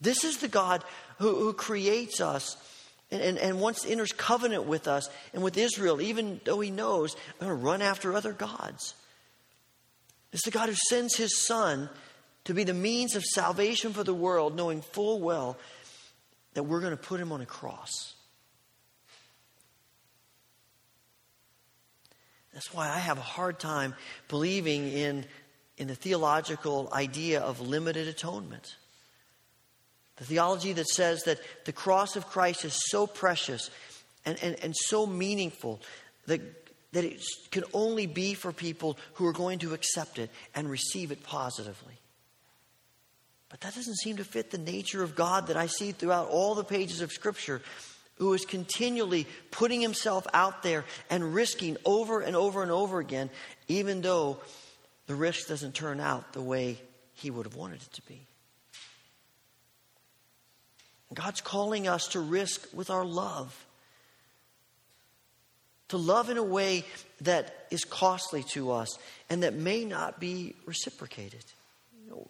This 0.00 0.24
is 0.24 0.38
the 0.38 0.48
God 0.48 0.82
who, 1.18 1.36
who 1.36 1.52
creates 1.52 2.20
us 2.20 2.56
and, 3.10 3.22
and, 3.22 3.38
and 3.38 3.60
once 3.60 3.84
enters 3.84 4.12
covenant 4.12 4.64
with 4.64 4.86
us 4.86 5.08
and 5.34 5.42
with 5.42 5.56
Israel, 5.56 6.00
even 6.00 6.40
though 6.44 6.60
he 6.60 6.70
knows, 6.70 7.16
I'm 7.40 7.48
going 7.48 7.58
to 7.58 7.64
run 7.64 7.82
after 7.82 8.14
other 8.14 8.32
gods. 8.32 8.94
It's 10.32 10.44
the 10.44 10.50
God 10.50 10.68
who 10.68 10.76
sends 10.88 11.16
his 11.16 11.44
son 11.44 11.90
to 12.44 12.54
be 12.54 12.64
the 12.64 12.74
means 12.74 13.16
of 13.16 13.24
salvation 13.24 13.92
for 13.92 14.04
the 14.04 14.14
world, 14.14 14.56
knowing 14.56 14.80
full 14.80 15.20
well 15.20 15.58
that 16.54 16.62
we're 16.62 16.80
going 16.80 16.96
to 16.96 17.02
put 17.02 17.20
him 17.20 17.32
on 17.32 17.40
a 17.40 17.46
cross. 17.46 18.14
That's 22.52 22.72
why 22.74 22.88
I 22.88 22.98
have 22.98 23.18
a 23.18 23.22
hard 23.22 23.58
time 23.58 23.94
believing 24.28 24.90
in, 24.90 25.24
in 25.78 25.88
the 25.88 25.94
theological 25.94 26.88
idea 26.92 27.40
of 27.40 27.60
limited 27.60 28.08
atonement. 28.08 28.76
The 30.20 30.26
theology 30.26 30.74
that 30.74 30.86
says 30.86 31.24
that 31.24 31.40
the 31.64 31.72
cross 31.72 32.14
of 32.14 32.28
Christ 32.28 32.66
is 32.66 32.78
so 32.90 33.06
precious 33.06 33.70
and, 34.26 34.38
and, 34.42 34.54
and 34.62 34.76
so 34.76 35.06
meaningful 35.06 35.80
that, 36.26 36.42
that 36.92 37.04
it 37.04 37.22
can 37.50 37.64
only 37.72 38.06
be 38.06 38.34
for 38.34 38.52
people 38.52 38.98
who 39.14 39.26
are 39.26 39.32
going 39.32 39.60
to 39.60 39.72
accept 39.72 40.18
it 40.18 40.30
and 40.54 40.70
receive 40.70 41.10
it 41.10 41.22
positively. 41.22 41.94
But 43.48 43.62
that 43.62 43.74
doesn't 43.74 43.96
seem 43.96 44.18
to 44.18 44.24
fit 44.24 44.50
the 44.50 44.58
nature 44.58 45.02
of 45.02 45.16
God 45.16 45.46
that 45.46 45.56
I 45.56 45.66
see 45.66 45.92
throughout 45.92 46.28
all 46.28 46.54
the 46.54 46.64
pages 46.64 47.00
of 47.00 47.10
Scripture 47.10 47.62
who 48.16 48.34
is 48.34 48.44
continually 48.44 49.26
putting 49.50 49.80
himself 49.80 50.26
out 50.34 50.62
there 50.62 50.84
and 51.08 51.34
risking 51.34 51.78
over 51.86 52.20
and 52.20 52.36
over 52.36 52.62
and 52.62 52.70
over 52.70 53.00
again, 53.00 53.30
even 53.68 54.02
though 54.02 54.36
the 55.06 55.14
risk 55.14 55.48
doesn't 55.48 55.74
turn 55.74 55.98
out 55.98 56.34
the 56.34 56.42
way 56.42 56.78
he 57.14 57.30
would 57.30 57.46
have 57.46 57.56
wanted 57.56 57.80
it 57.80 57.92
to 57.94 58.02
be. 58.02 58.26
God's 61.12 61.40
calling 61.40 61.88
us 61.88 62.08
to 62.08 62.20
risk 62.20 62.68
with 62.72 62.90
our 62.90 63.04
love. 63.04 63.66
To 65.88 65.96
love 65.96 66.30
in 66.30 66.36
a 66.36 66.42
way 66.42 66.84
that 67.22 67.66
is 67.70 67.84
costly 67.84 68.44
to 68.50 68.70
us 68.70 68.96
and 69.28 69.42
that 69.42 69.54
may 69.54 69.84
not 69.84 70.20
be 70.20 70.54
reciprocated. 70.66 71.44
You 72.04 72.10
know, 72.10 72.26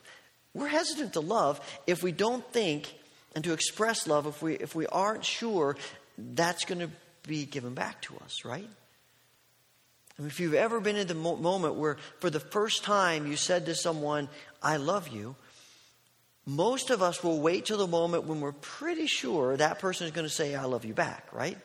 we're 0.55 0.68
hesitant 0.68 1.12
to 1.12 1.20
love 1.20 1.61
if 1.87 2.03
we 2.03 2.12
don't 2.12 2.45
think 2.53 2.95
and 3.35 3.45
to 3.45 3.53
express 3.53 4.07
love 4.07 4.26
if 4.26 4.43
we, 4.43 4.55
if 4.55 4.74
we 4.74 4.87
aren't 4.87 5.24
sure 5.24 5.76
that's 6.16 6.64
going 6.64 6.81
to 6.81 6.91
be 7.26 7.45
given 7.45 7.74
back 7.74 8.01
to 8.03 8.16
us, 8.24 8.45
right? 8.45 8.68
Mean, 10.20 10.28
if 10.28 10.39
you've 10.39 10.55
ever 10.55 10.81
been 10.81 10.97
in 10.97 11.07
the 11.07 11.14
mo- 11.14 11.37
moment 11.37 11.76
where, 11.76 11.97
for 12.18 12.28
the 12.28 12.41
first 12.41 12.85
time, 12.85 13.26
you 13.26 13.37
said 13.37 13.66
to 13.66 13.74
someone, 13.74 14.28
I 14.62 14.76
love 14.76 15.09
you, 15.09 15.35
most 16.51 16.90
of 16.90 17.01
us 17.01 17.22
will 17.22 17.40
wait 17.40 17.66
till 17.66 17.78
the 17.78 17.86
moment 17.86 18.24
when 18.24 18.40
we're 18.40 18.53
pretty 18.53 19.07
sure 19.07 19.57
that 19.57 19.78
person 19.78 20.07
is 20.07 20.12
going 20.12 20.26
to 20.26 20.32
say, 20.32 20.55
I 20.55 20.64
love 20.64 20.84
you 20.84 20.94
back, 20.94 21.28
right? 21.32 21.57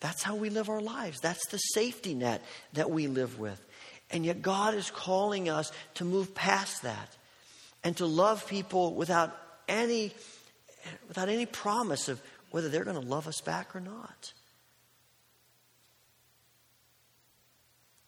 That's 0.00 0.22
how 0.22 0.34
we 0.34 0.50
live 0.50 0.68
our 0.68 0.80
lives. 0.80 1.20
That's 1.20 1.46
the 1.48 1.58
safety 1.58 2.12
net 2.12 2.42
that 2.74 2.90
we 2.90 3.06
live 3.06 3.38
with. 3.38 3.64
And 4.10 4.26
yet, 4.26 4.42
God 4.42 4.74
is 4.74 4.90
calling 4.90 5.48
us 5.48 5.72
to 5.94 6.04
move 6.04 6.34
past 6.34 6.82
that 6.82 7.16
and 7.82 7.96
to 7.96 8.06
love 8.06 8.46
people 8.46 8.94
without 8.94 9.34
any, 9.68 10.12
without 11.08 11.28
any 11.28 11.46
promise 11.46 12.08
of 12.08 12.20
whether 12.50 12.68
they're 12.68 12.84
going 12.84 13.00
to 13.00 13.08
love 13.08 13.26
us 13.26 13.40
back 13.40 13.74
or 13.74 13.80
not. 13.80 14.32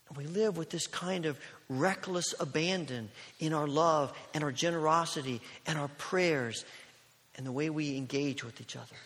And 0.08 0.18
we 0.18 0.26
live 0.26 0.58
with 0.58 0.70
this 0.70 0.86
kind 0.86 1.26
of 1.26 1.38
reckless 1.68 2.34
abandon 2.38 3.10
in 3.40 3.52
our 3.52 3.66
love 3.66 4.12
and 4.34 4.44
our 4.44 4.52
generosity 4.52 5.40
and 5.66 5.78
our 5.78 5.88
prayers 5.88 6.64
and 7.36 7.46
the 7.46 7.52
way 7.52 7.70
we 7.70 7.96
engage 7.96 8.44
with 8.44 8.60
each 8.60 8.76
other. 8.76 8.96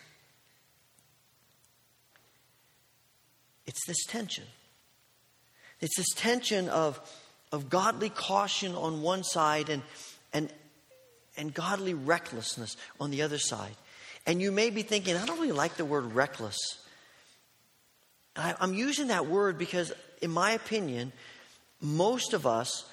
It's 3.65 3.85
this 3.87 4.05
tension. 4.05 4.45
It's 5.79 5.95
this 5.95 6.09
tension 6.15 6.69
of, 6.69 6.99
of 7.51 7.69
godly 7.69 8.09
caution 8.09 8.75
on 8.75 9.01
one 9.01 9.23
side 9.23 9.69
and, 9.69 9.81
and, 10.33 10.51
and 11.37 11.53
godly 11.53 11.93
recklessness 11.93 12.75
on 12.99 13.11
the 13.11 13.21
other 13.21 13.37
side. 13.37 13.75
And 14.25 14.41
you 14.41 14.51
may 14.51 14.69
be 14.69 14.81
thinking, 14.81 15.15
I 15.15 15.25
don't 15.25 15.39
really 15.39 15.51
like 15.51 15.75
the 15.75 15.85
word 15.85 16.13
reckless. 16.13 16.57
I, 18.35 18.55
I'm 18.59 18.73
using 18.73 19.07
that 19.07 19.27
word 19.27 19.57
because, 19.57 19.93
in 20.21 20.31
my 20.31 20.51
opinion, 20.51 21.11
most 21.81 22.33
of 22.33 22.45
us 22.45 22.85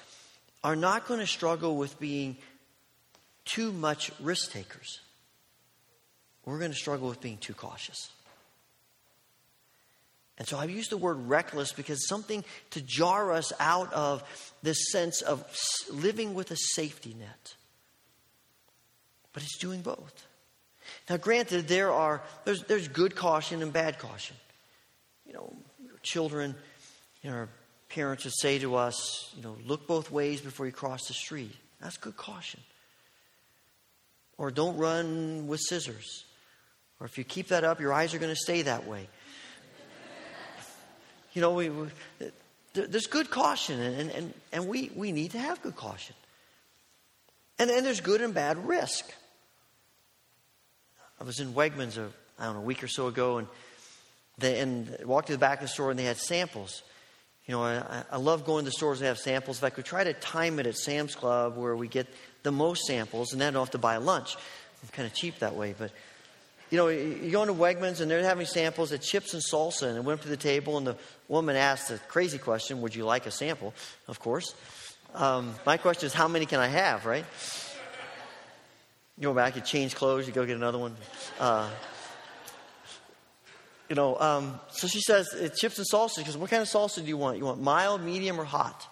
are 0.63 0.75
not 0.75 1.07
going 1.07 1.19
to 1.19 1.27
struggle 1.27 1.77
with 1.77 1.99
being 1.99 2.37
too 3.45 3.71
much 3.71 4.11
risk 4.19 4.51
takers. 4.51 4.99
We're 6.45 6.59
going 6.59 6.71
to 6.71 6.77
struggle 6.77 7.09
with 7.09 7.21
being 7.21 7.37
too 7.37 7.53
cautious. 7.53 8.09
And 10.37 10.47
so 10.47 10.57
I've 10.57 10.69
used 10.69 10.91
the 10.91 10.97
word 10.97 11.27
reckless 11.27 11.71
because 11.73 12.07
something 12.07 12.43
to 12.71 12.81
jar 12.81 13.31
us 13.31 13.51
out 13.59 13.91
of 13.91 14.23
this 14.61 14.91
sense 14.91 15.21
of 15.21 15.43
living 15.91 16.35
with 16.35 16.51
a 16.51 16.57
safety 16.57 17.15
net. 17.17 17.55
But 19.33 19.43
it's 19.43 19.57
doing 19.57 19.81
both. 19.81 20.27
Now, 21.09 21.17
granted, 21.17 21.67
there 21.67 21.91
are 21.91 22.21
there's, 22.45 22.63
there's 22.63 22.87
good 22.87 23.15
caution 23.15 23.61
and 23.61 23.73
bad 23.73 23.99
caution. 23.99 24.35
You 25.25 25.33
know, 25.33 25.53
children, 26.01 26.55
you 27.21 27.29
know, 27.29 27.35
our 27.35 27.49
parents 27.97 28.25
would 28.25 28.33
say 28.39 28.59
to 28.59 28.75
us, 28.75 29.33
you 29.35 29.41
know, 29.41 29.57
look 29.65 29.87
both 29.87 30.11
ways 30.11 30.39
before 30.39 30.67
you 30.67 30.71
cross 30.71 31.07
the 31.07 31.15
street. 31.15 31.51
That's 31.81 31.97
good 31.97 32.15
caution. 32.15 32.59
Or 34.37 34.51
don't 34.51 34.77
run 34.77 35.47
with 35.47 35.59
scissors. 35.61 36.25
Or 36.99 37.07
if 37.07 37.17
you 37.17 37.23
keep 37.23 37.47
that 37.47 37.63
up, 37.63 37.79
your 37.79 37.91
eyes 37.91 38.13
are 38.13 38.19
going 38.19 38.31
to 38.31 38.39
stay 38.39 38.61
that 38.61 38.85
way. 38.87 39.09
You 41.33 41.41
know, 41.41 41.53
we, 41.53 41.69
we, 41.69 41.87
there's 42.73 43.05
good 43.05 43.29
caution, 43.29 43.79
and, 43.79 44.09
and, 44.09 44.33
and 44.51 44.67
we, 44.67 44.89
we 44.95 45.11
need 45.11 45.31
to 45.31 45.39
have 45.39 45.61
good 45.61 45.75
caution. 45.75 46.15
And 47.59 47.69
then 47.69 47.83
there's 47.83 48.01
good 48.01 48.21
and 48.21 48.33
bad 48.33 48.67
risk. 48.67 49.05
I 51.21 51.23
was 51.23 51.39
in 51.39 51.53
Wegmans, 51.53 51.97
a, 51.97 52.09
I 52.39 52.45
don't 52.45 52.55
know, 52.55 52.61
a 52.61 52.63
week 52.63 52.83
or 52.83 52.87
so 52.87 53.05
ago, 53.05 53.37
and, 53.37 53.47
they, 54.39 54.59
and 54.59 54.97
walked 55.03 55.27
to 55.27 55.33
the 55.33 55.39
back 55.39 55.59
of 55.59 55.63
the 55.63 55.67
store, 55.67 55.91
and 55.91 55.99
they 55.99 56.05
had 56.05 56.17
samples. 56.17 56.81
You 57.47 57.55
know, 57.55 57.63
I, 57.63 58.03
I 58.11 58.17
love 58.17 58.45
going 58.45 58.65
to 58.65 58.71
stores 58.71 58.99
that 58.99 59.05
have 59.05 59.17
samples. 59.17 59.57
In 59.57 59.61
fact, 59.61 59.77
we 59.77 59.83
try 59.83 60.03
to 60.03 60.13
time 60.13 60.59
it 60.59 60.67
at 60.67 60.75
Sam's 60.75 61.15
Club 61.15 61.55
where 61.55 61.75
we 61.75 61.87
get 61.87 62.07
the 62.43 62.51
most 62.51 62.85
samples, 62.85 63.31
and 63.31 63.41
then 63.41 63.53
don't 63.53 63.61
have 63.61 63.71
to 63.71 63.77
buy 63.77 63.97
lunch. 63.97 64.35
It's 64.83 64.91
kind 64.91 65.07
of 65.07 65.13
cheap 65.13 65.39
that 65.39 65.55
way, 65.55 65.73
but 65.77 65.91
you 66.69 66.77
know, 66.77 66.89
you 66.89 67.31
go 67.31 67.43
into 67.43 67.53
Wegmans 67.53 68.01
and 68.01 68.11
they're 68.11 68.21
having 68.23 68.45
samples 68.45 68.91
of 68.91 69.01
chips 69.01 69.33
and 69.33 69.41
salsa, 69.41 69.83
and 69.83 69.97
I 69.97 70.01
went 70.01 70.19
up 70.19 70.23
to 70.23 70.29
the 70.29 70.35
table, 70.35 70.77
and 70.77 70.85
the 70.85 70.97
woman 71.29 71.55
asked 71.55 71.89
a 71.91 71.97
crazy 71.97 72.37
question 72.37 72.81
Would 72.81 72.93
you 72.93 73.05
like 73.05 73.25
a 73.25 73.31
sample? 73.31 73.73
Of 74.07 74.19
course. 74.19 74.53
Um, 75.15 75.55
my 75.65 75.77
question 75.77 76.07
is, 76.07 76.13
How 76.13 76.27
many 76.27 76.45
can 76.45 76.59
I 76.59 76.67
have, 76.67 77.05
right? 77.05 77.25
You 79.17 79.29
go 79.29 79.33
back, 79.33 79.55
you 79.55 79.61
change 79.61 79.95
clothes, 79.95 80.27
you 80.27 80.33
go 80.33 80.45
get 80.45 80.57
another 80.57 80.77
one. 80.77 80.95
Uh, 81.39 81.69
you 83.89 83.95
know, 83.95 84.19
um, 84.19 84.59
so 84.69 84.87
she 84.87 84.99
says, 84.99 85.29
it's 85.33 85.59
Chips 85.59 85.77
and 85.77 85.87
salsa. 85.91 86.19
She 86.19 86.23
goes, 86.23 86.37
What 86.37 86.49
kind 86.49 86.61
of 86.61 86.67
salsa 86.67 87.01
do 87.01 87.07
you 87.07 87.17
want? 87.17 87.37
You 87.37 87.45
want 87.45 87.61
mild, 87.61 88.01
medium, 88.01 88.39
or 88.39 88.43
hot? 88.43 88.87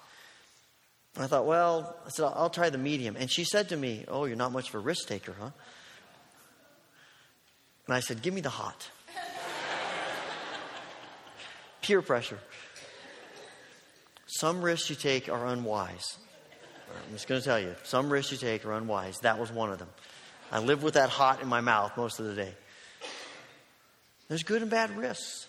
And 1.15 1.23
I 1.23 1.27
thought, 1.27 1.45
Well, 1.45 1.95
I 2.05 2.09
said, 2.09 2.25
I'll 2.25 2.49
try 2.49 2.69
the 2.69 2.77
medium. 2.77 3.15
And 3.17 3.29
she 3.29 3.43
said 3.43 3.69
to 3.69 3.77
me, 3.77 4.05
Oh, 4.07 4.25
you're 4.25 4.37
not 4.37 4.51
much 4.51 4.69
of 4.69 4.75
a 4.75 4.79
risk 4.79 5.07
taker, 5.07 5.35
huh? 5.39 5.49
And 7.87 7.95
I 7.95 7.99
said, 7.99 8.21
Give 8.21 8.33
me 8.33 8.41
the 8.41 8.49
hot. 8.49 8.89
Peer 11.81 12.01
pressure. 12.01 12.39
Some 14.27 14.61
risks 14.61 14.89
you 14.89 14.95
take 14.95 15.29
are 15.29 15.45
unwise. 15.45 16.17
I'm 16.89 17.13
just 17.13 17.27
going 17.27 17.41
to 17.41 17.45
tell 17.45 17.59
you, 17.59 17.75
some 17.83 18.09
risks 18.09 18.31
you 18.31 18.37
take 18.37 18.65
are 18.65 18.73
unwise. 18.73 19.19
That 19.19 19.39
was 19.39 19.51
one 19.51 19.71
of 19.71 19.79
them. 19.79 19.89
I 20.51 20.59
live 20.59 20.83
with 20.83 20.93
that 20.93 21.09
hot 21.09 21.41
in 21.41 21.47
my 21.47 21.61
mouth 21.61 21.95
most 21.97 22.19
of 22.19 22.25
the 22.25 22.33
day. 22.33 22.53
There's 24.27 24.43
good 24.43 24.61
and 24.61 24.71
bad 24.71 24.95
risks. 24.97 25.47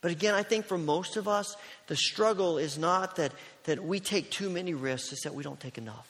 But 0.00 0.10
again, 0.10 0.34
I 0.34 0.42
think 0.42 0.66
for 0.66 0.76
most 0.76 1.16
of 1.16 1.28
us, 1.28 1.56
the 1.86 1.96
struggle 1.96 2.58
is 2.58 2.76
not 2.76 3.16
that, 3.16 3.32
that 3.64 3.82
we 3.82 4.00
take 4.00 4.30
too 4.30 4.50
many 4.50 4.74
risks, 4.74 5.12
it's 5.12 5.24
that 5.24 5.34
we 5.34 5.44
don't 5.44 5.60
take 5.60 5.78
enough. 5.78 6.08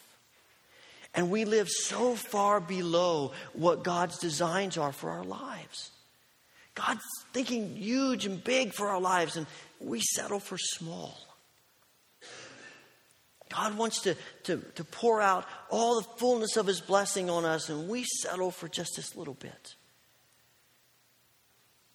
And 1.14 1.30
we 1.30 1.44
live 1.44 1.68
so 1.68 2.14
far 2.14 2.58
below 2.58 3.32
what 3.52 3.84
God's 3.84 4.18
designs 4.18 4.78
are 4.78 4.92
for 4.92 5.10
our 5.10 5.24
lives. 5.24 5.90
God's 6.74 7.04
thinking 7.34 7.76
huge 7.76 8.24
and 8.24 8.42
big 8.42 8.72
for 8.72 8.88
our 8.88 9.00
lives, 9.00 9.36
and 9.36 9.46
we 9.78 10.00
settle 10.00 10.40
for 10.40 10.56
small. 10.56 11.18
God 13.50 13.76
wants 13.76 14.00
to, 14.02 14.16
to, 14.44 14.56
to 14.76 14.84
pour 14.84 15.20
out 15.20 15.44
all 15.68 16.00
the 16.00 16.08
fullness 16.16 16.56
of 16.56 16.66
His 16.66 16.80
blessing 16.80 17.28
on 17.28 17.44
us, 17.44 17.68
and 17.68 17.90
we 17.90 18.04
settle 18.04 18.50
for 18.50 18.68
just 18.68 18.96
this 18.96 19.14
little 19.14 19.34
bit. 19.34 19.74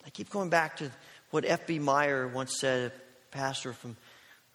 I 0.08 0.10
keep 0.10 0.30
going 0.30 0.50
back 0.50 0.78
to 0.78 0.90
what 1.32 1.44
F.B. 1.46 1.80
Meyer 1.80 2.30
once 2.30 2.58
said, 2.62 2.94
a 2.94 3.36
pastor 3.36 3.74
from 3.74 3.98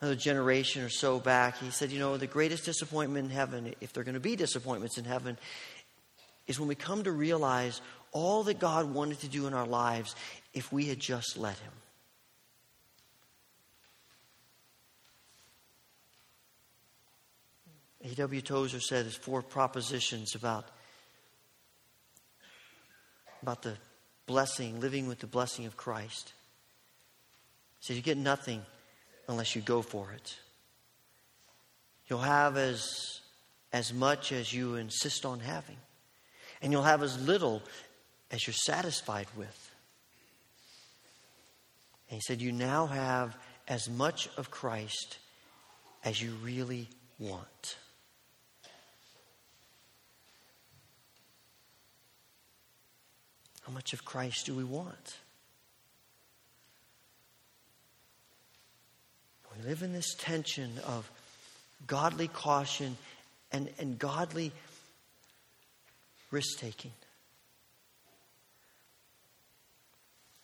another 0.00 0.16
generation 0.16 0.82
or 0.82 0.88
so 0.88 1.20
back, 1.20 1.58
he 1.58 1.70
said, 1.70 1.92
You 1.92 1.98
know, 1.98 2.16
the 2.16 2.26
greatest 2.26 2.64
disappointment 2.64 3.26
in 3.26 3.30
heaven, 3.30 3.74
if 3.82 3.92
there 3.92 4.00
are 4.00 4.04
going 4.04 4.14
to 4.14 4.20
be 4.20 4.34
disappointments 4.34 4.96
in 4.96 5.04
heaven, 5.04 5.36
is 6.46 6.58
when 6.58 6.70
we 6.70 6.74
come 6.74 7.04
to 7.04 7.12
realize 7.12 7.82
all 8.12 8.44
that 8.44 8.60
God 8.60 8.94
wanted 8.94 9.20
to 9.20 9.28
do 9.28 9.46
in 9.46 9.52
our 9.52 9.66
lives 9.66 10.16
if 10.54 10.72
we 10.72 10.86
had 10.86 10.98
just 10.98 11.36
let 11.36 11.58
Him. 11.58 11.72
A.W. 18.04 18.40
Tozer 18.40 18.80
said 18.80 19.04
there's 19.04 19.14
four 19.14 19.42
propositions 19.42 20.34
about, 20.34 20.64
about 23.42 23.62
the 23.62 23.76
blessing, 24.26 24.80
living 24.80 25.08
with 25.08 25.18
the 25.18 25.26
blessing 25.26 25.66
of 25.66 25.76
Christ. 25.76 26.32
He 27.80 27.86
said, 27.86 27.96
You 27.96 28.02
get 28.02 28.18
nothing 28.18 28.62
unless 29.28 29.54
you 29.56 29.62
go 29.62 29.82
for 29.82 30.12
it. 30.12 30.36
You'll 32.08 32.20
have 32.20 32.56
as, 32.56 33.20
as 33.72 33.92
much 33.92 34.32
as 34.32 34.52
you 34.52 34.76
insist 34.76 35.24
on 35.24 35.40
having, 35.40 35.78
and 36.60 36.72
you'll 36.72 36.82
have 36.82 37.02
as 37.02 37.20
little 37.26 37.62
as 38.30 38.46
you're 38.46 38.54
satisfied 38.54 39.26
with. 39.36 39.70
And 42.08 42.16
he 42.16 42.20
said, 42.20 42.42
You 42.42 42.52
now 42.52 42.86
have 42.86 43.36
as 43.68 43.88
much 43.88 44.28
of 44.36 44.50
Christ 44.50 45.18
as 46.04 46.20
you 46.20 46.32
really 46.42 46.88
want. 47.18 47.76
How 53.62 53.72
much 53.72 53.92
of 53.92 54.04
Christ 54.04 54.46
do 54.46 54.54
we 54.54 54.64
want? 54.64 55.16
We 59.56 59.68
live 59.68 59.82
in 59.82 59.92
this 59.92 60.14
tension 60.14 60.70
of 60.86 61.10
godly 61.86 62.28
caution 62.28 62.96
and, 63.52 63.68
and 63.78 63.98
godly 63.98 64.52
risk 66.30 66.58
taking. 66.58 66.92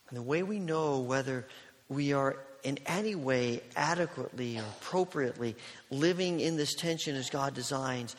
And 0.09 0.16
the 0.16 0.23
way 0.23 0.43
we 0.43 0.59
know 0.59 1.01
whether 1.01 1.47
we 1.89 2.12
are 2.12 2.37
in 2.62 2.79
any 2.87 3.14
way 3.14 3.62
adequately 3.77 4.59
or 4.59 4.62
appropriately 4.62 5.57
living 5.91 6.41
in 6.41 6.57
this 6.57 6.75
tension 6.75 7.14
as 7.14 7.31
God 7.31 7.55
designs 7.55 8.16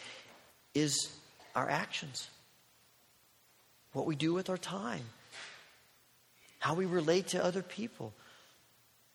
is 0.73 1.09
our 1.55 1.69
actions. 1.69 2.29
What 3.93 4.05
we 4.05 4.15
do 4.15 4.33
with 4.33 4.49
our 4.49 4.57
time, 4.57 5.03
how 6.59 6.75
we 6.75 6.85
relate 6.85 7.29
to 7.29 7.43
other 7.43 7.63
people, 7.63 8.13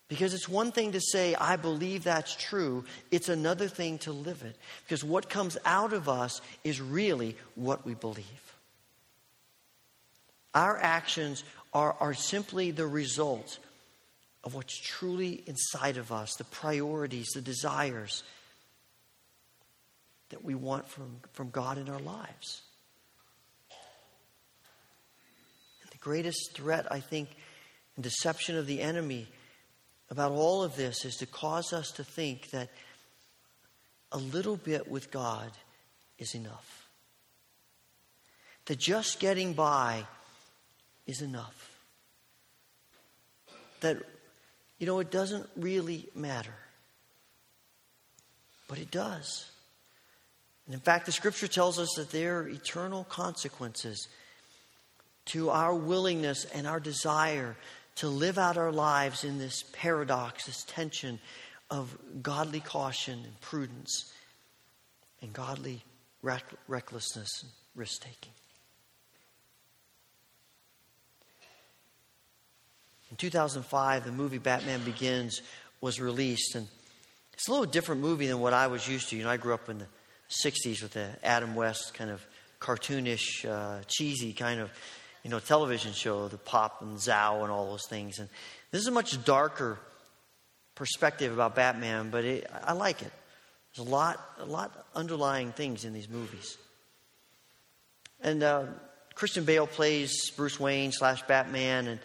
Because 0.07 0.35
it's 0.35 0.47
one 0.47 0.71
thing 0.71 0.91
to 0.91 1.01
say, 1.01 1.33
I 1.33 1.55
believe 1.55 2.03
that's 2.03 2.35
true. 2.35 2.85
It's 3.09 3.29
another 3.29 3.67
thing 3.67 3.97
to 3.99 4.11
live 4.11 4.43
it. 4.43 4.55
Because 4.83 5.03
what 5.03 5.29
comes 5.29 5.57
out 5.65 5.93
of 5.93 6.07
us 6.07 6.41
is 6.63 6.79
really 6.79 7.35
what 7.55 7.85
we 7.85 7.95
believe. 7.95 8.25
Our 10.53 10.77
actions 10.77 11.43
are, 11.73 11.95
are 11.99 12.13
simply 12.13 12.71
the 12.71 12.85
result 12.85 13.57
of 14.43 14.53
what's 14.53 14.77
truly 14.79 15.43
inside 15.47 15.97
of 15.97 16.11
us, 16.11 16.35
the 16.35 16.43
priorities, 16.43 17.29
the 17.33 17.41
desires 17.41 18.23
that 20.29 20.45
we 20.45 20.53
want 20.53 20.87
from, 20.87 21.17
from 21.33 21.49
God 21.49 21.79
in 21.79 21.89
our 21.89 21.99
lives. 21.99 22.61
And 25.81 25.91
the 25.91 25.94
greatest 26.05 26.53
threat, 26.53 26.85
I 26.91 26.99
think, 26.99 27.29
and 27.95 28.03
deception 28.03 28.55
of 28.57 28.67
the 28.67 28.79
enemy 28.79 29.27
about 30.11 30.31
all 30.31 30.63
of 30.63 30.75
this 30.75 31.03
is 31.03 31.15
to 31.15 31.25
cause 31.25 31.73
us 31.73 31.89
to 31.93 32.03
think 32.03 32.51
that 32.51 32.69
a 34.11 34.19
little 34.19 34.55
bit 34.55 34.87
with 34.87 35.09
God 35.09 35.51
is 36.19 36.35
enough. 36.35 36.87
That 38.65 38.77
just 38.77 39.19
getting 39.19 39.53
by 39.53 40.05
is 41.07 41.23
enough. 41.23 41.71
That, 43.79 43.97
you 44.77 44.85
know, 44.85 44.99
it 44.99 45.09
doesn't 45.09 45.49
really 45.55 46.07
matter. 46.13 46.53
But 48.67 48.77
it 48.77 48.91
does. 48.91 49.49
And 50.67 50.75
in 50.75 50.81
fact, 50.81 51.07
the 51.07 51.11
scripture 51.11 51.47
tells 51.47 51.79
us 51.79 51.89
that 51.97 52.11
there 52.11 52.41
are 52.41 52.47
eternal 52.47 53.05
consequences 53.05 54.07
to 55.25 55.49
our 55.49 55.73
willingness 55.73 56.45
and 56.45 56.67
our 56.67 56.79
desire 56.79 57.55
to 57.95 58.07
live 58.07 58.37
out 58.37 58.57
our 58.57 58.71
lives 58.71 59.23
in 59.23 59.37
this 59.37 59.63
paradox, 59.71 60.45
this 60.45 60.63
tension 60.63 61.19
of 61.69 61.97
godly 62.21 62.59
caution 62.59 63.19
and 63.23 63.41
prudence 63.41 64.13
and 65.21 65.33
godly 65.33 65.83
reck- 66.21 66.43
recklessness 66.67 67.43
and 67.43 67.51
risk 67.75 68.01
taking. 68.01 68.31
In 73.11 73.17
2005, 73.17 74.03
the 74.03 74.11
movie 74.11 74.39
Batman 74.39 74.83
Begins 74.83 75.41
was 75.79 76.01
released, 76.01 76.55
and 76.55 76.67
it's 77.33 77.47
a 77.47 77.51
little 77.51 77.65
different 77.65 78.01
movie 78.01 78.27
than 78.27 78.39
what 78.39 78.53
I 78.53 78.67
was 78.67 78.87
used 78.87 79.09
to. 79.09 79.15
You 79.15 79.23
know, 79.23 79.29
I 79.29 79.37
grew 79.37 79.53
up 79.53 79.69
in 79.69 79.77
the 79.77 79.87
60s 80.43 80.81
with 80.81 80.93
the 80.93 81.09
Adam 81.23 81.55
West 81.55 81.93
kind 81.93 82.09
of 82.09 82.25
cartoonish, 82.59 83.45
uh, 83.47 83.83
cheesy 83.87 84.33
kind 84.33 84.59
of 84.59 84.71
you 85.25 85.31
know, 85.31 85.39
television 85.39 85.91
show, 85.91 86.27
the 86.27 86.37
Pop 86.37 86.83
and 86.83 86.99
Zow 86.99 87.39
and 87.41 87.51
all 87.51 87.71
those 87.71 87.87
things. 87.87 88.19
And 88.19 88.29
this 88.69 88.79
is 88.79 88.87
a 88.87 88.91
much 88.91 89.25
darker 89.25 89.79
perspective 90.75 91.33
about 91.33 91.55
Batman, 91.55 92.11
but 92.11 92.23
it, 92.23 92.47
I 92.63 92.73
like 92.73 93.01
it. 93.01 93.11
There's 93.75 93.87
a 93.87 93.89
lot, 93.89 94.23
a 94.37 94.45
lot 94.45 94.85
underlying 94.93 95.51
things 95.51 95.83
in 95.83 95.93
these 95.93 96.07
movies. 96.07 96.59
And 98.21 98.43
uh, 98.43 98.65
Christian 99.15 99.45
Bale 99.45 99.65
plays 99.65 100.29
Bruce 100.37 100.59
Wayne 100.59 100.91
slash 100.91 101.23
Batman, 101.23 101.87
and 101.87 101.99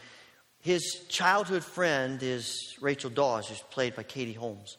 his 0.62 1.04
childhood 1.10 1.62
friend 1.62 2.22
is 2.22 2.78
Rachel 2.80 3.10
Dawes, 3.10 3.48
who's 3.48 3.60
played 3.70 3.94
by 3.96 4.02
Katie 4.02 4.32
Holmes. 4.32 4.78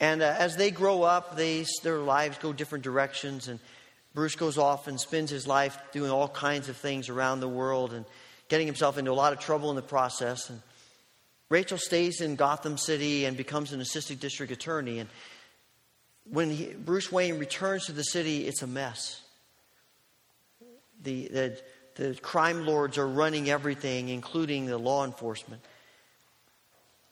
And 0.00 0.22
uh, 0.22 0.34
as 0.38 0.56
they 0.56 0.70
grow 0.70 1.02
up, 1.02 1.36
they, 1.36 1.66
their 1.82 1.98
lives 1.98 2.38
go 2.38 2.54
different 2.54 2.82
directions, 2.82 3.48
and 3.48 3.60
Bruce 4.14 4.36
goes 4.36 4.58
off 4.58 4.86
and 4.86 5.00
spends 5.00 5.30
his 5.30 5.46
life 5.46 5.76
doing 5.92 6.10
all 6.10 6.28
kinds 6.28 6.68
of 6.68 6.76
things 6.76 7.08
around 7.08 7.40
the 7.40 7.48
world 7.48 7.92
and 7.92 8.04
getting 8.48 8.66
himself 8.66 8.96
into 8.96 9.10
a 9.10 9.12
lot 9.12 9.32
of 9.32 9.40
trouble 9.40 9.70
in 9.70 9.76
the 9.76 9.82
process. 9.82 10.50
And 10.50 10.62
Rachel 11.48 11.78
stays 11.78 12.20
in 12.20 12.36
Gotham 12.36 12.78
City 12.78 13.24
and 13.24 13.36
becomes 13.36 13.72
an 13.72 13.80
assistant 13.80 14.20
district 14.20 14.52
attorney. 14.52 15.00
And 15.00 15.08
when 16.30 16.50
he, 16.50 16.66
Bruce 16.66 17.10
Wayne 17.10 17.38
returns 17.38 17.86
to 17.86 17.92
the 17.92 18.04
city, 18.04 18.46
it's 18.46 18.62
a 18.62 18.66
mess. 18.66 19.20
The, 21.02 21.28
the, 21.28 21.62
the 21.96 22.14
crime 22.14 22.66
lords 22.66 22.98
are 22.98 23.06
running 23.06 23.50
everything, 23.50 24.08
including 24.08 24.66
the 24.66 24.78
law 24.78 25.04
enforcement. 25.04 25.62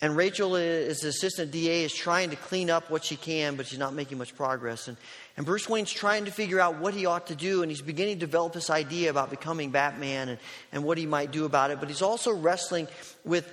And 0.02 0.16
Rachel, 0.16 0.56
is 0.56 1.04
as 1.04 1.04
assistant 1.04 1.52
DA, 1.52 1.84
is 1.84 1.94
trying 1.94 2.30
to 2.30 2.36
clean 2.36 2.70
up 2.70 2.90
what 2.90 3.04
she 3.04 3.14
can, 3.14 3.54
but 3.54 3.68
she's 3.68 3.78
not 3.78 3.94
making 3.94 4.18
much 4.18 4.34
progress. 4.34 4.88
And, 4.88 4.96
and 5.36 5.46
Bruce 5.46 5.68
Wayne's 5.68 5.92
trying 5.92 6.24
to 6.24 6.32
figure 6.32 6.58
out 6.58 6.78
what 6.78 6.92
he 6.92 7.06
ought 7.06 7.28
to 7.28 7.36
do, 7.36 7.62
and 7.62 7.70
he's 7.70 7.80
beginning 7.80 8.16
to 8.16 8.26
develop 8.26 8.52
this 8.52 8.68
idea 8.68 9.10
about 9.10 9.30
becoming 9.30 9.70
Batman 9.70 10.28
and, 10.28 10.38
and 10.72 10.82
what 10.82 10.98
he 10.98 11.06
might 11.06 11.30
do 11.30 11.44
about 11.44 11.70
it. 11.70 11.78
But 11.78 11.88
he's 11.88 12.02
also 12.02 12.32
wrestling 12.34 12.88
with 13.24 13.48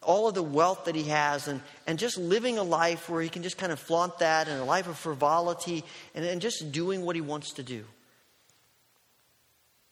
all 0.00 0.28
of 0.28 0.36
the 0.36 0.42
wealth 0.42 0.84
that 0.84 0.94
he 0.94 1.02
has 1.04 1.48
and, 1.48 1.60
and 1.88 1.98
just 1.98 2.16
living 2.16 2.58
a 2.58 2.62
life 2.62 3.08
where 3.10 3.20
he 3.20 3.28
can 3.28 3.42
just 3.42 3.58
kind 3.58 3.72
of 3.72 3.80
flaunt 3.80 4.20
that 4.20 4.46
and 4.46 4.60
a 4.60 4.64
life 4.64 4.86
of 4.86 4.96
frivolity 4.96 5.82
and, 6.14 6.24
and 6.24 6.40
just 6.40 6.70
doing 6.70 7.04
what 7.04 7.16
he 7.16 7.22
wants 7.22 7.54
to 7.54 7.64
do. 7.64 7.84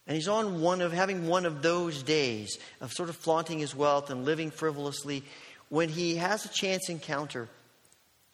And 0.06 0.14
he's 0.14 0.28
on 0.28 0.60
one 0.60 0.82
of 0.82 0.92
having 0.92 1.26
one 1.26 1.46
of 1.46 1.62
those 1.62 2.04
days 2.04 2.58
of 2.80 2.92
sort 2.92 3.08
of 3.08 3.16
flaunting 3.16 3.58
his 3.58 3.74
wealth 3.74 4.08
and 4.08 4.24
living 4.24 4.52
frivolously 4.52 5.24
when 5.68 5.88
he 5.88 6.16
has 6.16 6.44
a 6.44 6.48
chance 6.48 6.88
encounter 6.88 7.48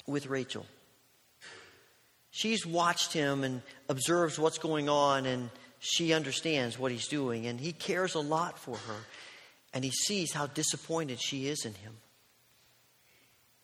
with 0.07 0.27
Rachel. 0.27 0.67
She's 2.31 2.67
watched 2.67 3.13
him 3.13 3.45
and 3.45 3.63
observes 3.89 4.39
what's 4.39 4.59
going 4.59 4.89
on, 4.89 5.27
and 5.27 5.51
she 5.79 6.13
understands 6.13 6.79
what 6.79 6.91
he's 6.91 7.09
doing, 7.09 7.47
and 7.47 7.61
he 7.61 7.73
cares 7.73 8.15
a 8.15 8.21
lot 8.21 8.59
for 8.59 8.77
her. 8.77 8.97
And 9.75 9.85
he 9.85 9.91
sees 9.91 10.33
how 10.33 10.47
disappointed 10.47 11.21
she 11.21 11.47
is 11.49 11.65
in 11.65 11.75
him. 11.75 11.95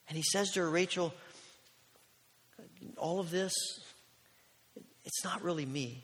And 0.09 0.17
he 0.17 0.23
says 0.23 0.51
to 0.53 0.61
her, 0.61 0.71
Rachel, 0.71 1.13
all 2.97 3.21
of 3.21 3.31
this, 3.31 3.53
it's 5.05 5.25
not 5.25 5.43
really 5.43 5.67
me. 5.67 6.03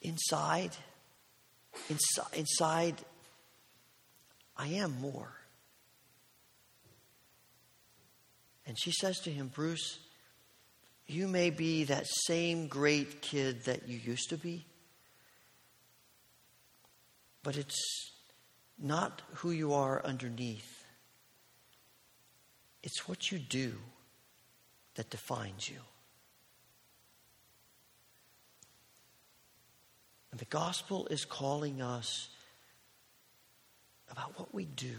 Inside, 0.00 0.70
inside, 1.88 2.34
inside 2.34 2.94
I 4.56 4.68
am 4.68 5.00
more. 5.00 5.32
And 8.66 8.78
she 8.78 8.90
says 8.90 9.20
to 9.20 9.30
him, 9.30 9.48
Bruce, 9.48 9.98
you 11.06 11.28
may 11.28 11.50
be 11.50 11.84
that 11.84 12.06
same 12.06 12.66
great 12.66 13.22
kid 13.22 13.64
that 13.64 13.88
you 13.88 13.98
used 13.98 14.30
to 14.30 14.36
be, 14.36 14.66
but 17.44 17.56
it's 17.56 18.10
not 18.78 19.22
who 19.34 19.52
you 19.52 19.72
are 19.72 20.04
underneath. 20.04 20.84
It's 22.82 23.08
what 23.08 23.30
you 23.30 23.38
do 23.38 23.74
that 24.96 25.10
defines 25.10 25.68
you. 25.70 25.78
And 30.32 30.40
the 30.40 30.44
gospel 30.46 31.06
is 31.06 31.24
calling 31.24 31.80
us 31.80 32.28
about 34.10 34.38
what 34.38 34.52
we 34.52 34.64
do, 34.64 34.96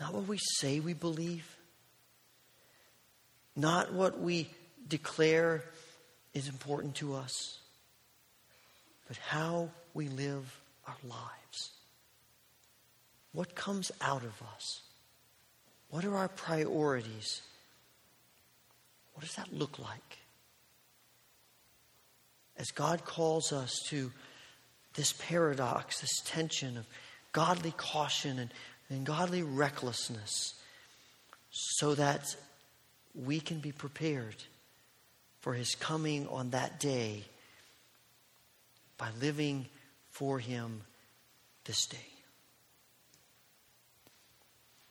not 0.00 0.14
what 0.14 0.26
we 0.26 0.38
say 0.38 0.80
we 0.80 0.94
believe, 0.94 1.55
not 3.56 3.92
what 3.92 4.20
we 4.20 4.48
declare 4.86 5.64
is 6.34 6.48
important 6.48 6.94
to 6.96 7.14
us, 7.14 7.58
but 9.08 9.16
how 9.16 9.70
we 9.94 10.08
live 10.08 10.60
our 10.86 10.96
lives. 11.02 11.70
What 13.32 13.54
comes 13.54 13.90
out 14.00 14.22
of 14.22 14.42
us? 14.54 14.82
What 15.90 16.04
are 16.04 16.16
our 16.16 16.28
priorities? 16.28 17.40
What 19.14 19.24
does 19.24 19.34
that 19.36 19.52
look 19.52 19.78
like? 19.78 20.18
As 22.58 22.70
God 22.70 23.04
calls 23.04 23.52
us 23.52 23.72
to 23.88 24.12
this 24.94 25.12
paradox, 25.14 26.00
this 26.00 26.20
tension 26.24 26.76
of 26.76 26.86
godly 27.32 27.72
caution 27.76 28.38
and, 28.38 28.50
and 28.88 29.04
godly 29.04 29.42
recklessness, 29.42 30.54
so 31.50 31.94
that 31.94 32.36
we 33.24 33.40
can 33.40 33.58
be 33.58 33.72
prepared 33.72 34.36
for 35.40 35.54
his 35.54 35.74
coming 35.74 36.26
on 36.28 36.50
that 36.50 36.80
day 36.80 37.24
by 38.98 39.08
living 39.20 39.66
for 40.10 40.38
him 40.38 40.82
this 41.64 41.86
day. 41.86 41.98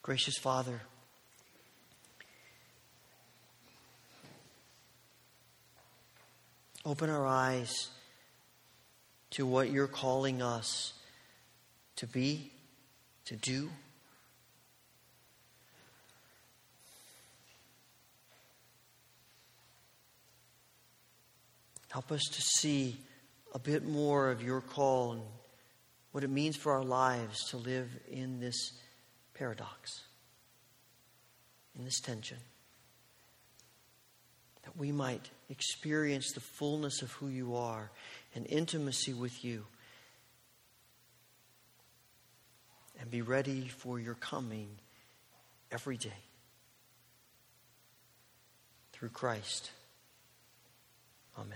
Gracious 0.02 0.38
Father, 0.38 0.82
open 6.86 7.10
our 7.10 7.26
eyes 7.26 7.90
to 9.32 9.46
what 9.46 9.72
you're 9.72 9.88
calling 9.88 10.42
us 10.42 10.94
to 11.96 12.06
be, 12.06 12.52
to 13.26 13.36
do. 13.36 13.70
Help 21.96 22.12
us 22.12 22.24
to 22.24 22.42
see 22.42 22.98
a 23.54 23.58
bit 23.58 23.86
more 23.86 24.30
of 24.30 24.44
your 24.44 24.60
call 24.60 25.14
and 25.14 25.22
what 26.12 26.26
it 26.26 26.30
means 26.30 26.58
for 26.58 26.74
our 26.74 26.84
lives 26.84 27.50
to 27.52 27.56
live 27.56 27.90
in 28.12 28.42
this 28.42 28.74
paradox, 29.34 30.02
in 31.80 31.86
this 31.86 32.02
tension, 32.02 32.36
that 34.64 34.76
we 34.76 34.92
might 34.92 35.30
experience 35.50 36.34
the 36.34 36.42
fullness 36.42 37.02
of 37.02 37.14
who 37.14 37.30
you 37.30 37.56
are 37.56 37.90
and 38.36 38.46
intimacy 38.48 39.14
with 39.14 39.46
you 39.46 39.64
and 43.00 43.10
be 43.10 43.22
ready 43.22 43.70
for 43.70 44.02
your 44.02 44.16
coming 44.16 44.68
every 45.72 45.96
day 45.96 46.12
through 48.92 49.08
Christ. 49.08 49.72
Amen. 51.40 51.56